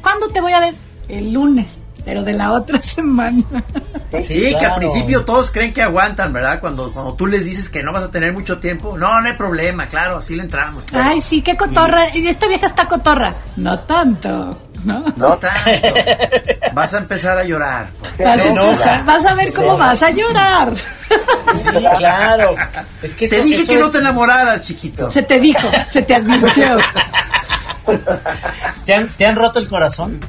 ¿Cuándo 0.00 0.28
te 0.28 0.40
voy 0.40 0.52
a 0.52 0.60
ver? 0.60 0.74
El 1.08 1.32
lunes, 1.32 1.80
pero 2.04 2.22
de 2.22 2.32
la 2.34 2.52
otra 2.52 2.80
semana. 2.82 3.42
Sí, 4.26 4.54
que 4.58 4.64
al 4.66 4.76
principio 4.76 5.24
todos 5.24 5.50
creen 5.50 5.72
que 5.72 5.82
aguantan, 5.82 6.32
¿verdad? 6.32 6.60
Cuando, 6.60 6.92
cuando 6.92 7.14
tú 7.14 7.26
les 7.26 7.44
dices 7.44 7.68
que 7.68 7.82
no 7.82 7.92
vas 7.92 8.04
a 8.04 8.10
tener 8.10 8.32
mucho 8.32 8.58
tiempo. 8.58 8.96
No, 8.96 9.20
no 9.20 9.28
hay 9.28 9.34
problema, 9.34 9.86
claro, 9.88 10.16
así 10.18 10.36
le 10.36 10.42
entramos. 10.44 10.86
Ay, 10.92 11.20
sí, 11.20 11.42
qué 11.42 11.56
cotorra. 11.56 12.14
Y 12.14 12.26
esta 12.28 12.46
vieja 12.46 12.66
está 12.66 12.86
cotorra. 12.86 13.34
No 13.56 13.80
tanto, 13.80 14.60
¿no? 14.84 15.04
No 15.16 15.36
tanto. 15.38 15.60
Vas 16.72 16.94
a 16.94 16.98
empezar 16.98 17.38
a 17.38 17.44
llorar. 17.44 17.88
Vas, 18.18 18.86
a, 18.86 19.02
vas 19.02 19.26
a 19.26 19.34
ver 19.34 19.52
cómo 19.52 19.76
vas 19.76 20.02
a 20.02 20.10
llorar. 20.10 20.72
Sí, 21.08 21.84
claro. 21.98 22.54
Es 23.02 23.14
que 23.14 23.28
Te 23.28 23.36
eso- 23.36 23.44
dije 23.44 23.62
eso 23.62 23.72
que 23.72 23.78
no 23.78 23.90
te 23.90 23.98
enamoraras, 23.98 24.66
chiquito. 24.66 25.10
Se 25.10 25.22
te 25.22 25.40
dijo, 25.40 25.68
se 25.88 26.02
te 26.02 26.14
advirtió. 26.14 26.78
¿Te 28.84 28.94
han, 28.94 29.08
te 29.08 29.26
han 29.26 29.36
roto 29.36 29.58
el 29.58 29.68
corazón? 29.68 30.20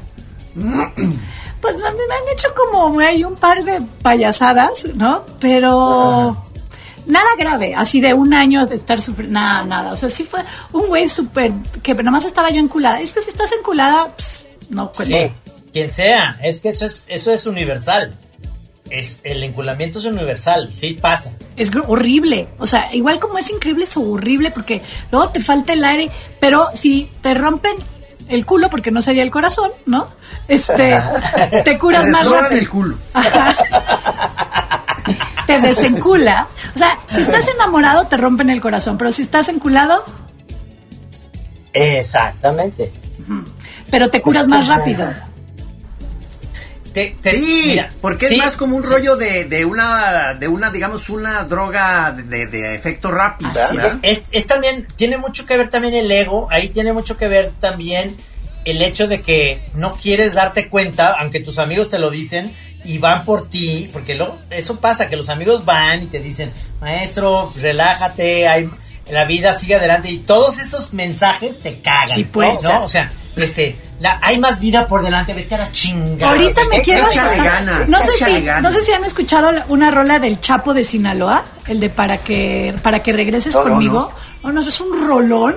Pues 0.54 1.76
me 1.76 1.82
me 1.82 1.88
han 1.88 2.28
hecho 2.32 2.48
como 2.54 2.98
hay 2.98 3.22
un 3.24 3.36
par 3.36 3.62
de 3.64 3.80
payasadas, 4.02 4.84
¿no? 4.94 5.24
Pero 5.40 6.36
nada 7.06 7.28
grave, 7.38 7.74
así 7.74 8.00
de 8.00 8.14
un 8.14 8.34
año 8.34 8.66
de 8.66 8.76
estar 8.76 9.00
súper, 9.00 9.28
nada, 9.28 9.64
nada. 9.64 9.92
O 9.92 9.96
sea, 9.96 10.08
sí 10.08 10.24
fue 10.24 10.40
un 10.72 10.86
güey 10.88 11.08
súper, 11.08 11.52
que 11.82 11.94
nada 11.94 12.10
más 12.10 12.24
estaba 12.24 12.50
yo 12.50 12.60
enculada. 12.60 13.00
Es 13.00 13.12
que 13.12 13.20
si 13.20 13.30
estás 13.30 13.52
enculada, 13.52 14.08
pues, 14.16 14.44
no 14.70 14.92
cuenta. 14.92 15.16
Sí, 15.16 15.32
quien 15.72 15.90
sea. 15.92 16.38
Es 16.42 16.60
que 16.60 16.70
eso 16.70 16.86
es, 16.86 17.06
eso 17.08 17.30
es 17.32 17.46
universal. 17.46 18.16
Es, 18.90 19.20
el 19.24 19.42
enculamiento 19.42 20.00
es 20.00 20.04
universal, 20.04 20.70
sí 20.70 20.94
pasa. 21.00 21.32
Es 21.56 21.70
horrible. 21.86 22.48
O 22.58 22.66
sea, 22.66 22.94
igual 22.94 23.18
como 23.20 23.38
es 23.38 23.50
increíble, 23.50 23.84
es 23.84 23.96
horrible 23.96 24.50
porque 24.50 24.82
luego 25.10 25.30
te 25.30 25.40
falta 25.40 25.72
el 25.72 25.82
aire. 25.84 26.10
Pero 26.40 26.68
si 26.74 27.10
te 27.22 27.32
rompen 27.32 27.74
el 28.28 28.44
culo, 28.44 28.68
porque 28.70 28.90
no 28.90 29.00
sería 29.00 29.22
el 29.22 29.30
corazón, 29.30 29.70
¿no? 29.86 30.08
Este, 30.48 31.00
te 31.64 31.78
curas 31.78 32.04
Te 32.04 32.10
más 32.10 32.28
rápido. 32.28 32.60
el 32.60 32.68
culo. 32.68 32.98
Ajá. 33.14 33.54
te 35.60 35.66
desencula. 35.68 36.48
O 36.74 36.78
sea, 36.78 36.98
si 37.10 37.20
estás 37.22 37.48
enamorado, 37.48 38.06
te 38.06 38.16
rompen 38.16 38.50
el 38.50 38.60
corazón. 38.60 38.98
Pero 38.98 39.12
si 39.12 39.22
estás 39.22 39.48
enculado, 39.48 40.04
Exactamente. 41.72 42.92
pero 43.90 44.10
te 44.10 44.20
curas 44.22 44.46
más 44.48 44.66
rápido. 44.68 45.08
Te- 46.92 47.16
te- 47.22 47.30
Sí, 47.30 47.64
mira, 47.68 47.88
porque 48.02 48.28
sí, 48.28 48.34
es 48.34 48.40
más 48.44 48.54
como 48.56 48.76
un 48.76 48.82
sí. 48.82 48.88
rollo 48.90 49.16
de, 49.16 49.46
de 49.46 49.64
una, 49.64 50.34
de 50.34 50.46
una, 50.46 50.70
digamos, 50.70 51.08
una 51.08 51.42
droga 51.44 52.12
de, 52.12 52.46
de- 52.46 52.74
efecto 52.74 53.10
rápido. 53.10 53.50
Es, 54.02 54.26
es 54.30 54.46
también, 54.46 54.86
tiene 54.96 55.16
mucho 55.16 55.46
que 55.46 55.56
ver 55.56 55.70
también 55.70 55.94
el 55.94 56.10
ego, 56.10 56.48
ahí 56.50 56.68
tiene 56.68 56.92
mucho 56.92 57.16
que 57.16 57.28
ver 57.28 57.50
también 57.60 58.14
el 58.66 58.82
hecho 58.82 59.08
de 59.08 59.22
que 59.22 59.66
no 59.74 59.94
quieres 59.94 60.34
darte 60.34 60.68
cuenta, 60.68 61.16
aunque 61.18 61.40
tus 61.40 61.58
amigos 61.58 61.88
te 61.88 61.98
lo 61.98 62.10
dicen 62.10 62.54
y 62.84 62.98
van 62.98 63.24
por 63.24 63.48
ti, 63.48 63.88
porque 63.92 64.14
luego 64.14 64.38
eso 64.50 64.78
pasa, 64.78 65.08
que 65.08 65.16
los 65.16 65.28
amigos 65.28 65.64
van 65.64 66.02
y 66.02 66.06
te 66.06 66.20
dicen, 66.20 66.52
maestro, 66.80 67.52
relájate, 67.60 68.48
hay, 68.48 68.68
la 69.10 69.24
vida 69.24 69.54
sigue 69.54 69.74
adelante 69.76 70.10
y 70.10 70.18
todos 70.18 70.58
esos 70.58 70.92
mensajes 70.92 71.60
te 71.60 71.80
cagan, 71.80 72.16
Sí, 72.16 72.24
pues. 72.24 72.62
¿no? 72.62 72.84
O 72.84 72.88
sea, 72.88 73.10
este, 73.36 73.76
la, 74.00 74.18
hay 74.22 74.38
más 74.38 74.58
vida 74.60 74.86
por 74.86 75.02
delante, 75.02 75.32
vete 75.32 75.54
a 75.54 75.58
la 75.58 75.70
chingada. 75.70 76.32
Ahorita 76.32 76.50
O 76.50 76.54
sea, 76.54 76.64
me 76.66 76.82
quiero 76.82 77.06
ganas, 77.14 77.88
no 77.88 78.02
sé 78.02 78.12
si 78.24 78.40
ganas. 78.42 78.62
no 78.62 78.72
sé 78.72 78.84
si 78.84 78.92
han 78.92 79.04
escuchado 79.04 79.50
una 79.68 79.90
rola 79.90 80.18
del 80.18 80.40
Chapo 80.40 80.74
de 80.74 80.84
Sinaloa, 80.84 81.44
el 81.68 81.80
de 81.80 81.88
para 81.88 82.18
que 82.18 82.74
para 82.82 83.02
que 83.02 83.12
regreses 83.12 83.54
No, 83.54 83.64
no, 83.64 83.70
conmigo. 83.70 84.12
No, 84.42 84.52
no, 84.52 84.60
es 84.60 84.80
un 84.80 85.06
rolón 85.06 85.56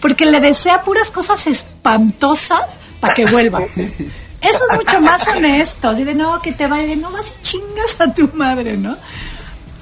porque 0.00 0.26
le 0.26 0.40
desea 0.40 0.82
puras 0.82 1.10
cosas 1.10 1.46
espantosas 1.46 2.78
para 3.00 3.14
que 3.14 3.24
vuelva. 3.26 3.60
Eso 4.48 4.58
es 4.70 4.76
mucho 4.78 5.00
más 5.00 5.26
honesto, 5.28 5.88
así 5.90 6.04
de 6.04 6.14
no 6.14 6.40
que 6.40 6.52
te 6.52 6.66
vaya, 6.66 6.94
no 6.96 7.10
vas 7.10 7.32
y 7.38 7.42
chingas 7.42 8.00
a 8.00 8.12
tu 8.14 8.28
madre, 8.34 8.76
¿no? 8.76 8.96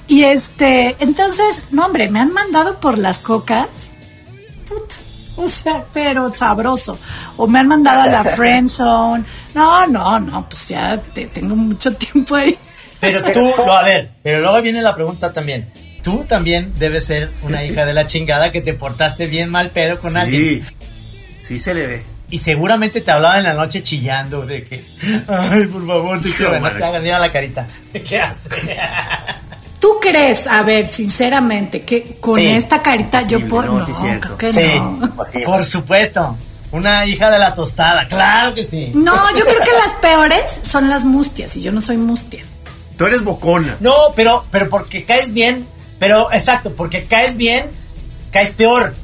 Y 0.06 0.24
este, 0.24 0.96
entonces, 1.00 1.62
no 1.70 1.86
hombre, 1.86 2.08
me 2.10 2.20
han 2.20 2.32
mandado 2.32 2.78
por 2.80 2.98
las 2.98 3.18
cocas. 3.18 3.68
Puta, 4.68 4.94
o 5.36 5.48
sea, 5.48 5.84
pero 5.92 6.32
sabroso. 6.32 6.98
O 7.36 7.46
me 7.46 7.58
han 7.58 7.68
mandado 7.68 8.02
a 8.02 8.06
la 8.06 8.24
friend 8.24 8.68
zone. 8.68 9.24
No, 9.54 9.86
no, 9.86 10.20
no, 10.20 10.48
pues 10.48 10.68
ya 10.68 11.00
te- 11.14 11.26
tengo 11.26 11.56
mucho 11.56 11.92
tiempo 11.96 12.34
ahí. 12.36 12.56
Pero 13.00 13.22
tú, 13.32 13.40
no, 13.66 13.72
a 13.72 13.82
ver, 13.82 14.10
pero 14.22 14.40
luego 14.40 14.60
viene 14.62 14.80
la 14.82 14.94
pregunta 14.94 15.32
también. 15.32 15.68
Tú 16.02 16.24
también 16.28 16.72
debes 16.78 17.06
ser 17.06 17.30
una 17.42 17.64
hija 17.64 17.86
de 17.86 17.94
la 17.94 18.06
chingada 18.06 18.52
que 18.52 18.60
te 18.60 18.74
portaste 18.74 19.26
bien 19.26 19.50
mal 19.50 19.70
pedo 19.70 19.98
con 20.00 20.16
alguien. 20.18 20.64
Sí, 20.66 21.46
sí 21.46 21.58
se 21.58 21.72
le 21.74 21.86
ve. 21.86 22.04
Y 22.30 22.38
seguramente 22.38 23.00
te 23.00 23.10
hablaba 23.10 23.38
en 23.38 23.44
la 23.44 23.54
noche 23.54 23.82
chillando 23.82 24.44
de 24.46 24.64
que, 24.64 24.84
ay, 25.28 25.66
por 25.66 25.86
favor, 25.86 26.20
te 26.20 26.30
quiero, 26.32 26.58
no 26.58 26.70
te 26.70 26.82
hagas 26.82 27.02
mira 27.02 27.18
la 27.18 27.30
carita. 27.30 27.66
¿Qué 27.92 28.20
hace? 28.20 28.76
¿Tú 29.78 29.98
crees, 30.00 30.46
a 30.46 30.62
ver, 30.62 30.88
sinceramente, 30.88 31.82
que 31.82 32.16
con 32.20 32.36
Sí. 32.38 32.46
esta 32.46 32.80
carita 32.82 33.20
yo 33.22 33.38
Posible, 33.40 33.48
puedo... 33.50 33.72
no, 33.78 33.86
No, 33.86 33.86
sí, 33.86 34.18
creo 34.20 34.38
que 34.38 34.52
Sí, 34.52 34.80
no. 34.80 35.14
por 35.44 35.64
supuesto. 35.66 36.36
una 36.72 37.04
hija 37.06 37.30
de 37.30 37.38
la 37.38 37.54
tostada, 37.54 38.08
claro 38.08 38.54
que 38.54 38.64
sí. 38.64 38.90
No, 38.94 39.14
yo 39.36 39.44
creo 39.44 39.58
que 39.60 39.70
las 39.84 39.92
peores 40.00 40.60
son 40.62 40.88
las 40.88 41.04
mustias 41.04 41.54
y 41.56 41.62
yo 41.62 41.70
no 41.70 41.80
soy 41.80 41.98
mustia. 41.98 42.42
Tú 42.96 43.06
eres 43.06 43.22
bocona. 43.22 43.76
No, 43.80 43.92
pero, 44.16 44.44
pero 44.50 44.68
porque 44.70 45.04
caes 45.04 45.32
bien, 45.32 45.66
pero 46.00 46.32
exacto, 46.32 46.72
porque 46.74 47.04
caes 47.04 47.36
bien, 47.36 47.66
caes 48.32 48.50
peor. 48.54 48.94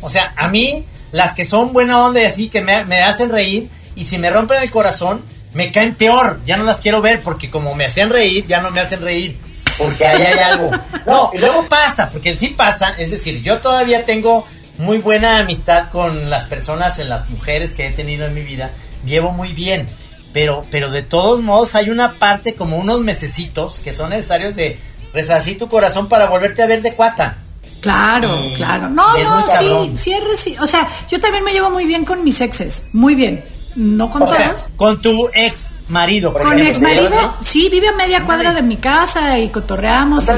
O 0.00 0.08
sea, 0.10 0.32
a 0.36 0.48
mí, 0.48 0.84
las 1.12 1.34
que 1.34 1.44
son 1.44 1.72
buena 1.72 2.04
onda 2.04 2.20
y 2.20 2.24
así, 2.24 2.48
que 2.48 2.60
me, 2.60 2.84
me 2.84 3.02
hacen 3.02 3.30
reír, 3.30 3.68
y 3.96 4.04
si 4.04 4.18
me 4.18 4.30
rompen 4.30 4.62
el 4.62 4.70
corazón, 4.70 5.22
me 5.54 5.72
caen 5.72 5.94
peor. 5.94 6.40
Ya 6.46 6.56
no 6.56 6.64
las 6.64 6.80
quiero 6.80 7.02
ver, 7.02 7.20
porque 7.20 7.50
como 7.50 7.74
me 7.74 7.86
hacían 7.86 8.10
reír, 8.10 8.46
ya 8.46 8.60
no 8.60 8.70
me 8.70 8.80
hacen 8.80 9.02
reír. 9.02 9.38
Porque 9.78 10.06
ahí 10.06 10.22
hay 10.22 10.38
algo. 10.38 10.70
No, 11.06 11.30
y 11.32 11.38
luego 11.38 11.66
pasa, 11.66 12.10
porque 12.10 12.36
sí 12.36 12.48
pasa, 12.48 12.94
es 12.98 13.10
decir, 13.10 13.42
yo 13.42 13.58
todavía 13.58 14.04
tengo 14.04 14.46
muy 14.78 14.98
buena 14.98 15.38
amistad 15.38 15.88
con 15.90 16.30
las 16.30 16.44
personas, 16.44 16.98
en 16.98 17.08
las 17.08 17.28
mujeres 17.30 17.72
que 17.72 17.86
he 17.86 17.92
tenido 17.92 18.26
en 18.26 18.34
mi 18.34 18.42
vida, 18.42 18.70
llevo 19.04 19.32
muy 19.32 19.52
bien. 19.52 19.88
Pero, 20.32 20.66
pero 20.70 20.90
de 20.90 21.02
todos 21.02 21.40
modos 21.40 21.74
hay 21.74 21.90
una 21.90 22.12
parte 22.12 22.54
como 22.54 22.76
unos 22.76 23.00
mesecitos 23.00 23.80
que 23.80 23.94
son 23.94 24.10
necesarios 24.10 24.54
de 24.54 24.78
resarcir 25.12 25.58
tu 25.58 25.68
corazón 25.68 26.08
para 26.08 26.28
volverte 26.28 26.62
a 26.62 26.66
ver 26.66 26.82
de 26.82 26.94
cuata. 26.94 27.38
Claro, 27.80 28.38
Y 28.44 28.54
claro. 28.54 28.88
No, 28.90 29.16
no, 29.18 29.44
sí, 29.58 29.92
sí 29.96 30.12
es 30.12 30.60
O 30.60 30.66
sea, 30.66 30.86
yo 31.10 31.20
también 31.20 31.44
me 31.44 31.52
llevo 31.52 31.70
muy 31.70 31.86
bien 31.86 32.04
con 32.04 32.22
mis 32.24 32.40
exes. 32.40 32.84
Muy 32.92 33.14
bien. 33.14 33.44
No 33.76 34.10
con 34.10 34.22
O 34.22 34.26
todos. 34.26 34.36
sea, 34.36 34.54
con 34.76 35.00
tu 35.00 35.28
ex 35.32 35.70
marido, 35.88 36.32
por 36.32 36.42
con 36.42 36.56
mi 36.56 36.62
ex 36.66 36.80
marido, 36.80 37.10
sí, 37.42 37.68
vive 37.70 37.88
a 37.88 37.92
media 37.92 38.24
cuadra 38.26 38.52
de 38.52 38.62
mi 38.62 38.76
casa 38.76 39.38
y 39.38 39.48
cotorreamos 39.48 40.28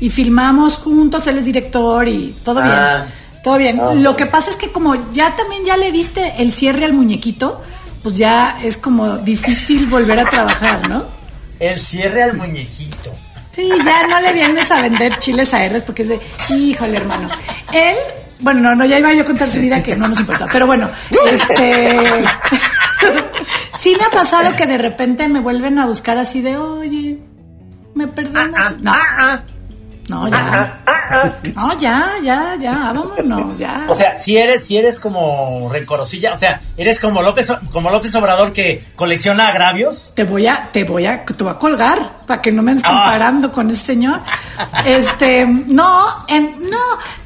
y, 0.00 0.06
y 0.06 0.10
filmamos 0.10 0.76
juntos, 0.76 1.26
él 1.26 1.38
es 1.38 1.46
director 1.46 2.06
y 2.06 2.34
todo 2.44 2.60
Ah. 2.62 3.04
bien. 3.06 3.14
Todo 3.42 3.56
bien. 3.56 3.80
Ah, 3.80 3.94
Lo 3.94 4.16
que 4.16 4.26
pasa 4.26 4.50
es 4.50 4.56
que 4.56 4.70
como 4.70 4.94
ya 5.12 5.34
también 5.34 5.64
ya 5.64 5.76
le 5.78 5.90
diste 5.92 6.34
el 6.42 6.52
cierre 6.52 6.84
al 6.84 6.92
muñequito, 6.92 7.62
pues 8.02 8.14
ya 8.16 8.58
es 8.62 8.76
como 8.76 9.16
difícil 9.18 9.86
volver 9.86 10.18
a 10.20 10.28
trabajar, 10.28 10.88
¿no? 10.88 11.04
El 11.58 11.80
cierre 11.80 12.22
al 12.24 12.36
muñequito. 12.36 13.12
Sí, 13.58 13.68
ya 13.84 14.06
no 14.06 14.20
le 14.20 14.32
vienes 14.32 14.70
a 14.70 14.80
vender 14.82 15.18
chiles 15.18 15.52
a 15.52 15.68
R's 15.68 15.82
porque 15.82 16.02
es 16.02 16.08
de, 16.10 16.20
híjole, 16.50 16.96
hermano. 16.98 17.28
Él, 17.72 17.96
bueno, 18.38 18.60
no, 18.60 18.76
no, 18.76 18.84
ya 18.84 19.00
iba 19.00 19.12
yo 19.12 19.22
a 19.22 19.24
contar 19.24 19.50
su 19.50 19.58
vida 19.58 19.82
que 19.82 19.96
no 19.96 20.06
nos 20.06 20.20
importa, 20.20 20.46
pero 20.52 20.64
bueno, 20.68 20.88
este. 21.28 22.24
sí 23.80 23.96
me 23.98 24.04
ha 24.04 24.10
pasado 24.10 24.54
que 24.54 24.64
de 24.66 24.78
repente 24.78 25.26
me 25.28 25.40
vuelven 25.40 25.76
a 25.80 25.86
buscar 25.86 26.18
así 26.18 26.40
de, 26.40 26.56
oye, 26.56 27.18
¿me 27.96 28.04
Ah, 28.04 28.10
perdonas? 28.14 28.52
ah, 28.56 28.74
no, 28.80 28.92
ah, 28.92 29.16
ah. 29.18 29.40
No, 30.08 30.28
ya. 30.28 30.80
No, 31.54 31.78
ya, 31.78 32.06
ya, 32.22 32.56
ya, 32.60 32.92
vámonos, 32.92 33.56
ya. 33.58 33.86
O 33.88 33.94
sea, 33.94 34.18
si 34.18 34.36
eres, 34.36 34.64
si 34.66 34.76
eres 34.76 35.00
como 35.00 35.68
rencorosilla, 35.72 36.32
o 36.32 36.36
sea, 36.36 36.60
eres 36.76 37.00
como 37.00 37.22
López, 37.22 37.50
como 37.72 37.90
López 37.90 38.14
Obrador 38.14 38.52
que 38.52 38.84
colecciona 38.96 39.48
agravios. 39.48 40.12
te 40.14 40.24
voy 40.24 40.46
a, 40.46 40.68
te 40.72 40.84
voy 40.84 41.06
a, 41.06 41.24
te 41.24 41.42
voy 41.42 41.52
a 41.52 41.58
colgar 41.58 42.18
para 42.26 42.42
que 42.42 42.52
no 42.52 42.62
me 42.62 42.72
andes 42.72 42.84
Ah. 42.86 42.90
comparando 43.04 43.52
con 43.52 43.70
ese 43.70 43.84
señor. 43.86 44.20
Este, 44.84 45.46
no, 45.46 46.24
en, 46.28 46.56
no, 46.70 46.78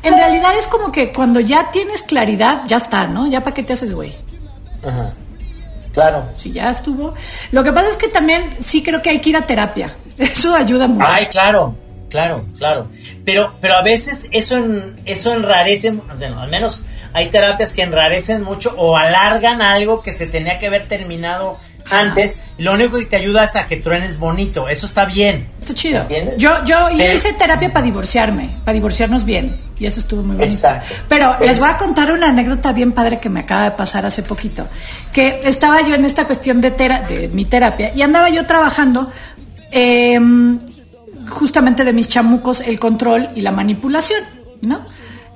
en 0.02 0.14
realidad 0.14 0.52
es 0.58 0.66
como 0.68 0.92
que 0.92 1.12
cuando 1.12 1.40
ya 1.40 1.70
tienes 1.72 2.02
claridad, 2.02 2.62
ya 2.66 2.76
está, 2.76 3.06
¿no? 3.06 3.26
Ya 3.26 3.40
para 3.42 3.54
qué 3.54 3.62
te 3.64 3.72
haces 3.72 3.92
güey. 3.92 4.14
Ajá. 4.86 5.12
Claro. 5.92 6.24
Si 6.36 6.50
ya 6.52 6.70
estuvo. 6.70 7.14
Lo 7.50 7.62
que 7.62 7.72
pasa 7.72 7.88
es 7.90 7.96
que 7.96 8.08
también 8.08 8.56
sí 8.60 8.82
creo 8.82 9.02
que 9.02 9.10
hay 9.10 9.20
que 9.20 9.30
ir 9.30 9.36
a 9.36 9.46
terapia. 9.46 9.92
Eso 10.18 10.54
ayuda 10.54 10.86
mucho. 10.88 11.06
Ay, 11.10 11.26
claro, 11.26 11.74
claro, 12.12 12.44
claro. 12.58 12.86
Pero, 13.24 13.54
pero 13.60 13.74
a 13.74 13.82
veces 13.82 14.28
eso 14.30 14.56
en, 14.58 15.00
eso 15.04 15.34
enrarece, 15.34 15.90
bueno, 15.90 16.40
al 16.40 16.50
menos 16.50 16.84
hay 17.12 17.26
terapias 17.30 17.74
que 17.74 17.82
enrarecen 17.82 18.44
mucho 18.44 18.72
o 18.78 18.96
alargan 18.96 19.60
algo 19.62 20.02
que 20.02 20.12
se 20.12 20.26
tenía 20.26 20.60
que 20.60 20.68
haber 20.68 20.86
terminado 20.86 21.58
antes. 21.90 22.40
Lo 22.58 22.74
único 22.74 22.96
que 22.98 23.06
te 23.06 23.16
ayuda 23.16 23.42
es 23.44 23.56
a 23.56 23.66
que 23.66 23.76
truenes 23.76 24.18
bonito. 24.18 24.68
Eso 24.68 24.86
está 24.86 25.04
bien. 25.04 25.48
Está 25.60 25.74
chido. 25.74 26.06
Yo, 26.38 26.64
yo, 26.64 26.90
yo 26.90 26.96
Pero- 26.96 27.14
hice 27.14 27.32
terapia 27.32 27.72
para 27.72 27.84
divorciarme, 27.84 28.56
para 28.64 28.74
divorciarnos 28.74 29.24
bien. 29.24 29.60
Y 29.78 29.86
eso 29.86 29.98
estuvo 29.98 30.22
muy 30.22 30.36
bonito. 30.36 30.54
Exacto. 30.54 30.94
Pero 31.08 31.34
Pues- 31.38 31.50
les 31.50 31.58
voy 31.58 31.68
a 31.68 31.76
contar 31.76 32.12
una 32.12 32.28
anécdota 32.28 32.72
bien 32.72 32.92
padre 32.92 33.18
que 33.18 33.28
me 33.28 33.40
acaba 33.40 33.64
de 33.64 33.70
pasar 33.72 34.06
hace 34.06 34.22
poquito. 34.22 34.66
Que 35.12 35.40
estaba 35.44 35.80
yo 35.82 35.94
en 35.96 36.04
esta 36.04 36.24
cuestión 36.24 36.60
de, 36.60 36.70
tera- 36.70 37.00
de 37.00 37.26
mi 37.28 37.44
terapia 37.46 37.92
y 37.94 38.02
andaba 38.02 38.30
yo 38.30 38.46
trabajando 38.46 39.10
em, 39.72 40.60
justamente 41.28 41.84
de 41.84 41.92
mis 41.92 42.08
chamucos 42.08 42.60
el 42.60 42.78
control 42.78 43.28
y 43.34 43.40
la 43.40 43.52
manipulación, 43.52 44.22
¿no? 44.62 44.84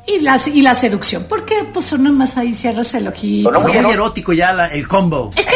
Y 0.09 0.21
la, 0.21 0.41
y 0.55 0.63
la 0.63 0.75
seducción. 0.77 1.27
Porque 1.29 1.55
pues 1.75 1.93
uno 1.93 2.13
más 2.13 2.37
ahí 2.37 2.55
cierras 2.55 2.95
el 2.95 3.09
ojito. 3.09 3.51
Muy 3.61 3.73
muy 3.73 3.93
erótico 3.93 4.33
ya 4.33 4.53
la- 4.53 4.69
el 4.69 4.87
combo. 4.87 5.33
Es 5.37 5.47
que, 5.47 5.53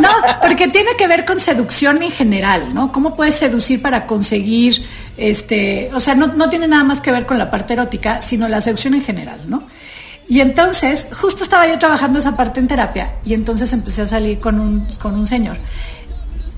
no, 0.00 0.08
porque 0.40 0.68
tiene 0.68 0.92
que 0.96 1.06
ver 1.06 1.26
con 1.26 1.38
seducción 1.38 2.02
en 2.02 2.10
general, 2.10 2.72
¿no? 2.72 2.92
¿Cómo 2.92 3.14
puedes 3.14 3.34
seducir 3.34 3.82
para 3.82 4.06
conseguir, 4.06 4.86
este, 5.18 5.90
o 5.94 6.00
sea, 6.00 6.14
no, 6.14 6.28
no 6.28 6.48
tiene 6.48 6.66
nada 6.66 6.82
más 6.82 7.02
que 7.02 7.12
ver 7.12 7.26
con 7.26 7.36
la 7.38 7.50
parte 7.50 7.74
erótica, 7.74 8.22
sino 8.22 8.48
la 8.48 8.62
seducción 8.62 8.94
en 8.94 9.04
general, 9.04 9.38
¿no? 9.48 9.64
Y 10.30 10.40
entonces, 10.40 11.08
justo 11.12 11.42
estaba 11.44 11.66
yo 11.66 11.78
trabajando 11.78 12.20
esa 12.20 12.36
parte 12.36 12.58
en 12.60 12.68
terapia 12.68 13.16
y 13.24 13.34
entonces 13.34 13.70
empecé 13.74 14.02
a 14.02 14.06
salir 14.06 14.38
con 14.40 14.60
un, 14.60 14.86
con 15.02 15.14
un 15.14 15.26
señor. 15.26 15.56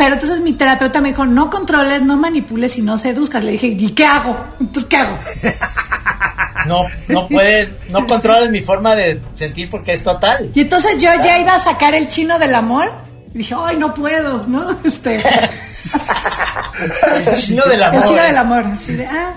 Pero 0.03 0.14
entonces 0.14 0.40
mi 0.40 0.53
terapeuta 0.55 1.00
me 1.00 1.11
dijo, 1.11 1.26
no 1.26 1.48
controles, 1.48 2.03
no 2.03 2.16
manipules 2.16 2.76
y 2.76 2.82
no 2.82 2.98
seduzcas. 2.98 3.44
Le 3.44 3.53
dije, 3.53 3.68
¿y 3.68 3.90
qué 3.90 4.05
hago? 4.05 4.36
Entonces, 4.59 4.84
¿qué 4.90 4.96
hago? 4.96 5.16
No, 6.66 6.84
no 7.09 7.26
puedes, 7.28 7.68
no 7.90 8.07
controles 8.07 8.48
mi 8.50 8.61
forma 8.61 8.94
de 8.94 9.20
sentir 9.34 9.68
porque 9.70 9.92
es 9.94 10.03
total. 10.05 10.50
Y 10.55 10.61
entonces 10.61 10.92
yo 11.03 11.11
ya 11.22 11.38
iba 11.40 11.55
a 11.55 11.59
sacar 11.61 11.92
el 11.94 12.07
chino 12.09 12.38
del 12.38 12.55
amor. 12.55 12.92
Y 13.34 13.38
dije, 13.38 13.55
ay, 13.59 13.76
no 13.78 13.92
puedo, 13.94 14.44
¿no? 14.46 14.76
Este, 14.84 15.16
El 17.26 17.34
chino 17.36 17.64
del 17.66 17.82
amor. 17.82 18.03
el 18.03 18.09
chino 18.09 18.20
es- 18.20 18.26
del 18.28 18.36
amor. 18.36 18.64
Así 18.66 18.92
de, 18.94 19.07
ah, 19.07 19.34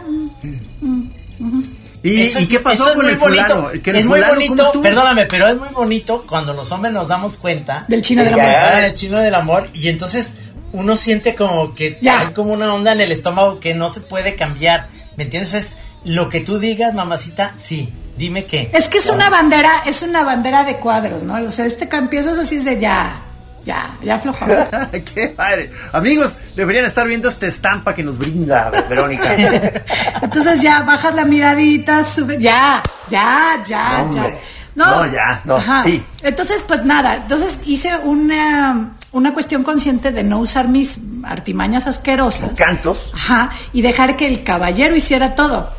mm. 0.81 1.61
¿Y, 2.03 2.21
Eso 2.23 2.39
y 2.39 2.43
es- 2.43 2.47
qué 2.49 2.59
pasó 2.59 2.89
es 2.89 2.93
con 2.93 3.05
muy 3.05 3.13
el 3.13 3.19
fulano? 3.19 3.61
bonito. 3.63 3.83
¿Que 3.83 3.89
el 3.89 3.95
es 3.97 4.05
muy 4.05 4.19
fulano, 4.19 4.33
¿cómo 4.47 4.55
bonito, 4.63 4.81
perdóname, 4.81 5.25
pero 5.25 5.47
es 5.47 5.57
muy 5.57 5.69
bonito 5.69 6.23
cuando 6.27 6.53
los 6.53 6.71
hombres 6.71 6.93
nos 6.93 7.07
damos 7.07 7.37
cuenta 7.37 7.85
Del 7.87 8.03
chino 8.03 8.23
del 8.23 8.33
amor. 8.35 8.45
agarran 8.45 8.83
el 8.83 8.93
chino 8.93 9.19
del 9.19 9.33
amor 9.33 9.69
y 9.73 9.87
entonces 9.89 10.33
uno 10.75 10.95
siente 10.97 11.35
como 11.35 11.73
que 11.73 11.97
Ya. 12.01 12.19
hay 12.21 12.27
como 12.33 12.53
una 12.53 12.73
onda 12.73 12.91
en 12.91 13.01
el 13.01 13.11
estómago 13.11 13.59
que 13.59 13.73
no 13.75 13.89
se 13.89 14.01
puede 14.01 14.35
cambiar. 14.35 14.87
¿Me 15.17 15.23
entiendes? 15.23 15.53
Es 15.53 15.73
lo 16.03 16.29
que 16.29 16.41
tú 16.41 16.59
digas, 16.59 16.93
mamacita, 16.93 17.53
sí. 17.57 17.93
Dime 18.17 18.45
qué. 18.45 18.69
Es 18.73 18.87
que 18.87 18.99
es 18.99 19.07
una 19.07 19.29
bandera, 19.29 19.69
es 19.85 20.01
una 20.01 20.23
bandera 20.23 20.63
de 20.63 20.77
cuadros, 20.77 21.23
¿no? 21.23 21.35
O 21.35 21.51
sea, 21.51 21.65
este 21.65 21.89
empiezas 21.95 22.37
así 22.37 22.55
es 22.57 22.63
de 22.65 22.79
ya, 22.79 23.19
ya, 23.65 23.97
ya 24.01 24.15
aflojó. 24.15 24.45
Qué 25.13 25.27
padre. 25.29 25.69
Amigos, 25.91 26.37
deberían 26.55 26.85
estar 26.85 27.05
viendo 27.07 27.27
esta 27.27 27.45
estampa 27.47 27.93
que 27.93 28.03
nos 28.03 28.17
brinda 28.17 28.71
Verónica. 28.87 29.35
Entonces 30.21 30.61
ya 30.61 30.81
bajas 30.83 31.13
la 31.13 31.25
miradita, 31.25 32.05
sube, 32.05 32.37
ya, 32.39 32.81
ya, 33.09 33.61
ya, 33.67 34.03
No, 34.03 34.13
ya. 34.15 34.21
hombre. 34.21 34.37
No, 34.75 35.05
ya, 35.11 35.41
no, 35.45 35.83
sí. 35.83 36.03
Entonces, 36.21 36.61
pues 36.67 36.83
nada, 36.83 37.15
entonces 37.15 37.59
hice 37.65 37.95
una, 38.03 38.91
una 39.15 39.33
cuestión 39.33 39.63
consciente 39.63 40.11
de 40.11 40.23
no 40.23 40.39
usar 40.39 40.67
mis 40.67 40.99
artimañas 41.23 41.87
asquerosas. 41.87 42.51
Cantos. 42.57 43.11
Ajá, 43.13 43.51
y 43.73 43.81
dejar 43.81 44.15
que 44.17 44.27
el 44.27 44.43
caballero 44.43 44.95
hiciera 44.95 45.35
todo. 45.35 45.71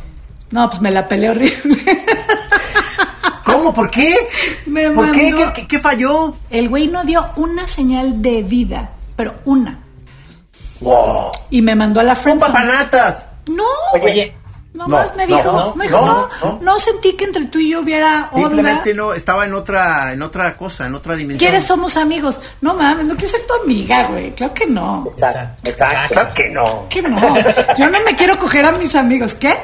No, 0.51 0.69
pues 0.71 0.81
me 0.81 0.91
la 0.91 1.07
peleé 1.07 1.31
horrible. 1.31 1.77
¿Cómo? 3.45 3.73
¿Por 3.73 3.91
qué? 3.91 4.15
Me 4.67 4.91
¿Por 4.91 5.13
qué? 5.13 5.31
mandó- 5.33 5.53
¿Qué, 5.53 5.63
qué- 5.63 5.69
qué 5.69 5.79
falló? 5.79 6.35
El 6.51 6.69
güey 6.69 6.89
no 6.89 7.05
dio 7.05 7.27
una 7.37 7.69
señal 7.69 8.21
de 8.23 8.43
vida, 8.43 8.91
pero 9.17 9.35
una. 9.45 9.81
Wow. 10.81 11.31
Y 11.51 11.63
me 11.63 11.75
mandó 11.75 12.01
a 12.01 12.03
la 12.03 12.15
Son 12.15 12.23
friendzone. 12.25 12.53
papanatas. 12.53 13.27
No, 13.49 13.65
Oye, 14.03 14.35
nomás 14.77 15.11
no, 15.11 15.17
me 15.17 15.27
no, 15.27 15.37
dijo, 15.37 15.53
no, 15.53 15.75
me 15.75 15.87
dijo, 15.87 16.01
no, 16.01 16.29
no, 16.43 16.59
no, 16.63 16.79
sentí 16.79 17.15
que 17.15 17.25
entre 17.25 17.47
tú 17.47 17.59
y 17.59 17.71
yo 17.71 17.81
hubiera 17.81 18.29
onda. 18.33 18.49
Simplemente 18.49 18.95
no, 18.95 19.15
estaba 19.15 19.45
en 19.45 19.55
otra, 19.55 20.13
en 20.13 20.23
otra 20.23 20.57
cosa, 20.57 20.87
en 20.87 20.95
otra 20.95 21.17
dimensión. 21.17 21.39
¿Quieres 21.39 21.67
somos 21.67 21.97
amigos? 21.97 22.41
No 22.61 22.75
mames, 22.75 23.07
no 23.07 23.15
quiero 23.15 23.31
ser 23.31 23.47
tu 23.47 23.55
amiga, 23.63 24.05
güey. 24.05 24.33
Claro 24.33 24.55
que 24.55 24.67
no. 24.67 25.09
Exacto. 25.11 25.69
Exacto. 25.69 26.15
Claro 26.15 26.35
que 26.35 26.49
no. 26.51 26.87
Que 26.89 27.03
no. 27.03 27.37
Yo 27.79 27.91
no 27.91 28.01
me 28.05 28.15
quiero 28.15 28.39
coger 28.39 28.65
a 28.67 28.73
mis 28.73 28.95
amigos. 28.95 29.35
¿Qué? 29.35 29.57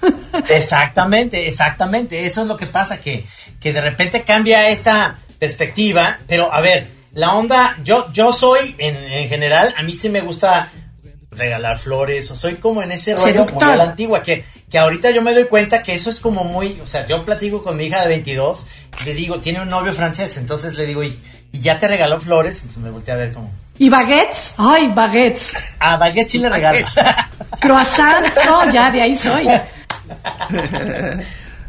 Exactamente, 0.48 1.48
exactamente. 1.48 2.26
Eso 2.26 2.42
es 2.42 2.48
lo 2.48 2.56
que 2.56 2.66
pasa, 2.66 3.00
que, 3.00 3.26
que 3.58 3.72
de 3.72 3.80
repente 3.80 4.22
cambia 4.22 4.68
esa 4.68 5.18
perspectiva. 5.38 6.18
Pero 6.26 6.52
a 6.52 6.60
ver, 6.60 6.86
la 7.12 7.34
onda, 7.34 7.76
yo, 7.82 8.12
yo 8.12 8.32
soy, 8.32 8.74
en, 8.78 8.96
en 8.96 9.28
general, 9.28 9.74
a 9.76 9.82
mí 9.82 9.92
sí 9.92 10.08
me 10.10 10.20
gusta 10.20 10.70
regalar 11.36 11.78
flores, 11.78 12.30
o 12.30 12.36
soy 12.36 12.56
como 12.56 12.82
en 12.82 12.92
ese 12.92 13.14
rollo 13.14 13.46
muy 13.52 13.64
a 13.64 13.76
la 13.76 13.84
antigua, 13.84 14.22
que, 14.22 14.44
que 14.70 14.78
ahorita 14.78 15.10
yo 15.10 15.22
me 15.22 15.34
doy 15.34 15.44
cuenta 15.44 15.82
que 15.82 15.94
eso 15.94 16.10
es 16.10 16.20
como 16.20 16.44
muy, 16.44 16.80
o 16.82 16.86
sea, 16.86 17.06
yo 17.06 17.24
platico 17.24 17.62
con 17.62 17.76
mi 17.76 17.86
hija 17.86 18.02
de 18.02 18.08
22, 18.08 18.66
y 19.00 19.04
le 19.04 19.14
digo, 19.14 19.40
tiene 19.40 19.60
un 19.60 19.68
novio 19.68 19.92
francés, 19.92 20.36
entonces 20.36 20.76
le 20.76 20.86
digo, 20.86 21.04
y, 21.04 21.18
y 21.52 21.60
ya 21.60 21.78
te 21.78 21.88
regaló 21.88 22.20
flores, 22.20 22.56
entonces 22.56 22.82
me 22.82 22.90
volteé 22.90 23.14
a 23.14 23.18
ver 23.18 23.32
como, 23.32 23.50
¿Y 23.78 23.88
baguettes? 23.88 24.54
Ay, 24.56 24.88
baguettes. 24.88 25.54
a 25.78 25.96
Baguette 25.96 26.30
sí 26.30 26.38
le 26.38 26.48
regala. 26.48 27.30
Croissants. 27.60 28.38
No, 28.46 28.72
ya 28.72 28.90
de 28.90 29.02
ahí 29.02 29.16
soy. 29.16 29.46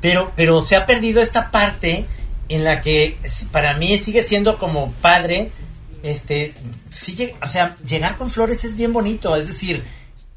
pero, 0.02 0.32
pero 0.36 0.62
se 0.62 0.76
ha 0.76 0.86
perdido 0.86 1.22
esta 1.22 1.52
parte 1.52 2.06
en 2.50 2.64
la 2.64 2.82
que 2.82 3.18
para 3.52 3.74
mí 3.74 3.98
sigue 3.98 4.24
siendo 4.24 4.58
como 4.58 4.92
padre, 5.02 5.52
este, 6.04 6.54
sí, 6.90 7.32
o 7.42 7.48
sea, 7.48 7.76
llegar 7.86 8.18
con 8.18 8.30
flores 8.30 8.64
es 8.64 8.76
bien 8.76 8.94
bonito, 8.94 9.36
es 9.36 9.48
decir, 9.48 9.84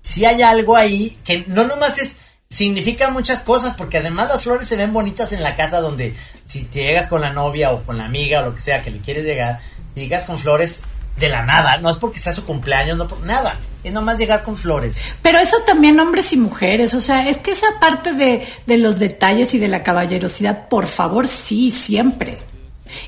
si 0.03 0.25
hay 0.25 0.43
algo 0.43 0.77
ahí 0.77 1.19
que 1.25 1.45
no 1.47 1.65
nomás 1.65 1.99
es, 1.99 2.13
significa 2.49 3.11
muchas 3.11 3.43
cosas, 3.43 3.75
porque 3.77 3.99
además 3.99 4.29
las 4.29 4.43
flores 4.43 4.69
se 4.69 4.77
ven 4.77 4.93
bonitas 4.93 5.33
en 5.33 5.43
la 5.43 5.57
casa 5.57 5.81
donde 5.81 6.15
si 6.47 6.65
te 6.65 6.83
llegas 6.83 7.09
con 7.09 7.21
la 7.21 7.33
novia 7.33 7.71
o 7.71 7.83
con 7.83 7.99
la 7.99 8.07
amiga 8.07 8.41
o 8.41 8.47
lo 8.47 8.55
que 8.55 8.61
sea 8.61 8.83
que 8.83 8.91
le 8.91 8.99
quieres 8.99 9.25
llegar, 9.25 9.61
llegas 9.95 10.25
con 10.25 10.39
flores 10.39 10.83
de 11.19 11.29
la 11.29 11.45
nada, 11.45 11.77
no 11.77 11.91
es 11.91 11.99
porque 11.99 12.19
sea 12.19 12.33
su 12.33 12.45
cumpleaños, 12.45 12.97
no 12.97 13.09
nada, 13.25 13.59
es 13.85 13.93
nomás 13.93 14.19
llegar 14.19 14.43
con 14.43 14.57
flores. 14.57 14.97
Pero 15.23 15.39
eso 15.39 15.57
también 15.67 16.01
hombres 16.01 16.33
y 16.33 16.37
mujeres, 16.37 16.95
o 16.95 17.01
sea, 17.01 17.29
es 17.29 17.39
que 17.39 17.53
esa 17.53 17.79
parte 17.79 18.13
de, 18.13 18.47
de 18.67 18.79
los 18.79 18.99
detalles 18.99 19.55
y 19.55 19.59
de 19.59 19.69
la 19.69 19.83
caballerosidad, 19.83 20.69
por 20.69 20.87
favor, 20.87 21.29
sí, 21.29 21.71
siempre. 21.71 22.39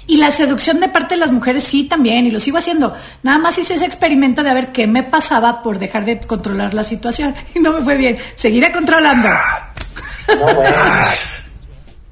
Y 0.06 0.16
la 0.16 0.30
seducción 0.30 0.80
de 0.80 0.88
parte 0.88 1.14
de 1.14 1.20
las 1.20 1.32
mujeres 1.32 1.64
sí 1.64 1.84
también, 1.84 2.26
y 2.26 2.30
lo 2.30 2.40
sigo 2.40 2.58
haciendo. 2.58 2.94
Nada 3.22 3.38
más 3.38 3.58
hice 3.58 3.74
ese 3.74 3.84
experimento 3.84 4.42
de 4.42 4.50
a 4.50 4.54
ver 4.54 4.72
qué 4.72 4.86
me 4.86 5.02
pasaba 5.02 5.62
por 5.62 5.78
dejar 5.78 6.04
de 6.04 6.20
controlar 6.20 6.74
la 6.74 6.84
situación. 6.84 7.34
Y 7.54 7.60
no 7.60 7.72
me 7.72 7.82
fue 7.82 7.96
bien. 7.96 8.18
Seguiré 8.34 8.72
controlando. 8.72 9.28
No, 10.28 10.54
bueno. 10.54 10.76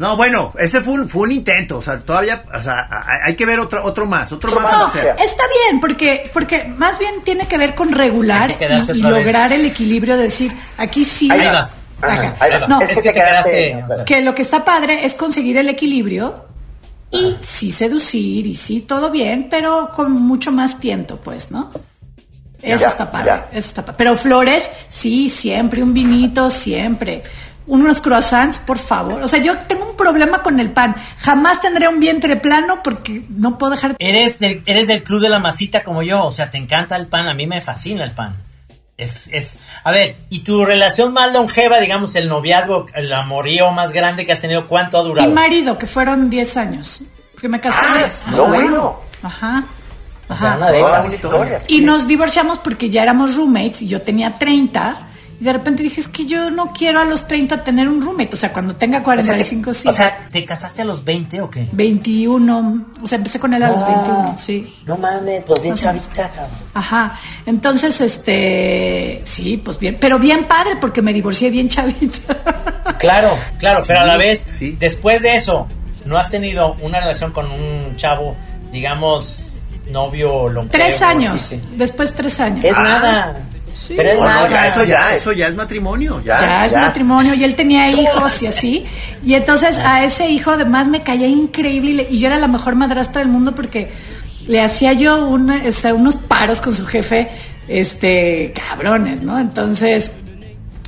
No, 0.00 0.16
bueno, 0.16 0.50
ese 0.58 0.80
fue 0.80 0.94
un, 0.94 1.10
fue 1.10 1.24
un 1.24 1.32
intento, 1.32 1.76
o 1.76 1.82
sea, 1.82 1.98
todavía, 1.98 2.42
o 2.54 2.62
sea, 2.62 2.88
hay 3.22 3.34
que 3.34 3.44
ver 3.44 3.60
otro, 3.60 3.84
otro 3.84 4.06
más, 4.06 4.32
otro 4.32 4.58
más 4.58 4.72
no, 4.72 4.86
Está 4.86 5.44
bien, 5.62 5.78
porque, 5.78 6.30
porque 6.32 6.64
más 6.78 6.98
bien 6.98 7.16
tiene 7.22 7.46
que 7.46 7.58
ver 7.58 7.74
con 7.74 7.92
regular 7.92 8.56
y, 8.94 9.02
lograr 9.02 9.52
el 9.52 9.66
equilibrio 9.66 10.16
de 10.16 10.22
decir, 10.22 10.56
aquí 10.78 11.04
sí. 11.04 11.30
Ahí 11.30 11.44
vas. 11.44 11.74
No, 12.66 12.80
es 12.80 13.02
que, 13.02 13.12
que 14.06 14.22
lo 14.22 14.34
que 14.34 14.40
está 14.40 14.64
padre 14.64 15.04
es 15.04 15.12
conseguir 15.12 15.58
el 15.58 15.68
equilibrio 15.68 16.46
y 17.10 17.36
sí 17.40 17.70
seducir 17.70 18.46
y 18.46 18.54
sí 18.54 18.80
todo 18.80 19.10
bien, 19.10 19.48
pero 19.50 19.90
con 19.94 20.12
mucho 20.12 20.52
más 20.52 20.78
tiento, 20.78 21.16
pues, 21.16 21.50
¿no? 21.50 21.70
Eso 22.62 22.86
está 22.86 23.10
padre, 23.10 23.32
eso 23.52 23.68
está 23.68 23.82
padre. 23.82 23.96
Pero 23.98 24.16
flores, 24.16 24.70
sí, 24.88 25.28
siempre, 25.28 25.82
un 25.82 25.94
vinito, 25.94 26.50
siempre 26.50 27.22
unos 27.70 28.00
croissants, 28.00 28.58
por 28.58 28.78
favor. 28.78 29.22
O 29.22 29.28
sea, 29.28 29.38
yo 29.38 29.56
tengo 29.58 29.88
un 29.90 29.96
problema 29.96 30.42
con 30.42 30.58
el 30.58 30.70
pan. 30.70 30.96
Jamás 31.18 31.60
tendré 31.60 31.86
un 31.88 32.00
vientre 32.00 32.36
plano 32.36 32.82
porque 32.82 33.24
no 33.28 33.58
puedo 33.58 33.72
dejar. 33.72 33.94
Eres 33.98 34.40
del, 34.40 34.62
eres 34.66 34.88
del 34.88 35.04
club 35.04 35.20
de 35.20 35.28
la 35.28 35.38
masita 35.38 35.84
como 35.84 36.02
yo. 36.02 36.24
O 36.24 36.30
sea, 36.32 36.50
te 36.50 36.58
encanta 36.58 36.96
el 36.96 37.06
pan. 37.06 37.28
A 37.28 37.34
mí 37.34 37.46
me 37.46 37.60
fascina 37.60 38.02
el 38.02 38.10
pan. 38.10 38.34
Es, 39.00 39.28
es, 39.32 39.58
a 39.82 39.90
ver, 39.92 40.16
¿y 40.28 40.40
tu 40.40 40.64
relación 40.64 41.12
más 41.12 41.32
longeva, 41.32 41.80
digamos, 41.80 42.14
el 42.16 42.28
noviazgo, 42.28 42.86
el 42.94 43.12
amorío 43.12 43.70
más 43.72 43.92
grande 43.92 44.26
que 44.26 44.32
has 44.32 44.40
tenido, 44.40 44.68
cuánto 44.68 44.98
ha 44.98 45.02
durado? 45.02 45.28
Mi 45.28 45.34
marido, 45.34 45.78
que 45.78 45.86
fueron 45.86 46.28
10 46.28 46.56
años. 46.56 47.02
Que 47.40 47.48
me 47.48 47.60
casé. 47.60 47.80
Ah, 47.82 48.08
no, 48.32 48.46
bueno. 48.46 49.00
Ajá. 49.22 49.64
Ajá. 50.28 50.58
y 51.66 51.80
nos 51.80 52.06
divorciamos 52.06 52.58
porque 52.58 52.88
ya 52.88 53.02
éramos 53.02 53.34
roommates 53.34 53.82
y 53.82 53.88
yo 53.88 54.02
tenía 54.02 54.38
30 54.38 55.09
y 55.40 55.44
de 55.44 55.54
repente 55.54 55.82
dije, 55.82 56.02
es 56.02 56.08
que 56.08 56.26
yo 56.26 56.50
no 56.50 56.70
quiero 56.72 57.00
a 57.00 57.06
los 57.06 57.26
30 57.26 57.64
tener 57.64 57.88
un 57.88 58.02
roommate. 58.02 58.34
O 58.34 58.36
sea, 58.36 58.52
cuando 58.52 58.76
tenga 58.76 59.02
45, 59.02 59.72
sí. 59.72 59.88
O 59.88 59.92
sea, 59.92 60.28
¿te 60.30 60.44
casaste 60.44 60.82
a 60.82 60.84
los 60.84 61.02
20 61.02 61.40
o 61.40 61.48
qué? 61.48 61.66
21. 61.72 62.86
O 63.02 63.08
sea, 63.08 63.16
empecé 63.16 63.40
con 63.40 63.54
él 63.54 63.62
a 63.62 63.70
los 63.70 63.86
21, 63.86 64.34
sí. 64.36 64.76
No 64.84 64.98
mames, 64.98 65.42
pues 65.46 65.62
bien 65.62 65.74
chavita, 65.74 66.30
Ajá. 66.74 67.18
Entonces, 67.46 68.02
este, 68.02 69.22
sí, 69.24 69.56
pues 69.56 69.78
bien. 69.78 69.96
Pero 69.98 70.18
bien 70.18 70.44
padre 70.44 70.76
porque 70.78 71.00
me 71.00 71.14
divorcié 71.14 71.48
bien 71.50 71.68
chavita. 71.68 72.36
Claro, 72.98 73.38
claro, 73.58 73.82
pero 73.86 74.00
a 74.00 74.04
la 74.04 74.18
vez, 74.18 74.60
después 74.78 75.22
de 75.22 75.34
eso, 75.34 75.66
¿no 76.04 76.18
has 76.18 76.28
tenido 76.28 76.76
una 76.82 77.00
relación 77.00 77.32
con 77.32 77.50
un 77.50 77.96
chavo, 77.96 78.36
digamos, 78.72 79.52
novio 79.90 80.50
longevo? 80.50 80.72
Tres 80.72 81.00
años. 81.00 81.54
Después 81.76 82.12
tres 82.12 82.40
años. 82.40 82.62
Es 82.62 82.76
nada. 82.76 83.38
Pero 83.88 84.10
eso 84.66 84.84
ya, 84.84 85.14
eso 85.14 85.32
ya 85.32 85.48
es 85.48 85.54
matrimonio. 85.54 86.20
Ya, 86.24 86.40
ya 86.40 86.66
es 86.66 86.74
matrimonio 86.74 87.34
y 87.34 87.44
él 87.44 87.54
tenía 87.54 87.88
hijos 87.90 88.42
y 88.42 88.46
así. 88.46 88.86
Y 89.24 89.34
entonces 89.34 89.78
a 89.78 90.04
ese 90.04 90.28
hijo 90.28 90.52
además 90.52 90.88
me 90.88 91.02
caía 91.02 91.26
increíble 91.26 92.06
y 92.10 92.18
yo 92.18 92.28
era 92.28 92.38
la 92.38 92.48
mejor 92.48 92.76
madrastra 92.76 93.20
del 93.20 93.30
mundo 93.30 93.54
porque 93.54 93.90
le 94.46 94.60
hacía 94.60 94.92
yo 94.92 95.26
unos 95.26 96.16
paros 96.16 96.60
con 96.60 96.74
su 96.74 96.86
jefe, 96.86 97.28
este, 97.68 98.52
cabrones, 98.54 99.22
¿no? 99.22 99.38
Entonces 99.38 100.12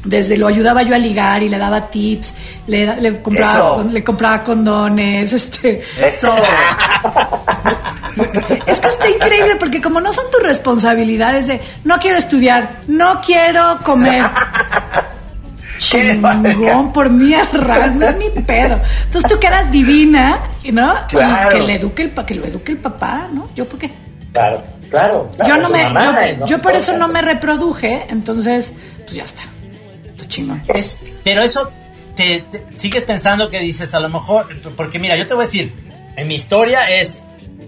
desde 0.05 0.37
lo 0.37 0.49
ayudaba 0.49 0.83
yo 0.83 0.95
a 0.95 0.99
ligar 0.99 1.43
y 1.43 1.49
le 1.49 1.59
daba 1.59 1.89
tips, 1.89 2.35
le, 2.67 3.01
le 3.01 3.23
compraba 3.23 3.85
le 3.85 4.03
compraba 4.03 4.43
condones, 4.43 5.33
este. 5.33 5.83
Eso. 5.97 6.35
Está 9.05 9.25
increíble 9.25 9.57
porque 9.57 9.81
como 9.81 10.01
no 10.01 10.13
son 10.13 10.31
tus 10.31 10.43
responsabilidades 10.43 11.47
de 11.47 11.61
no 11.85 11.99
quiero 11.99 12.19
estudiar, 12.19 12.81
no 12.87 13.21
quiero 13.21 13.79
comer. 13.85 14.25
Chingón 15.79 16.93
por 16.93 17.11
mi 17.11 17.35
arras, 17.35 17.95
no 17.97 18.07
es 18.07 18.17
mi 18.17 18.31
pedo. 18.43 18.81
Entonces 19.05 19.31
tú 19.31 19.39
quedas 19.41 19.71
divina, 19.73 20.39
¿no? 20.73 20.95
Que 21.09 21.61
le 21.61 21.75
eduque 21.75 22.03
el 22.03 22.13
que 22.25 22.35
lo 22.35 22.47
eduque 22.47 22.73
el 22.73 22.79
papá, 22.79 23.29
¿no? 23.33 23.51
Yo 23.55 23.69
por 23.69 23.79
qué? 23.79 23.91
Claro, 24.33 24.63
claro. 24.91 25.31
yo 25.47 25.59
no 25.59 25.69
me, 25.69 26.39
yo, 26.47 26.63
por 26.63 26.75
eso 26.75 26.97
no 26.97 27.09
me 27.09 27.21
reproduje, 27.21 28.07
entonces, 28.09 28.73
pues 29.05 29.17
ya 29.17 29.25
está. 29.25 29.43
chingón. 30.29 30.63
Es, 30.69 30.97
pero 31.25 31.43
eso 31.43 31.71
te, 32.17 32.45
sigues 32.77 33.03
pensando 33.03 33.51
que 33.51 33.59
dices 33.61 33.93
a 33.93 34.01
lo 34.01 34.09
mejor, 34.09 34.49
porque 34.77 34.99
mira, 34.99 35.17
yo 35.17 35.27
te 35.27 35.35
voy 35.35 35.45
a 35.45 35.47
decir, 35.47 35.73
en 36.17 36.29
mi 36.29 36.37
historia 36.37 36.89
es 36.89 37.21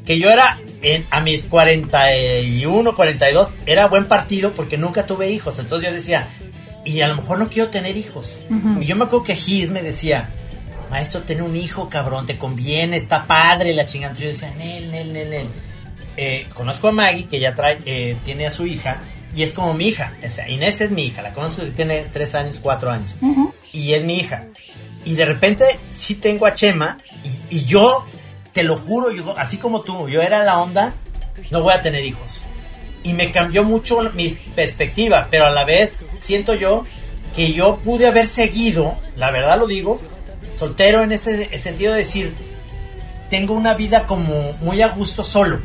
que 0.07 0.19
yo 0.19 0.31
era 0.31 0.59
en, 0.85 1.07
a 1.11 1.21
mis 1.21 1.47
41, 1.47 2.95
42, 2.95 3.51
era 3.65 3.89
buen 3.89 4.07
partido 4.07 4.53
porque 4.53 4.77
nunca 4.77 5.07
tuve 5.07 5.31
hijos. 5.31 5.59
Entonces 5.59 5.89
yo 5.89 5.95
decía, 5.95 6.29
y 6.85 7.01
a 7.01 7.09
lo 7.09 7.17
mejor 7.17 7.39
no 7.39 7.49
quiero 7.49 7.71
tener 7.71 7.97
hijos. 7.97 8.39
Y 8.81 8.85
yo 8.85 8.95
me 8.95 9.05
acuerdo 9.05 9.25
que 9.25 9.35
Gis 9.35 9.71
me 9.71 9.83
decía, 9.83 10.29
maestro, 10.91 11.23
tener 11.23 11.43
un 11.43 11.57
hijo, 11.57 11.89
cabrón, 11.89 12.27
te 12.27 12.37
conviene, 12.37 12.99
está 12.99 13.27
padre 13.27 13.73
la 13.73 13.87
chingada. 13.87 14.15
Yo 14.15 14.29
decía, 14.29 14.53
Nel, 14.59 14.91
Nel, 14.91 15.13
Nel, 15.13 15.31
Nel. 15.31 15.47
Eh, 16.19 16.47
conozco 16.55 16.89
a 16.89 16.93
Maggie, 16.93 17.27
que 17.27 17.41
ya 17.41 17.55
trae, 17.55 17.79
eh, 17.87 18.17
tiene 18.23 18.47
a 18.47 18.51
su 18.51 18.67
hija, 18.67 18.99
y 19.35 19.43
es 19.43 19.55
como 19.55 19.73
mi 19.73 19.89
hija. 19.89 20.13
O 20.25 20.29
sea, 20.29 20.49
Inés 20.49 20.83
es 20.83 20.91
mi 20.91 21.07
hija, 21.07 21.23
la 21.23 21.33
conozco 21.33 21.63
tiene 21.75 22.05
3 22.13 22.35
años, 22.35 22.61
4 22.63 22.91
años. 22.91 23.11
Y 23.73 23.95
es 23.95 24.05
mi 24.05 24.19
hija. 24.19 24.49
Y 25.07 25.15
de 25.15 25.25
repente 25.25 25.65
sí 25.91 26.17
tengo 26.17 26.45
a 26.45 26.53
Chema, 26.53 26.99
y, 27.51 27.57
y 27.57 27.65
yo 27.65 28.07
te 28.55 28.63
lo 28.63 28.79
juro, 28.79 29.11
yo, 29.11 29.37
así 29.37 29.59
como 29.59 29.83
tú, 29.83 30.09
yo 30.09 30.23
era 30.23 30.45
la 30.45 30.61
onda, 30.61 30.95
no 31.51 31.61
voy 31.61 31.75
a 31.75 31.83
tener 31.83 32.05
hijos. 32.05 32.45
Y 33.03 33.13
me 33.13 33.31
cambió 33.31 33.65
mucho 33.65 34.01
mi 34.15 34.31
perspectiva, 34.31 35.27
pero 35.31 35.45
a 35.45 35.51
la 35.51 35.65
vez 35.65 36.07
siento 36.21 36.55
yo 36.55 36.87
que 37.35 37.53
yo 37.53 37.79
pude 37.79 38.07
haber 38.07 38.29
seguido, 38.29 38.97
la 39.17 39.33
verdad 39.33 39.59
lo 39.59 39.67
digo, 39.67 40.01
soltero 40.55 41.03
en 41.03 41.13
ese 41.13 41.59
sentido 41.59 41.93
de 41.93 41.99
decir, 41.99 42.33
tengo 43.29 43.55
una 43.55 43.75
vida 43.75 44.07
como 44.07 44.53
muy 44.61 44.81
a 44.81 44.89
gusto 44.89 45.25
solo. 45.25 45.61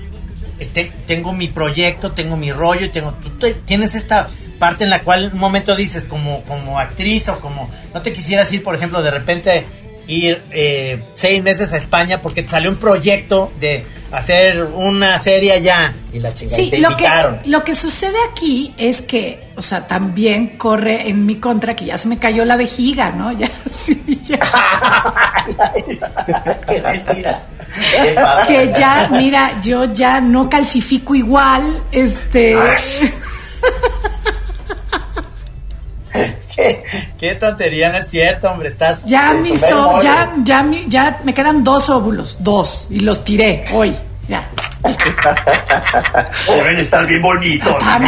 Este, 0.58 0.92
tengo 1.06 1.32
mi 1.32 1.48
proyecto, 1.48 2.12
tengo 2.12 2.36
mi 2.36 2.52
rollo 2.52 2.86
y 2.86 2.90
tengo, 2.90 3.14
tú 3.14 3.48
tienes 3.66 3.94
esta 3.94 4.30
parte 4.58 4.84
en 4.84 4.90
la 4.90 5.04
cual 5.04 5.30
un 5.32 5.40
momento 5.40 5.76
dices 5.76 6.08
como, 6.08 6.44
como 6.44 6.80
actriz 6.80 7.30
o 7.30 7.40
como, 7.40 7.70
no 7.94 8.02
te 8.02 8.12
quisieras 8.12 8.52
ir, 8.52 8.64
por 8.64 8.76
ejemplo, 8.76 9.02
de 9.04 9.12
repente 9.12 9.66
ir 10.10 10.42
eh, 10.52 11.02
seis 11.14 11.42
meses 11.44 11.72
a 11.72 11.78
España 11.78 12.22
porque 12.22 12.46
salió 12.48 12.70
un 12.70 12.78
proyecto 12.78 13.52
de 13.60 13.86
hacer 14.12 14.64
una 14.64 15.20
serie 15.20 15.54
allá 15.54 15.94
y 16.12 16.20
la 16.20 16.34
chingada 16.34 16.58
sí, 16.58 16.72
lo 16.78 16.98
Que, 16.98 17.08
lo 17.46 17.64
que 17.64 17.76
sucede 17.76 18.18
aquí 18.32 18.74
es 18.78 19.04
que, 19.04 19.52
o 19.56 19.62
sea, 19.62 19.86
también 19.86 20.58
corre 20.58 21.10
en 21.10 21.28
mi 21.28 21.36
contra 21.36 21.76
que 21.76 21.86
ya 21.86 21.98
se 21.98 22.08
me 22.08 22.18
cayó 22.18 22.44
la 22.44 22.58
vejiga, 22.58 23.12
¿no? 23.12 23.32
Ya, 23.40 23.52
sí, 23.72 24.02
ya. 24.24 24.40
Qué 26.68 26.82
mentira. 26.82 27.44
que 28.48 28.74
ya, 28.78 29.08
mira, 29.12 29.62
yo 29.62 29.94
ya 29.94 30.20
no 30.20 30.50
calcifico 30.50 31.14
igual, 31.14 31.62
este... 31.92 32.58
¿Qué, 37.18 37.36
tontería, 37.36 37.90
no 37.90 37.98
es 37.98 38.10
cierto, 38.10 38.50
hombre. 38.50 38.70
Estás. 38.70 39.06
Ya, 39.06 39.34
mis 39.34 39.62
ya, 39.62 40.34
ya, 40.44 40.66
ya 40.88 41.22
me 41.24 41.34
quedan 41.34 41.64
dos 41.64 41.90
óvulos, 41.90 42.38
dos, 42.40 42.88
y 42.90 43.00
los 43.00 43.24
tiré 43.24 43.66
hoy. 43.74 43.96
Ya. 44.28 44.48
Deben 46.48 46.78
estar 46.78 47.06
bien 47.06 47.22
bonitos. 47.22 47.76
Ah, 47.82 48.00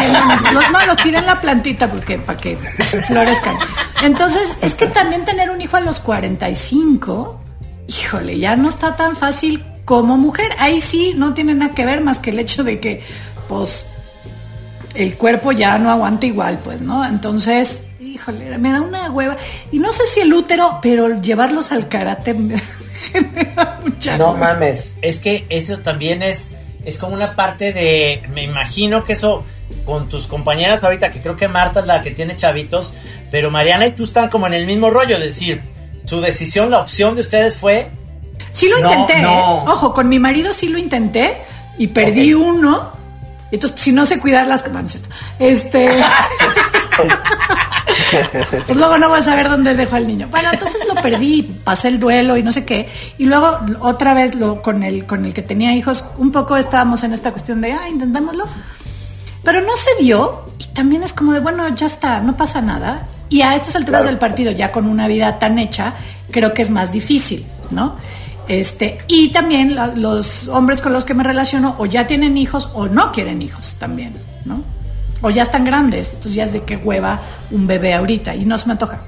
no, 0.72 0.86
los 0.86 0.97
tiré 0.97 1.18
en 1.18 1.26
la 1.26 1.41
plantita 1.41 1.89
porque 1.89 2.18
para 2.20 2.39
que 2.39 2.56
florezcan. 3.08 3.58
Entonces, 4.04 4.54
es 4.62 4.76
que 4.76 4.88
también 4.88 5.26
tener 5.26 5.49
un 5.49 5.60
hijo 5.62 5.78
a 5.78 5.82
los 5.82 5.99
45, 5.99 7.41
híjole, 7.88 8.39
ya 8.39 8.56
no 8.56 8.70
está 8.70 8.95
tan 8.95 9.16
fácil 9.16 9.64
como 9.84 10.18
mujer. 10.18 10.52
Ahí 10.60 10.80
sí 10.80 11.14
no 11.18 11.34
tiene 11.34 11.56
nada 11.56 11.74
que 11.74 11.86
ver 11.86 12.02
más 12.02 12.20
que 12.20 12.30
el 12.30 12.39
hecho 12.39 12.64
de 12.64 12.80
que, 12.80 13.04
pues, 13.49 13.88
el 14.93 15.18
cuerpo 15.18 15.52
ya 15.52 15.78
no 15.80 15.89
aguanta 15.89 16.26
igual, 16.26 16.60
pues, 16.64 16.82
¿no? 16.82 17.06
Entonces, 17.06 17.86
híjole, 18.22 18.57
me 18.57 18.72
da 18.72 18.82
una 18.82 19.09
hueva. 19.11 19.38
Y 19.72 19.80
no 19.80 19.91
sé 19.91 20.05
si 20.07 20.19
el 20.22 20.34
útero, 20.34 20.80
pero 20.82 21.22
llevarlos 21.22 21.72
al 21.72 21.88
karate. 21.88 22.36
genera 23.11 23.80
mucha 23.86 24.17
No 24.17 24.32
hueva. 24.32 24.53
mames. 24.53 24.93
Es 25.01 25.19
que 25.19 25.45
eso 25.49 25.80
también 25.80 26.22
es, 26.24 26.51
es 26.86 26.97
como 26.97 27.13
una 27.15 27.36
parte 27.36 27.74
de. 27.74 28.22
Me 28.34 28.43
imagino 28.43 29.03
que 29.03 29.13
eso 29.13 29.43
con 29.86 30.09
tus 30.09 30.28
compañeras 30.28 30.84
ahorita, 30.84 31.11
que 31.11 31.22
creo 31.22 31.36
que 31.38 31.47
Marta 31.47 31.80
es 31.80 31.86
la 31.88 32.01
que 32.01 32.11
tiene 32.11 32.36
chavitos, 32.36 32.93
pero 33.32 33.49
Mariana 33.49 33.88
y 33.88 33.91
tú 33.93 34.03
están 34.03 34.30
como 34.30 34.45
en 34.47 34.53
el 34.53 34.65
mismo 34.67 34.89
rollo, 34.89 35.15
es 35.15 35.24
decir, 35.24 35.61
su 36.05 36.19
decisión, 36.19 36.69
la 36.69 36.80
opción 36.80 37.15
de 37.15 37.22
ustedes 37.22 37.55
fue. 37.57 37.89
Sí 38.51 38.67
lo 38.67 38.80
No, 38.80 38.91
intenté, 38.91 39.22
¿eh? 39.22 39.26
ojo, 39.26 39.93
con 39.93 40.09
mi 40.09 40.19
marido 40.19 40.51
sí 40.51 40.67
lo 40.67 40.78
intenté 40.78 41.38
y 41.78 41.88
perdí 41.88 42.34
uno. 42.34 42.91
Entonces, 43.49 43.80
si 43.82 43.91
no 43.93 44.05
sé 44.05 44.19
cuidar 44.19 44.45
las... 44.47 44.65
No, 44.67 44.80
no 44.80 44.86
es 44.86 44.91
cierto. 44.91 45.09
Este... 45.39 45.89
pues 48.67 48.77
luego 48.77 48.97
no 48.97 49.09
voy 49.09 49.19
a 49.19 49.23
saber 49.23 49.49
dónde 49.49 49.73
dejo 49.75 49.95
al 49.95 50.07
niño. 50.07 50.27
Bueno, 50.32 50.49
entonces 50.51 50.82
lo 50.88 51.01
perdí, 51.01 51.43
pasé 51.63 51.88
el 51.89 51.99
duelo 51.99 52.38
y 52.38 52.43
no 52.43 52.51
sé 52.51 52.65
qué. 52.65 52.89
Y 53.17 53.25
luego 53.25 53.59
otra 53.79 54.13
vez 54.13 54.36
lo, 54.36 54.61
con, 54.61 54.84
el, 54.84 55.05
con 55.05 55.25
el 55.25 55.34
que 55.34 55.41
tenía 55.41 55.73
hijos, 55.75 56.03
un 56.17 56.32
poco 56.32 56.57
estábamos 56.57 57.03
en 57.03 57.13
esta 57.13 57.32
cuestión 57.32 57.61
de, 57.61 57.73
ah, 57.73 57.89
intentémoslo. 57.89 58.45
Pero 59.43 59.61
no 59.61 59.75
se 59.75 60.03
dio 60.03 60.45
y 60.59 60.65
también 60.67 61.03
es 61.03 61.13
como 61.13 61.34
de, 61.34 61.39
bueno, 61.39 61.67
ya 61.75 61.88
está, 61.88 62.19
no 62.21 62.38
pasa 62.38 62.61
nada. 62.61 63.07
Y 63.29 63.41
a 63.41 63.55
estas 63.55 63.75
alturas 63.75 64.05
del 64.05 64.17
partido, 64.17 64.51
ya 64.51 64.71
con 64.71 64.88
una 64.88 65.07
vida 65.07 65.39
tan 65.39 65.57
hecha, 65.57 65.93
creo 66.32 66.53
que 66.53 66.61
es 66.61 66.69
más 66.69 66.91
difícil, 66.91 67.45
¿no? 67.71 67.95
Este, 68.47 68.97
y 69.07 69.29
también 69.29 69.75
la- 69.75 69.88
los 69.95 70.47
hombres 70.49 70.82
con 70.82 70.91
los 70.91 71.05
que 71.05 71.13
me 71.13 71.23
relaciono 71.23 71.75
o 71.77 71.86
ya 71.86 72.07
tienen 72.07 72.38
hijos 72.38 72.69
o 72.73 72.88
no 72.88 73.11
quieren 73.13 73.41
hijos 73.41 73.75
también, 73.79 74.13
¿no? 74.45 74.63
O 75.22 75.30
ya 75.30 75.43
están 75.43 75.65
grandes, 75.65 76.09
entonces 76.09 76.34
ya 76.34 76.45
es 76.45 76.53
de 76.53 76.63
qué 76.63 76.78
hueva 76.78 77.19
un 77.51 77.67
bebé 77.67 77.93
ahorita 77.93 78.36
y 78.36 78.45
no 78.45 78.57
se 78.57 78.65
me 78.65 78.72
antoja. 78.74 79.01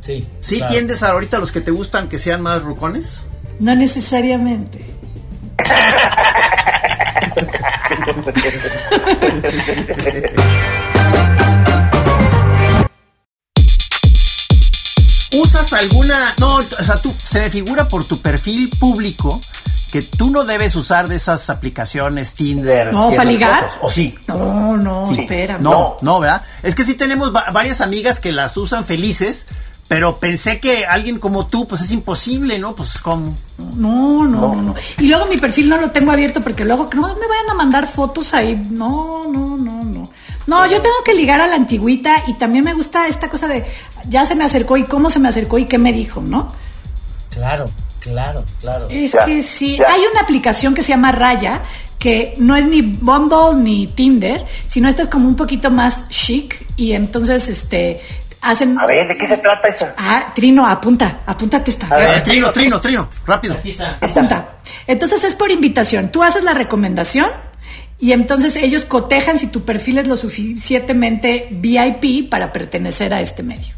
Sí. 0.00 0.26
¿Sí 0.40 0.56
claro. 0.56 0.72
tiendes 0.72 1.02
ahorita 1.02 1.36
a 1.36 1.40
los 1.40 1.52
que 1.52 1.60
te 1.60 1.70
gustan 1.70 2.08
que 2.08 2.18
sean 2.18 2.42
más 2.42 2.62
rucones? 2.62 3.24
No 3.60 3.74
necesariamente. 3.74 4.86
¿Usas 15.32 15.72
alguna.? 15.72 16.34
No, 16.38 16.56
o 16.56 16.62
sea, 16.62 16.96
tú, 16.96 17.12
se 17.24 17.40
me 17.40 17.50
figura 17.50 17.88
por 17.88 18.04
tu 18.04 18.20
perfil 18.20 18.68
público 18.78 19.40
que 19.90 20.00
tú 20.02 20.30
no 20.30 20.44
debes 20.44 20.74
usar 20.76 21.08
de 21.08 21.16
esas 21.16 21.50
aplicaciones 21.50 22.32
Tinder. 22.34 22.92
No, 22.92 23.08
¿para 23.10 23.14
esas 23.14 23.26
ligar? 23.26 23.62
cosas, 23.64 23.78
¿O 23.82 23.90
sí? 23.90 24.14
No, 24.26 24.76
no, 24.76 25.06
Sí. 25.06 25.20
espera. 25.20 25.58
No, 25.58 25.96
no, 26.00 26.20
¿verdad? 26.20 26.42
Es 26.62 26.74
que 26.74 26.84
sí 26.84 26.94
tenemos 26.94 27.34
va- 27.34 27.50
varias 27.52 27.80
amigas 27.82 28.18
que 28.18 28.32
las 28.32 28.56
usan 28.56 28.84
felices, 28.86 29.44
pero 29.88 30.18
pensé 30.18 30.60
que 30.60 30.86
alguien 30.86 31.18
como 31.18 31.46
tú, 31.46 31.66
pues 31.68 31.82
es 31.82 31.90
imposible, 31.92 32.58
¿no? 32.58 32.74
Pues 32.74 32.98
como. 33.02 33.36
No, 33.58 34.24
no, 34.26 34.54
no, 34.54 34.62
no. 34.62 34.74
Y 34.98 35.08
luego 35.08 35.26
mi 35.26 35.36
perfil 35.36 35.68
no 35.68 35.76
lo 35.76 35.90
tengo 35.90 36.10
abierto 36.10 36.40
porque 36.40 36.64
luego 36.64 36.88
que 36.88 36.96
no 36.96 37.02
me 37.08 37.26
vayan 37.28 37.50
a 37.50 37.54
mandar 37.54 37.86
fotos 37.86 38.32
ahí. 38.32 38.56
No, 38.70 39.26
no, 39.30 39.58
no, 39.58 39.81
no. 40.46 40.66
Yo 40.66 40.80
tengo 40.82 40.96
que 41.04 41.14
ligar 41.14 41.40
a 41.40 41.46
la 41.46 41.54
antigüita 41.56 42.24
y 42.26 42.34
también 42.34 42.64
me 42.64 42.74
gusta 42.74 43.06
esta 43.08 43.28
cosa 43.28 43.48
de 43.48 43.64
ya 44.08 44.26
se 44.26 44.34
me 44.34 44.44
acercó 44.44 44.76
y 44.76 44.84
cómo 44.84 45.10
se 45.10 45.18
me 45.18 45.28
acercó 45.28 45.58
y 45.58 45.66
qué 45.66 45.78
me 45.78 45.92
dijo, 45.92 46.20
¿no? 46.20 46.52
Claro, 47.30 47.70
claro, 48.00 48.44
claro. 48.60 48.88
Es 48.90 49.12
Ya, 49.12 49.24
que 49.24 49.42
sí, 49.42 49.76
ya. 49.78 49.86
hay 49.90 50.00
una 50.10 50.20
aplicación 50.20 50.74
que 50.74 50.82
se 50.82 50.88
llama 50.88 51.12
Raya, 51.12 51.62
que 51.98 52.34
no 52.38 52.56
es 52.56 52.66
ni 52.66 52.82
Bumble 52.82 53.54
ni 53.62 53.86
Tinder, 53.86 54.44
sino 54.66 54.88
esta 54.88 55.02
es 55.02 55.08
como 55.08 55.28
un 55.28 55.36
poquito 55.36 55.70
más 55.70 56.08
chic 56.08 56.66
y 56.76 56.92
entonces 56.92 57.48
este 57.48 58.00
hacen 58.40 58.76
A 58.78 58.86
ver, 58.86 59.06
¿de 59.06 59.16
qué 59.16 59.26
se 59.28 59.36
trata 59.38 59.68
esa? 59.68 59.94
Ah, 59.96 60.32
Trino, 60.34 60.66
apunta, 60.66 61.20
apúntate 61.26 61.70
esta. 61.70 61.86
A 61.86 61.96
ver. 61.96 62.18
Eh, 62.18 62.20
trino, 62.22 62.50
trino, 62.50 62.80
trino, 62.80 63.08
rápido. 63.24 63.54
Aquí 63.54 63.70
está. 63.70 63.96
Apunta. 64.00 64.48
Entonces 64.88 65.22
es 65.22 65.34
por 65.34 65.52
invitación. 65.52 66.08
Tú 66.10 66.24
haces 66.24 66.42
la 66.42 66.52
recomendación 66.52 67.28
y 68.02 68.10
entonces 68.10 68.56
ellos 68.56 68.84
cotejan 68.84 69.38
si 69.38 69.46
tu 69.46 69.62
perfil 69.64 69.96
es 69.98 70.08
lo 70.08 70.16
suficientemente 70.16 71.46
VIP 71.52 72.28
para 72.28 72.52
pertenecer 72.52 73.14
a 73.14 73.20
este 73.20 73.44
medio. 73.44 73.72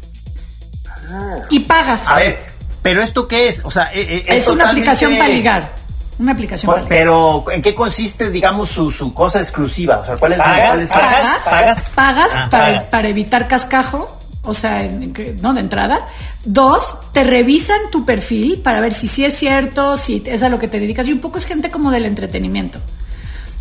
Y 1.51 1.59
pagas. 1.59 2.07
A 2.07 2.15
ver, 2.15 2.37
¿pero 2.81 3.03
esto 3.03 3.27
qué 3.27 3.47
es? 3.49 3.61
O 3.63 3.69
sea, 3.71 3.91
eh, 3.93 4.01
eh, 4.01 4.23
es 4.27 4.47
una 4.47 4.63
totalmente- 4.63 4.89
aplicación 4.89 5.17
para 5.17 5.29
ligar. 5.29 5.75
Una 6.17 6.31
aplicación 6.31 6.71
para 6.71 6.81
ligar. 6.83 6.97
Pero, 6.97 7.45
¿en 7.51 7.61
qué 7.61 7.75
consiste, 7.75 8.31
digamos, 8.31 8.69
su, 8.69 8.91
su 8.91 9.13
cosa 9.13 9.39
exclusiva? 9.41 9.97
O 9.99 10.05
sea, 10.05 10.17
¿cuál 10.17 10.31
es, 10.33 10.39
Pagas, 10.39 10.79
es- 10.79 10.89
pagas. 10.89 11.25
pagas, 11.45 11.89
pagas 11.93 12.31
Ah, 12.33 12.47
para, 12.49 12.65
pagas. 12.65 12.83
para 12.85 13.07
evitar 13.09 13.47
cascajo, 13.47 14.19
o 14.41 14.53
sea, 14.55 14.83
en- 14.83 15.03
en 15.03 15.13
que- 15.13 15.35
no 15.39 15.53
de 15.53 15.59
entrada. 15.59 16.07
Dos, 16.43 16.97
te 17.13 17.23
revisan 17.23 17.77
tu 17.91 18.05
perfil 18.05 18.59
para 18.63 18.79
ver 18.81 18.93
si 18.95 19.07
sí 19.07 19.23
es 19.23 19.37
cierto, 19.37 19.97
si 19.97 20.23
es 20.25 20.41
a 20.41 20.49
lo 20.49 20.57
que 20.57 20.67
te 20.67 20.79
dedicas. 20.79 21.07
Y 21.07 21.13
un 21.13 21.19
poco 21.19 21.37
es 21.37 21.45
gente 21.45 21.69
como 21.69 21.91
del 21.91 22.05
entretenimiento. 22.05 22.79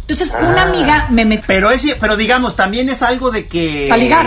Entonces, 0.06 0.32
una 0.38 0.62
Ah. 0.62 0.68
amiga 0.68 1.06
me 1.10 1.24
metió. 1.24 1.44
Pero 1.46 1.70
es, 1.70 1.96
pero 1.98 2.16
digamos, 2.16 2.56
también 2.56 2.88
es 2.88 3.02
algo 3.02 3.30
de 3.30 3.46
que. 3.46 3.86
Pa' 3.88 3.96
ligar. 3.96 4.26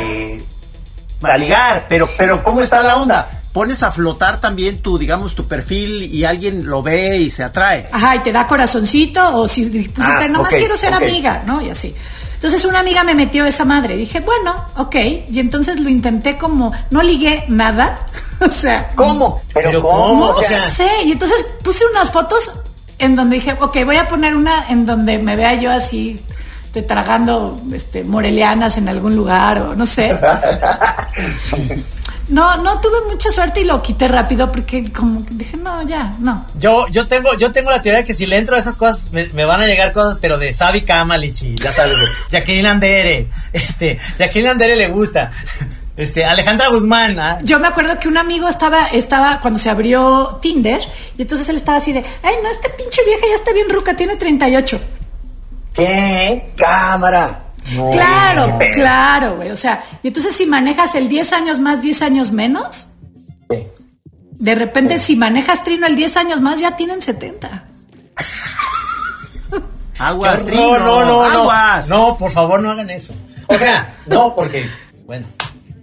Para 1.19 1.37
ligar, 1.37 1.85
pero, 1.89 2.07
pero 2.17 2.43
¿cómo 2.43 2.61
está 2.61 2.83
la 2.83 2.97
onda? 2.97 3.29
Pones 3.51 3.81
a 3.81 3.91
flotar 3.91 4.39
también 4.39 4.83
tu, 4.83 4.99
digamos, 4.99 5.33
tu 5.33 5.47
perfil 5.47 6.03
y 6.13 6.25
alguien 6.25 6.67
lo 6.67 6.83
ve 6.83 7.17
y 7.17 7.31
se 7.31 7.43
atrae. 7.43 7.87
Ajá, 7.91 8.15
y 8.15 8.19
te 8.19 8.31
da 8.31 8.45
corazoncito, 8.45 9.35
o 9.35 9.47
si 9.47 9.65
pusiste, 9.65 9.95
Ah, 10.01 10.27
nomás 10.27 10.49
quiero 10.49 10.77
ser 10.77 10.93
amiga, 10.93 11.43
¿no? 11.47 11.59
Y 11.61 11.71
así. 11.71 11.95
Entonces 12.35 12.65
una 12.65 12.79
amiga 12.81 13.03
me 13.03 13.15
metió 13.15 13.45
esa 13.47 13.65
madre. 13.65 13.97
Dije, 13.97 14.19
bueno, 14.19 14.67
ok. 14.75 14.95
Y 15.31 15.39
entonces 15.39 15.79
lo 15.79 15.89
intenté 15.89 16.37
como, 16.37 16.71
no 16.91 17.01
ligué 17.01 17.45
nada. 17.47 17.97
o 18.41 18.49
sea, 18.51 18.91
¿Cómo? 18.93 19.41
Pero 19.55 19.81
¿cómo? 19.81 19.97
¿cómo? 19.97 20.25
No 20.33 20.37
O 20.37 20.43
sea, 20.43 20.69
sé. 20.69 20.87
Y 21.05 21.13
entonces 21.13 21.43
puse 21.63 21.83
unas 21.91 22.11
fotos 22.11 22.51
en 22.99 23.15
donde 23.15 23.35
dije, 23.37 23.55
ok, 23.59 23.77
voy 23.85 23.97
a 23.97 24.07
poner 24.07 24.35
una 24.35 24.67
en 24.69 24.85
donde 24.85 25.19
me 25.19 25.35
vea 25.35 25.53
yo 25.55 25.71
así, 25.71 26.21
te 26.73 26.81
tragando 26.81 27.61
este, 27.73 28.03
morelianas 28.03 28.77
en 28.77 28.89
algún 28.89 29.15
lugar 29.15 29.61
o 29.61 29.75
no 29.75 29.85
sé. 29.85 30.17
No, 32.29 32.57
no 32.57 32.81
tuve 32.81 32.97
mucha 33.09 33.31
suerte 33.31 33.61
y 33.61 33.63
lo 33.63 33.81
quité 33.81 34.07
rápido 34.07 34.51
porque 34.51 34.91
como 34.91 35.25
dije, 35.29 35.55
no, 35.55 35.81
ya, 35.87 36.13
no. 36.19 36.45
Yo, 36.59 36.87
yo 36.89 37.07
tengo, 37.07 37.33
yo 37.37 37.53
tengo 37.53 37.71
la 37.71 37.81
teoría 37.81 37.99
de 37.99 38.05
que 38.05 38.13
si 38.13 38.25
le 38.25 38.37
entro 38.37 38.57
a 38.57 38.59
esas 38.59 38.77
cosas, 38.77 39.13
me, 39.13 39.27
me 39.27 39.45
van 39.45 39.61
a 39.61 39.65
llegar 39.65 39.93
cosas, 39.93 40.17
pero 40.19 40.37
de 40.37 40.53
Sabi 40.53 40.81
Kamalich 40.81 41.43
y 41.43 41.55
ya 41.55 41.71
sabes, 41.71 41.97
de 41.97 42.05
Jacqueline 42.29 42.65
Andere, 42.65 43.29
este, 43.53 43.97
Jacqueline 44.19 44.51
Andere 44.51 44.75
le 44.75 44.89
gusta, 44.89 45.31
este, 45.97 46.23
Alejandra 46.25 46.69
Guzmán, 46.69 47.19
ah, 47.19 47.39
Yo 47.43 47.59
me 47.59 47.67
acuerdo 47.67 47.99
que 47.99 48.07
un 48.07 48.17
amigo 48.17 48.47
estaba, 48.47 48.85
estaba 48.87 49.41
cuando 49.41 49.59
se 49.59 49.69
abrió 49.69 50.39
Tinder 50.41 50.79
y 51.17 51.23
entonces 51.23 51.49
él 51.49 51.57
estaba 51.57 51.79
así 51.79 51.91
de, 51.91 52.03
ay, 52.23 52.35
no, 52.43 52.49
esta 52.49 52.69
pinche 52.77 53.03
vieja 53.03 53.25
ya 53.27 53.35
está 53.35 53.51
bien 53.53 53.69
ruca, 53.69 53.95
tiene 53.95 54.15
38. 54.15 54.79
¿Qué? 55.73 56.51
Cámara. 56.55 57.43
No, 57.73 57.89
claro, 57.91 58.57
qué 58.59 58.71
claro, 58.71 59.35
güey. 59.35 59.49
O 59.51 59.55
sea, 59.55 59.83
y 60.01 60.07
entonces 60.07 60.35
si 60.35 60.45
manejas 60.45 60.95
el 60.95 61.09
10 61.09 61.33
años 61.33 61.59
más, 61.59 61.81
10 61.81 62.01
años 62.03 62.31
menos, 62.31 62.89
Sí. 63.49 63.67
de 64.31 64.55
repente 64.55 64.99
si 64.99 65.15
manejas 65.15 65.63
Trino 65.63 65.85
el 65.87 65.95
10 65.95 66.15
años 66.17 66.41
más, 66.41 66.59
ya 66.59 66.77
tienen 66.77 67.01
70. 67.01 67.65
Aguas, 69.99 70.39
no, 70.39 70.45
Trino, 70.45 70.77
no, 70.79 71.05
no, 71.05 71.23
aguas. 71.23 71.87
no, 71.87 71.97
no, 72.09 72.17
por 72.17 72.29
favor 72.31 72.59
no 72.61 72.69
hagan 72.71 72.89
eso. 72.89 73.13
O 73.47 73.57
sea, 73.57 73.95
no, 74.05 74.35
porque, 74.35 74.69
bueno. 75.05 75.25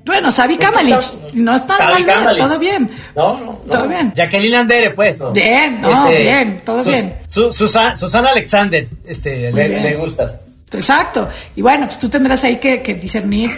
Bueno, 0.05 0.31
Sabi 0.31 0.57
Kamalich, 0.59 1.07
no 1.33 1.55
está 1.57 1.77
Sabi 1.77 1.93
mal, 1.95 2.05
bien, 2.05 2.19
Kamalich. 2.19 2.43
todo 2.45 2.59
bien. 2.59 2.91
No, 3.17 3.39
no, 3.39 3.45
no. 3.45 3.53
Todo 3.71 3.89
bien. 3.89 4.13
Jacqueline 4.15 4.55
Andere, 4.57 4.91
pues. 4.91 5.23
Bien, 5.33 5.81
no, 5.81 6.09
bien, 6.09 6.63
todo 6.65 6.85
bien. 6.85 7.19
Su- 7.29 7.51
Susana, 7.53 7.97
Susana 7.97 8.29
Alexander, 8.31 8.87
este, 9.07 9.51
le, 9.53 9.95
gustas. 9.97 10.41
Exacto. 10.73 11.29
Y 11.57 11.63
bueno, 11.63 11.87
pues 11.87 11.99
tú 11.99 12.09
tendrás 12.09 12.43
ahí 12.45 12.57
que, 12.57 12.83
que 12.83 12.95
discernir. 12.95 13.51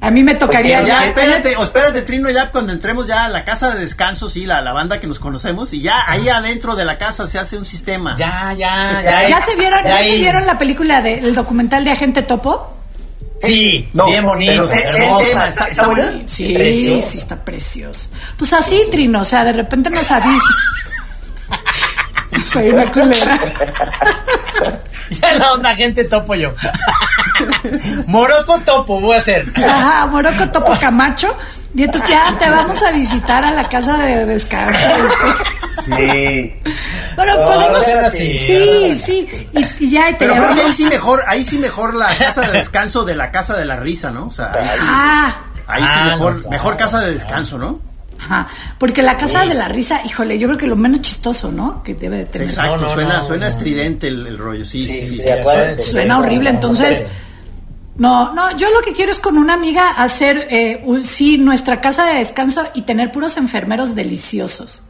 A 0.00 0.10
mí 0.10 0.24
me 0.24 0.34
tocaría 0.34 0.78
Pero 0.78 0.88
ya, 0.88 1.00
ya- 1.02 1.06
espérate, 1.06 1.56
o 1.56 1.62
espérate, 1.62 2.02
Trino, 2.02 2.28
ya 2.28 2.50
cuando 2.50 2.72
entremos 2.72 3.06
ya 3.06 3.26
a 3.26 3.28
la 3.28 3.44
casa 3.44 3.72
de 3.72 3.78
descanso, 3.80 4.28
sí, 4.28 4.44
la, 4.46 4.60
la 4.60 4.72
banda 4.72 5.00
que 5.00 5.06
nos 5.06 5.20
conocemos, 5.20 5.72
y 5.72 5.80
ya 5.80 5.94
ahí 6.08 6.28
adentro 6.28 6.74
de 6.74 6.84
la 6.84 6.98
casa 6.98 7.28
se 7.28 7.38
hace 7.38 7.56
un 7.56 7.64
sistema. 7.64 8.16
Ya, 8.18 8.52
ya, 8.58 9.00
ya. 9.04 9.28
¿Ya 9.28 9.40
se 9.40 9.54
vieron, 9.54 9.84
ya 9.84 10.02
se 10.02 10.16
vieron 10.18 10.44
la 10.44 10.58
película 10.58 11.00
del 11.02 11.32
documental 11.36 11.84
de 11.84 11.92
Agente 11.92 12.22
Topo? 12.22 12.76
Sí, 13.42 13.88
No, 13.92 14.06
bien 14.06 14.24
bonito, 14.24 14.68
hermosa. 14.70 15.48
está, 15.48 15.66
está 15.68 15.86
buena. 15.88 16.20
Sí, 16.26 16.52
Precioso. 16.54 17.08
sí 17.10 17.18
está 17.18 17.36
precioso. 17.44 18.08
Pues 18.36 18.52
así, 18.52 18.80
Trino, 18.90 19.20
o 19.20 19.24
sea, 19.24 19.44
de 19.44 19.52
repente 19.52 19.90
nos 19.90 20.10
avisa. 20.10 20.44
Soy 22.52 22.70
una 22.70 22.90
culera. 22.92 23.38
Ya 25.20 25.34
la 25.34 25.52
onda, 25.52 25.74
gente 25.74 26.04
topo 26.04 26.34
yo. 26.34 26.54
Moroco 28.06 28.58
topo, 28.60 28.98
voy 28.98 29.14
a 29.14 29.18
hacer. 29.18 29.44
Ajá, 29.56 30.06
Moroco 30.06 30.48
Topo 30.48 30.72
Camacho. 30.80 31.36
Y 31.74 31.84
entonces 31.84 32.10
ya 32.10 32.34
te 32.38 32.50
vamos 32.50 32.82
a 32.82 32.90
visitar 32.92 33.44
a 33.44 33.50
la 33.52 33.68
casa 33.68 33.96
de 33.98 34.26
descanso. 34.26 34.78
Sí. 35.84 36.54
Pero 37.16 37.34
No, 37.38 37.44
podemos. 37.46 37.84
sí, 38.12 38.38
sí. 38.98 39.28
Y, 39.52 39.84
y 39.86 39.90
ya 39.90 40.10
y 40.10 40.12
te 40.12 40.18
Pero 40.18 40.34
creo 40.34 40.54
que 40.54 40.60
ahí 40.62 40.72
sí 40.72 40.84
mejor, 40.86 41.24
ahí 41.26 41.44
sí 41.44 41.58
mejor 41.58 41.94
la 41.94 42.08
casa 42.16 42.42
de 42.42 42.58
descanso 42.58 43.04
de 43.04 43.16
la 43.16 43.30
casa 43.30 43.56
de 43.56 43.64
la 43.64 43.76
risa, 43.76 44.10
¿no? 44.10 44.26
O 44.26 44.30
sea, 44.30 44.52
ahí 44.52 44.68
sí, 44.68 44.78
Ah, 44.86 45.34
ahí 45.66 45.82
sí 45.82 45.88
Ah, 45.90 46.04
mejor, 46.12 46.42
no, 46.44 46.50
mejor 46.50 46.76
casa 46.76 47.00
de 47.00 47.14
descanso, 47.14 47.58
¿no? 47.58 47.80
Ajá, 48.20 48.46
porque 48.78 49.02
la 49.02 49.18
casa 49.18 49.44
de 49.44 49.54
la 49.54 49.66
risa, 49.66 50.00
híjole, 50.04 50.38
yo 50.38 50.46
creo 50.46 50.58
que 50.58 50.68
lo 50.68 50.76
menos 50.76 51.00
chistoso, 51.02 51.50
¿no? 51.50 51.82
Que 51.82 51.94
debe 51.94 52.18
de 52.18 52.24
tener. 52.26 52.46
Exacto, 52.48 52.76
No, 52.76 52.82
no, 52.86 52.94
suena, 52.94 53.16
no, 53.16 53.22
suena 53.26 53.46
no. 53.48 53.52
estridente 53.52 54.06
el, 54.06 54.24
el 54.28 54.38
rollo, 54.38 54.64
sí, 54.64 54.86
sí, 54.86 54.92
Sí, 54.92 55.06
sí. 55.08 55.16
sí, 55.16 55.22
sí. 55.26 55.32
acuérdate. 55.32 55.82
Suena 55.82 56.18
horrible, 56.20 56.50
entonces... 56.50 57.02
No, 57.96 58.32
no, 58.32 58.56
yo 58.56 58.70
lo 58.70 58.80
que 58.80 58.92
quiero 58.94 59.12
es 59.12 59.18
con 59.18 59.36
una 59.38 59.54
amiga 59.54 59.90
hacer, 59.90 60.48
eh, 60.50 60.80
un- 60.84 61.04
sí, 61.04 61.36
nuestra 61.38 61.80
casa 61.80 62.06
de 62.06 62.18
descanso 62.20 62.64
y 62.74 62.82
tener 62.82 63.12
puros 63.12 63.36
enfermeros 63.36 63.94
deliciosos. 63.94 64.82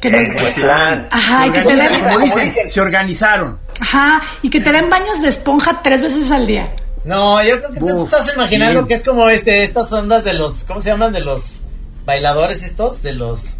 Que 0.00 0.10
nos- 0.10 0.52
plan. 0.52 1.08
Ajá, 1.10 1.46
y 1.46 1.50
que 1.50 1.62
te 1.62 1.74
den, 1.76 2.00
como 2.00 2.18
dicen, 2.20 2.52
se 2.68 2.80
organizaron. 2.80 3.58
ajá, 3.80 4.22
y 4.42 4.50
que 4.50 4.60
te 4.60 4.70
den 4.70 4.88
baños 4.90 5.22
de 5.22 5.28
esponja 5.28 5.80
tres 5.82 6.02
veces 6.02 6.30
al 6.30 6.46
día. 6.46 6.68
No, 7.04 7.42
yo 7.42 7.58
creo 7.58 7.70
que 7.72 7.80
tú 7.80 8.04
estás 8.04 8.34
imaginando 8.34 8.74
bien. 8.80 8.88
que 8.88 8.94
es 8.94 9.04
como 9.04 9.28
este, 9.28 9.64
estas 9.64 9.92
ondas 9.92 10.24
de 10.24 10.34
los, 10.34 10.64
¿cómo 10.64 10.82
se 10.82 10.90
llaman? 10.90 11.12
De 11.12 11.20
los 11.20 11.56
bailadores 12.04 12.62
estos, 12.62 13.02
de 13.02 13.12
los... 13.12 13.54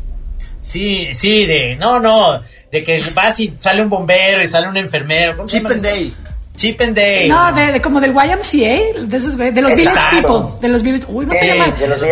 Sí, 0.63 1.09
sí, 1.15 1.47
de... 1.47 1.77
No, 1.77 2.01
no, 2.01 2.41
de 2.73 2.83
que 2.85 3.03
vas 3.15 3.39
y 3.41 3.55
sale 3.59 3.83
un 3.83 3.89
bombero 3.89 4.43
y 4.43 4.49
sale 4.49 4.69
un 4.69 4.77
enfermero. 4.77 5.37
¿cómo 5.37 5.49
se 5.49 5.57
Chip 5.59 5.63
llama 5.65 5.75
and? 5.77 5.85
Dale. 5.85 6.13
Chip 6.57 6.81
and 6.81 6.97
Dale. 6.97 7.29
No, 7.29 7.53
de, 7.53 7.73
de 7.73 7.81
como 7.83 8.01
del 8.01 8.13
YMCA, 8.13 9.01
de 9.07 9.17
esos, 9.17 9.37
de 9.37 9.53
los 9.63 9.75
Village 9.75 9.97
Exacto. 9.99 10.43
People, 10.47 10.61
de 10.61 10.69
los 10.73 10.83
Village, 10.83 11.05
uy, 11.09 11.27
no 11.27 11.33
se 11.35 11.39
Sí, 11.41 11.47
llama. 11.47 11.67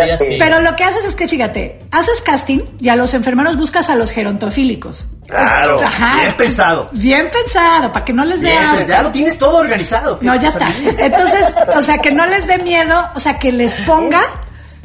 días 0.05 0.19
que- 0.21 0.37
Pero 0.39 0.61
lo 0.61 0.77
que 0.77 0.85
haces 0.85 1.05
es 1.07 1.15
que, 1.15 1.27
fíjate, 1.27 1.79
haces 1.91 2.21
casting 2.23 2.61
y 2.81 2.89
a 2.91 2.97
los 2.97 3.15
enfermeros 3.15 3.57
buscas 3.57 3.89
a 3.91 3.97
los 3.97 4.11
gerontofílicos. 4.11 5.07
Claro. 5.27 5.81
Ajá. 5.83 6.21
Bien 6.21 6.37
pensado. 6.37 6.89
Bien 6.93 7.31
pensado, 7.33 7.91
para 7.93 8.05
que 8.05 8.13
no 8.13 8.25
les 8.25 8.41
dé 8.43 8.53
asco. 8.55 8.87
ya 8.87 9.03
lo 9.03 9.11
tienes 9.11 9.39
todo 9.39 9.57
organizado. 9.59 10.19
No, 10.21 10.37
ya 10.37 10.49
está. 10.49 10.69
Entonces, 10.99 11.55
o 11.75 11.81
sea, 11.83 11.99
que 11.99 12.13
no 12.13 12.27
les 12.27 12.47
dé 12.47 12.59
miedo, 12.59 13.09
o 13.15 13.21
sea, 13.21 13.39
que 13.39 13.51
les 13.51 13.73
ponga, 13.87 14.21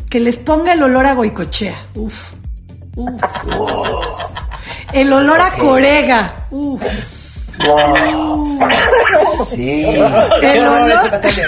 que 0.10 0.20
les 0.22 0.38
ponga 0.38 0.72
el 0.74 0.82
olor 0.82 1.06
a 1.06 1.14
goicochea. 1.14 1.76
Uf. 1.96 2.32
Uf. 2.96 3.22
El 4.94 5.14
olor 5.14 5.40
a 5.40 5.52
corega. 5.52 6.48
Uf. 6.50 6.82
Sí. 9.50 9.86
Qué 10.40 10.54
El 10.58 10.66
olor- 10.66 11.22
sí. 11.32 11.42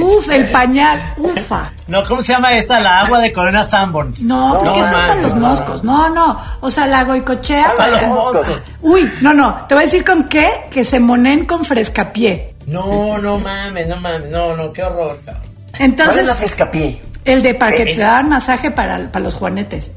Uf, 0.00 0.28
el 0.30 0.50
pañal. 0.50 1.14
Ufa. 1.16 1.70
No, 1.86 2.04
¿cómo 2.06 2.22
se 2.22 2.32
llama 2.32 2.52
esta? 2.54 2.80
La 2.80 3.00
agua 3.00 3.20
de 3.20 3.32
Corona 3.32 3.64
Sanborns. 3.64 4.22
No, 4.22 4.58
porque 4.62 4.80
eso 4.80 4.90
es 4.90 4.96
para 4.96 5.14
los 5.16 5.34
moscos. 5.36 5.84
No, 5.84 6.10
no. 6.10 6.38
O 6.60 6.70
sea, 6.70 6.86
la 6.86 7.04
goicochea. 7.04 7.74
Para 7.76 7.90
los 8.02 8.08
moscos. 8.08 8.58
Uy, 8.82 9.10
no, 9.22 9.32
no. 9.34 9.64
Te 9.68 9.74
voy 9.74 9.82
a 9.82 9.86
decir 9.86 10.04
con 10.04 10.24
qué. 10.28 10.50
Que 10.70 10.84
se 10.84 11.00
monen 11.00 11.44
con 11.46 11.64
frescapié. 11.64 12.54
No, 12.66 13.18
no 13.18 13.38
mames, 13.38 13.88
no 13.88 13.96
mames, 13.96 14.28
no, 14.30 14.56
no, 14.56 14.72
qué 14.72 14.82
horror, 14.82 15.18
cabrón. 15.24 15.42
¿Cuál 15.42 15.74
es 15.74 15.80
Entonces, 15.80 16.26
la 16.26 16.34
frescapié? 16.34 17.02
el 17.24 17.42
de 17.42 17.54
para 17.54 17.76
que 17.76 17.82
Es- 17.84 17.96
te 17.96 18.02
dan 18.02 18.28
masaje 18.28 18.70
para, 18.70 18.98
para 19.10 19.24
los 19.24 19.34
juanetes. 19.34 19.90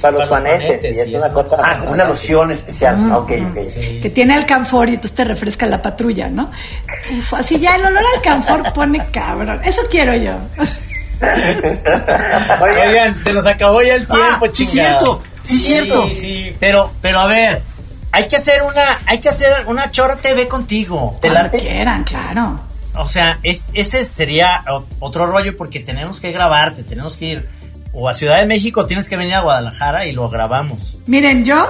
Para 0.00 0.18
los 0.18 0.28
panetes. 0.28 0.66
panetes, 0.78 0.96
y 0.96 1.00
es 1.00 1.08
una 1.22 1.26
es 1.26 1.32
cosa. 1.32 1.48
una 1.54 1.62
Ah, 1.62 1.66
cosa 1.66 1.78
como 1.78 1.92
una 1.92 2.04
loción 2.04 2.50
especial. 2.50 2.96
Ah, 3.10 3.18
ok, 3.18 3.30
ok. 3.50 3.54
que 4.02 4.10
tiene 4.14 4.34
alcanfor 4.34 4.88
y 4.88 4.94
entonces 4.94 5.14
te 5.16 5.24
refresca 5.24 5.66
la 5.66 5.82
patrulla, 5.82 6.28
¿no? 6.28 6.50
Uf, 7.18 7.34
así 7.34 7.58
ya 7.58 7.76
el 7.76 7.82
olor 7.84 7.98
al 7.98 8.16
alcanfor 8.16 8.72
pone 8.72 9.04
cabrón. 9.10 9.60
Eso 9.64 9.82
quiero 9.90 10.14
yo. 10.14 10.32
Oigan, 12.62 12.88
Oigan, 12.88 13.14
se 13.14 13.32
nos 13.32 13.46
acabó 13.46 13.82
ya 13.82 13.94
el 13.94 14.06
tiempo, 14.06 14.46
Ah, 14.46 14.50
sí, 14.52 14.64
cierto, 14.66 15.22
sí, 15.44 15.58
cierto. 15.58 16.08
Sí, 16.08 16.14
sí, 16.14 16.56
pero, 16.58 16.90
pero 17.02 17.20
a 17.20 17.26
ver, 17.26 17.62
hay 18.12 18.26
que 18.28 18.36
hacer 18.36 18.62
una, 18.62 18.98
hay 19.06 19.18
que 19.18 19.28
hacer 19.28 19.64
una 19.66 19.90
chora 19.90 20.16
TV 20.16 20.48
contigo. 20.48 21.18
¿Te 21.20 21.28
late? 21.30 21.58
quieran, 21.58 22.04
claro. 22.04 22.60
O 22.94 23.08
sea, 23.08 23.38
es, 23.42 23.68
ese 23.74 24.04
sería 24.04 24.64
otro 24.98 25.26
rollo 25.26 25.56
porque 25.56 25.80
tenemos 25.80 26.20
que 26.20 26.32
grabarte, 26.32 26.82
tenemos 26.82 27.16
que 27.16 27.24
ir 27.26 27.48
o 27.92 28.08
a 28.08 28.14
Ciudad 28.14 28.38
de 28.38 28.46
México, 28.46 28.86
tienes 28.86 29.08
que 29.08 29.16
venir 29.16 29.34
a 29.34 29.40
Guadalajara 29.40 30.06
y 30.06 30.12
lo 30.12 30.28
grabamos. 30.28 30.98
Miren, 31.06 31.44
yo. 31.44 31.66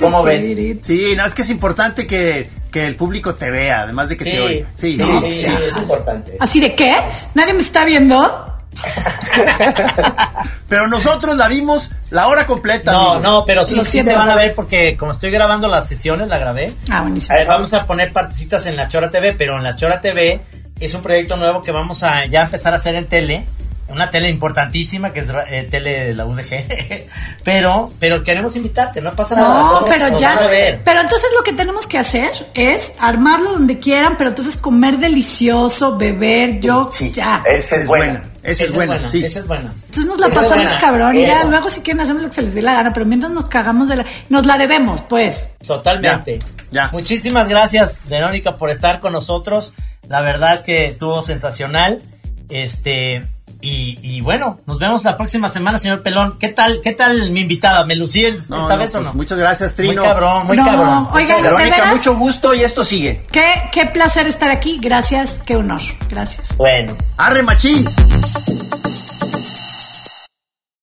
¿Cómo 0.00 0.22
ven? 0.24 0.80
Sí, 0.82 1.14
no, 1.16 1.24
es 1.24 1.34
que 1.34 1.42
es 1.42 1.50
importante 1.50 2.06
que, 2.06 2.50
que 2.72 2.84
el 2.84 2.96
público 2.96 3.34
te 3.36 3.48
vea, 3.50 3.82
además 3.82 4.08
de 4.08 4.16
que 4.16 4.24
te 4.24 4.40
oiga. 4.40 4.66
Sí, 4.74 4.96
sí, 4.96 5.04
sí, 5.04 5.18
sí. 5.22 5.40
sí, 5.42 5.52
es 5.70 5.76
importante. 5.78 6.36
¿Así 6.40 6.58
de 6.60 6.74
qué? 6.74 6.96
¿Nadie 7.34 7.54
me 7.54 7.60
está 7.60 7.84
viendo? 7.84 8.50
Pero 10.68 10.88
nosotros 10.88 11.36
la 11.36 11.46
vimos 11.48 11.90
la 12.10 12.26
hora 12.26 12.46
completa. 12.46 12.92
No, 12.92 13.20
no, 13.20 13.44
pero 13.44 13.64
sí, 13.64 13.80
sí 13.84 14.02
te 14.02 14.14
van 14.14 14.28
a 14.30 14.34
ver 14.34 14.54
porque 14.54 14.96
como 14.96 15.12
estoy 15.12 15.30
grabando 15.30 15.68
las 15.68 15.86
sesiones, 15.88 16.28
la 16.28 16.38
grabé. 16.38 16.72
Ah, 16.90 16.98
A 16.98 17.02
buenísimo. 17.02 17.36
ver, 17.36 17.46
vamos 17.46 17.72
a 17.72 17.86
poner 17.86 18.12
partecitas 18.12 18.66
en 18.66 18.76
la 18.76 18.88
Chora 18.88 19.10
TV, 19.10 19.34
pero 19.34 19.56
en 19.56 19.62
la 19.62 19.76
Chora 19.76 20.00
TV 20.00 20.40
es 20.80 20.94
un 20.94 21.02
proyecto 21.02 21.36
nuevo 21.36 21.62
que 21.62 21.70
vamos 21.70 22.02
a 22.02 22.26
ya 22.26 22.42
empezar 22.42 22.72
a 22.72 22.76
hacer 22.76 22.94
en 22.96 23.06
tele. 23.06 23.44
Una 23.88 24.10
tele 24.10 24.30
importantísima 24.30 25.12
que 25.12 25.20
es 25.20 25.26
eh, 25.48 25.68
tele 25.70 26.06
de 26.06 26.14
la 26.14 26.24
UDG. 26.24 27.06
pero, 27.44 27.92
pero 28.00 28.22
queremos 28.24 28.56
invitarte, 28.56 29.00
no 29.00 29.14
pasa 29.14 29.36
nada. 29.36 29.48
No, 29.62 29.68
todos 29.70 29.88
pero 29.90 30.16
ya. 30.18 30.34
van 30.34 30.44
a 30.44 30.46
ver. 30.48 30.80
Pero 30.84 31.00
entonces 31.02 31.28
lo 31.36 31.42
que 31.44 31.52
tenemos 31.52 31.86
que 31.86 31.98
hacer 31.98 32.30
es 32.54 32.92
armarlo 32.98 33.52
donde 33.52 33.78
quieran, 33.78 34.16
pero 34.16 34.30
entonces 34.30 34.56
comer 34.56 34.98
delicioso, 34.98 35.96
beber, 35.98 36.60
yo 36.60 36.88
Sí, 36.90 37.12
ya. 37.12 37.42
esa 37.46 37.58
Esa 37.58 37.76
es 37.76 37.86
buena. 37.86 38.24
Esa 38.42 38.64
es 38.64 38.72
buena, 38.74 39.08
sí. 39.08 39.24
Esa 39.24 39.38
es 39.40 39.46
buena. 39.46 39.72
Entonces 39.86 40.04
nos 40.06 40.18
la 40.18 40.26
Esa 40.26 40.34
pasamos 40.34 40.64
buena. 40.64 40.78
cabrón 40.80 41.16
y 41.16 41.22
ya 41.22 41.44
luego 41.44 41.70
si 41.70 41.80
quieren 41.80 42.00
hacemos 42.02 42.22
lo 42.22 42.28
que 42.28 42.34
se 42.34 42.42
les 42.42 42.54
dé 42.54 42.62
la 42.62 42.74
gana, 42.74 42.92
pero 42.92 43.06
mientras 43.06 43.32
nos 43.32 43.46
cagamos 43.46 43.88
de 43.88 43.96
la... 43.96 44.04
Nos 44.28 44.44
la 44.46 44.58
debemos, 44.58 45.00
pues. 45.02 45.48
Totalmente. 45.66 46.38
Ya, 46.70 46.86
ya. 46.86 46.88
Muchísimas 46.92 47.48
gracias, 47.48 47.98
Verónica, 48.08 48.56
por 48.56 48.68
estar 48.70 49.00
con 49.00 49.12
nosotros. 49.12 49.72
La 50.08 50.20
verdad 50.20 50.54
es 50.54 50.60
que 50.62 50.86
estuvo 50.86 51.22
sensacional. 51.22 52.02
Este, 52.50 53.24
y, 53.64 53.98
y 54.02 54.20
bueno, 54.20 54.58
nos 54.66 54.78
vemos 54.78 55.02
la 55.04 55.16
próxima 55.16 55.50
semana, 55.50 55.78
señor 55.78 56.02
Pelón. 56.02 56.36
¿Qué 56.38 56.48
tal, 56.48 56.80
qué 56.82 56.92
tal 56.92 57.30
mi 57.30 57.40
invitada? 57.40 57.84
¿Me 57.86 57.96
lucí 57.96 58.24
el- 58.24 58.38
No, 58.48 58.62
esta 58.62 58.76
no, 58.76 58.78
vez 58.78 58.88
o 58.90 58.98
pues, 58.98 59.04
no? 59.04 59.14
Muchas 59.14 59.38
gracias, 59.38 59.74
Trino. 59.74 59.94
Muy 59.94 60.02
cabrón, 60.02 60.46
muy 60.46 60.56
No, 60.56 60.64
cabrón. 60.64 61.08
oigan, 61.12 61.36
¿de 61.42 61.48
Verónica, 61.48 61.76
veras? 61.76 61.92
mucho 61.96 62.14
gusto 62.16 62.54
y 62.54 62.60
esto 62.62 62.84
sigue. 62.84 63.22
Qué, 63.32 63.46
qué 63.72 63.86
placer 63.86 64.26
estar 64.26 64.50
aquí. 64.50 64.78
Gracias, 64.80 65.38
qué 65.46 65.56
honor. 65.56 65.80
Gracias. 66.10 66.56
Bueno. 66.56 66.94
Arre, 67.16 67.42
machín. 67.42 67.84